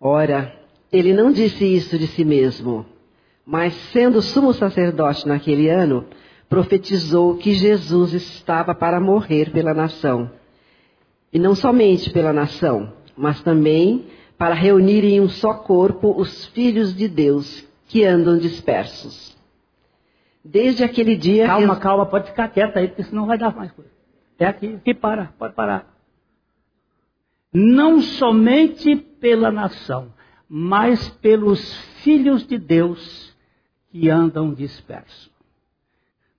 Ora, 0.00 0.56
ele 0.92 1.12
não 1.12 1.32
disse 1.32 1.64
isso 1.64 1.98
de 1.98 2.06
si 2.06 2.24
mesmo, 2.24 2.86
mas 3.44 3.74
sendo 3.92 4.22
sumo 4.22 4.54
sacerdote 4.54 5.26
naquele 5.26 5.68
ano, 5.68 6.06
profetizou 6.48 7.36
que 7.36 7.52
Jesus 7.52 8.14
estava 8.14 8.74
para 8.74 9.00
morrer 9.00 9.50
pela 9.50 9.74
nação. 9.74 10.30
E 11.32 11.38
não 11.38 11.54
somente 11.54 12.10
pela 12.10 12.32
nação, 12.32 12.92
mas 13.16 13.40
também 13.42 14.06
para 14.38 14.54
reunir 14.54 15.04
em 15.04 15.20
um 15.20 15.28
só 15.28 15.54
corpo 15.54 16.14
os 16.18 16.46
filhos 16.46 16.94
de 16.94 17.06
Deus 17.06 17.64
que 17.86 18.04
andam 18.04 18.38
dispersos. 18.38 19.36
Desde 20.44 20.82
aquele 20.82 21.16
dia. 21.16 21.46
Calma, 21.46 21.76
calma, 21.78 22.06
pode 22.06 22.30
ficar 22.30 22.48
quieta 22.48 22.78
aí, 22.78 22.88
porque 22.88 23.04
senão 23.04 23.26
vai 23.26 23.36
dar 23.36 23.54
mais 23.54 23.70
coisa. 23.72 23.90
É 24.38 24.46
aqui, 24.46 24.74
aqui 24.74 24.94
para, 24.94 25.34
pode 25.38 25.54
parar. 25.54 25.94
Não 27.52 28.00
somente 28.00 28.96
pela 28.96 29.50
nação, 29.50 30.12
mas 30.48 31.08
pelos 31.16 31.74
filhos 32.02 32.46
de 32.46 32.56
Deus 32.56 33.36
que 33.90 34.08
andam 34.08 34.54
dispersos. 34.54 35.30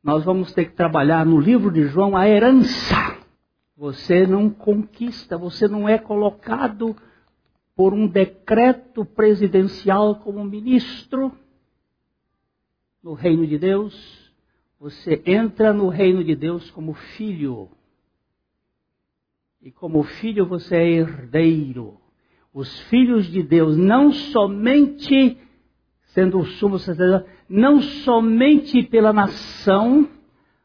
Nós 0.03 0.23
vamos 0.23 0.51
ter 0.51 0.65
que 0.65 0.75
trabalhar 0.75 1.25
no 1.25 1.39
livro 1.39 1.69
de 1.69 1.83
João 1.87 2.17
a 2.17 2.27
herança. 2.27 2.95
Você 3.77 4.25
não 4.25 4.49
conquista, 4.49 5.37
você 5.37 5.67
não 5.67 5.87
é 5.87 5.97
colocado 5.97 6.95
por 7.75 7.93
um 7.93 8.07
decreto 8.07 9.05
presidencial 9.05 10.15
como 10.15 10.43
ministro 10.43 11.31
no 13.03 13.13
reino 13.13 13.45
de 13.47 13.57
Deus. 13.57 14.31
Você 14.79 15.21
entra 15.25 15.73
no 15.73 15.89
reino 15.89 16.23
de 16.23 16.35
Deus 16.35 16.69
como 16.71 16.93
filho. 16.93 17.69
E 19.61 19.71
como 19.71 20.03
filho 20.03 20.45
você 20.45 20.75
é 20.75 20.89
herdeiro. 20.89 21.97
Os 22.53 22.79
filhos 22.81 23.27
de 23.27 23.43
Deus, 23.43 23.77
não 23.77 24.11
somente 24.11 25.37
sendo 26.07 26.39
o 26.39 26.45
sumo 26.45 26.77
sacerdote, 26.77 27.29
não 27.47 27.81
somente 27.81 28.83
pela 28.83 29.13
nação, 29.13 30.09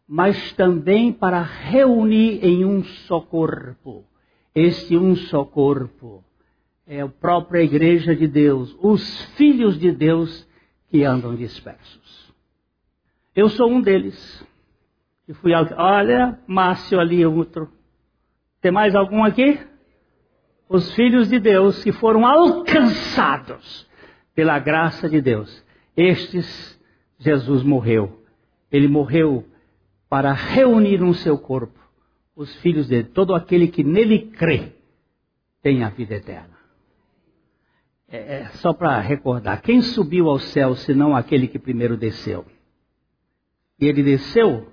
mas 0.08 0.52
também 0.54 1.12
para 1.12 1.42
reunir 1.42 2.44
em 2.44 2.64
um 2.64 2.82
só 2.82 3.20
corpo. 3.20 4.04
Este 4.54 4.96
um 4.96 5.14
só 5.14 5.44
corpo 5.44 6.24
é 6.86 7.00
a 7.00 7.08
própria 7.08 7.62
igreja 7.62 8.14
de 8.14 8.26
Deus, 8.26 8.74
os 8.80 9.22
filhos 9.36 9.78
de 9.78 9.92
Deus 9.92 10.46
que 10.88 11.04
andam 11.04 11.34
dispersos. 11.34 12.05
Eu 13.36 13.50
sou 13.50 13.70
um 13.70 13.82
deles. 13.82 14.42
E 15.28 15.34
fui, 15.34 15.52
olha, 15.52 16.40
Márcio 16.46 16.98
ali, 16.98 17.24
outro. 17.26 17.70
Tem 18.62 18.72
mais 18.72 18.94
algum 18.94 19.22
aqui? 19.22 19.60
Os 20.66 20.94
filhos 20.94 21.28
de 21.28 21.38
Deus 21.38 21.84
que 21.84 21.92
foram 21.92 22.26
alcançados 22.26 23.86
pela 24.34 24.58
graça 24.58 25.06
de 25.06 25.20
Deus. 25.20 25.62
Estes, 25.94 26.80
Jesus 27.18 27.62
morreu. 27.62 28.24
Ele 28.72 28.88
morreu 28.88 29.44
para 30.08 30.32
reunir 30.32 30.98
no 30.98 31.12
seu 31.12 31.36
corpo 31.36 31.78
os 32.34 32.54
filhos 32.56 32.88
dele. 32.88 33.04
Todo 33.04 33.34
aquele 33.34 33.68
que 33.68 33.84
nele 33.84 34.30
crê 34.30 34.72
tem 35.62 35.84
a 35.84 35.90
vida 35.90 36.14
eterna. 36.14 36.56
É, 38.08 38.38
é 38.38 38.44
só 38.54 38.72
para 38.72 38.98
recordar: 39.00 39.60
quem 39.60 39.82
subiu 39.82 40.28
ao 40.28 40.38
céu 40.38 40.74
senão 40.74 41.14
aquele 41.14 41.46
que 41.48 41.58
primeiro 41.58 41.96
desceu? 41.96 42.44
E 43.78 43.86
ele 43.86 44.02
desceu 44.02 44.72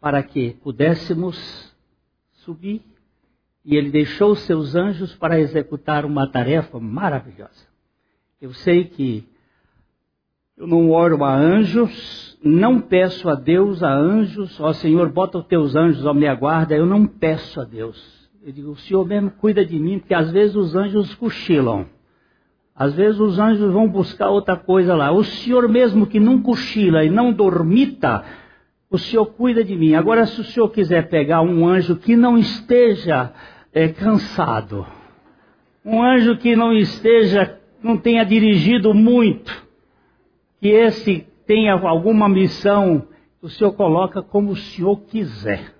para 0.00 0.22
que 0.22 0.54
pudéssemos 0.62 1.72
subir. 2.32 2.82
E 3.64 3.76
ele 3.76 3.90
deixou 3.90 4.34
seus 4.34 4.74
anjos 4.74 5.14
para 5.14 5.38
executar 5.38 6.04
uma 6.04 6.26
tarefa 6.26 6.80
maravilhosa. 6.80 7.66
Eu 8.40 8.52
sei 8.52 8.84
que 8.84 9.24
eu 10.56 10.66
não 10.66 10.90
oro 10.90 11.22
a 11.24 11.32
anjos, 11.34 12.38
não 12.42 12.80
peço 12.80 13.28
a 13.28 13.34
Deus 13.34 13.82
a 13.82 13.94
anjos, 13.94 14.60
ó 14.60 14.72
Senhor, 14.72 15.08
bota 15.10 15.38
os 15.38 15.46
teus 15.46 15.76
anjos 15.76 16.06
à 16.06 16.12
minha 16.12 16.34
guarda, 16.34 16.74
eu 16.74 16.84
não 16.84 17.06
peço 17.06 17.60
a 17.60 17.64
Deus. 17.64 18.28
Eu 18.44 18.52
digo, 18.52 18.70
o 18.72 18.76
Senhor 18.76 19.06
mesmo 19.06 19.30
cuida 19.30 19.64
de 19.64 19.78
mim, 19.78 20.00
porque 20.00 20.14
às 20.14 20.30
vezes 20.30 20.56
os 20.56 20.74
anjos 20.74 21.14
cochilam. 21.14 21.86
Às 22.74 22.94
vezes 22.94 23.20
os 23.20 23.38
anjos 23.38 23.72
vão 23.72 23.88
buscar 23.88 24.30
outra 24.30 24.56
coisa 24.56 24.94
lá. 24.94 25.12
O 25.12 25.22
Senhor 25.22 25.68
mesmo 25.68 26.06
que 26.06 26.18
não 26.18 26.40
cochila 26.40 27.04
e 27.04 27.10
não 27.10 27.32
dormita, 27.32 28.24
o 28.90 28.98
Senhor 28.98 29.26
cuida 29.26 29.62
de 29.62 29.76
mim. 29.76 29.94
Agora, 29.94 30.26
se 30.26 30.40
o 30.40 30.44
Senhor 30.44 30.68
quiser 30.70 31.08
pegar 31.08 31.42
um 31.42 31.66
anjo 31.66 31.96
que 31.96 32.16
não 32.16 32.38
esteja 32.38 33.32
é, 33.72 33.88
cansado, 33.88 34.86
um 35.84 36.02
anjo 36.02 36.36
que 36.36 36.56
não 36.56 36.72
esteja, 36.72 37.58
não 37.82 37.96
tenha 37.96 38.24
dirigido 38.24 38.94
muito, 38.94 39.66
que 40.60 40.68
esse 40.68 41.26
tenha 41.46 41.74
alguma 41.74 42.28
missão, 42.28 43.06
o 43.40 43.48
Senhor 43.48 43.72
coloca 43.72 44.22
como 44.22 44.52
o 44.52 44.56
Senhor 44.56 44.96
quiser. 45.02 45.74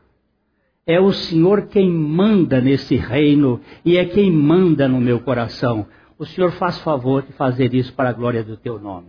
É 0.84 1.00
o 1.00 1.12
Senhor 1.12 1.68
quem 1.68 1.88
manda 1.88 2.60
nesse 2.60 2.96
reino 2.96 3.60
e 3.84 3.96
é 3.96 4.04
quem 4.04 4.30
manda 4.30 4.88
no 4.88 5.00
meu 5.00 5.20
coração. 5.20 5.86
O 6.22 6.24
Senhor 6.24 6.52
faz 6.52 6.78
favor 6.78 7.22
de 7.22 7.32
fazer 7.32 7.74
isso 7.74 7.92
para 7.94 8.10
a 8.10 8.12
glória 8.12 8.44
do 8.44 8.56
teu 8.56 8.78
nome. 8.78 9.08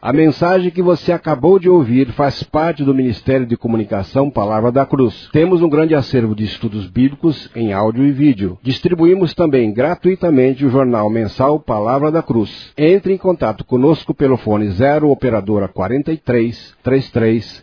A 0.00 0.14
mensagem 0.14 0.70
que 0.70 0.80
você 0.80 1.12
acabou 1.12 1.58
de 1.58 1.68
ouvir 1.68 2.10
faz 2.12 2.42
parte 2.42 2.82
do 2.82 2.94
Ministério 2.94 3.44
de 3.44 3.54
Comunicação 3.54 4.30
Palavra 4.30 4.72
da 4.72 4.86
Cruz. 4.86 5.28
Temos 5.30 5.60
um 5.60 5.68
grande 5.68 5.94
acervo 5.94 6.34
de 6.34 6.44
estudos 6.44 6.86
bíblicos 6.86 7.50
em 7.54 7.74
áudio 7.74 8.06
e 8.06 8.10
vídeo. 8.10 8.58
Distribuímos 8.62 9.34
também 9.34 9.74
gratuitamente 9.74 10.64
o 10.64 10.70
jornal 10.70 11.10
mensal 11.10 11.60
Palavra 11.60 12.10
da 12.10 12.22
Cruz. 12.22 12.72
Entre 12.78 13.12
em 13.12 13.18
contato 13.18 13.62
conosco 13.62 14.14
pelo 14.14 14.38
fone 14.38 14.70
0 14.70 15.10
operadora 15.10 15.68
43 15.68 16.74
33 16.82 17.62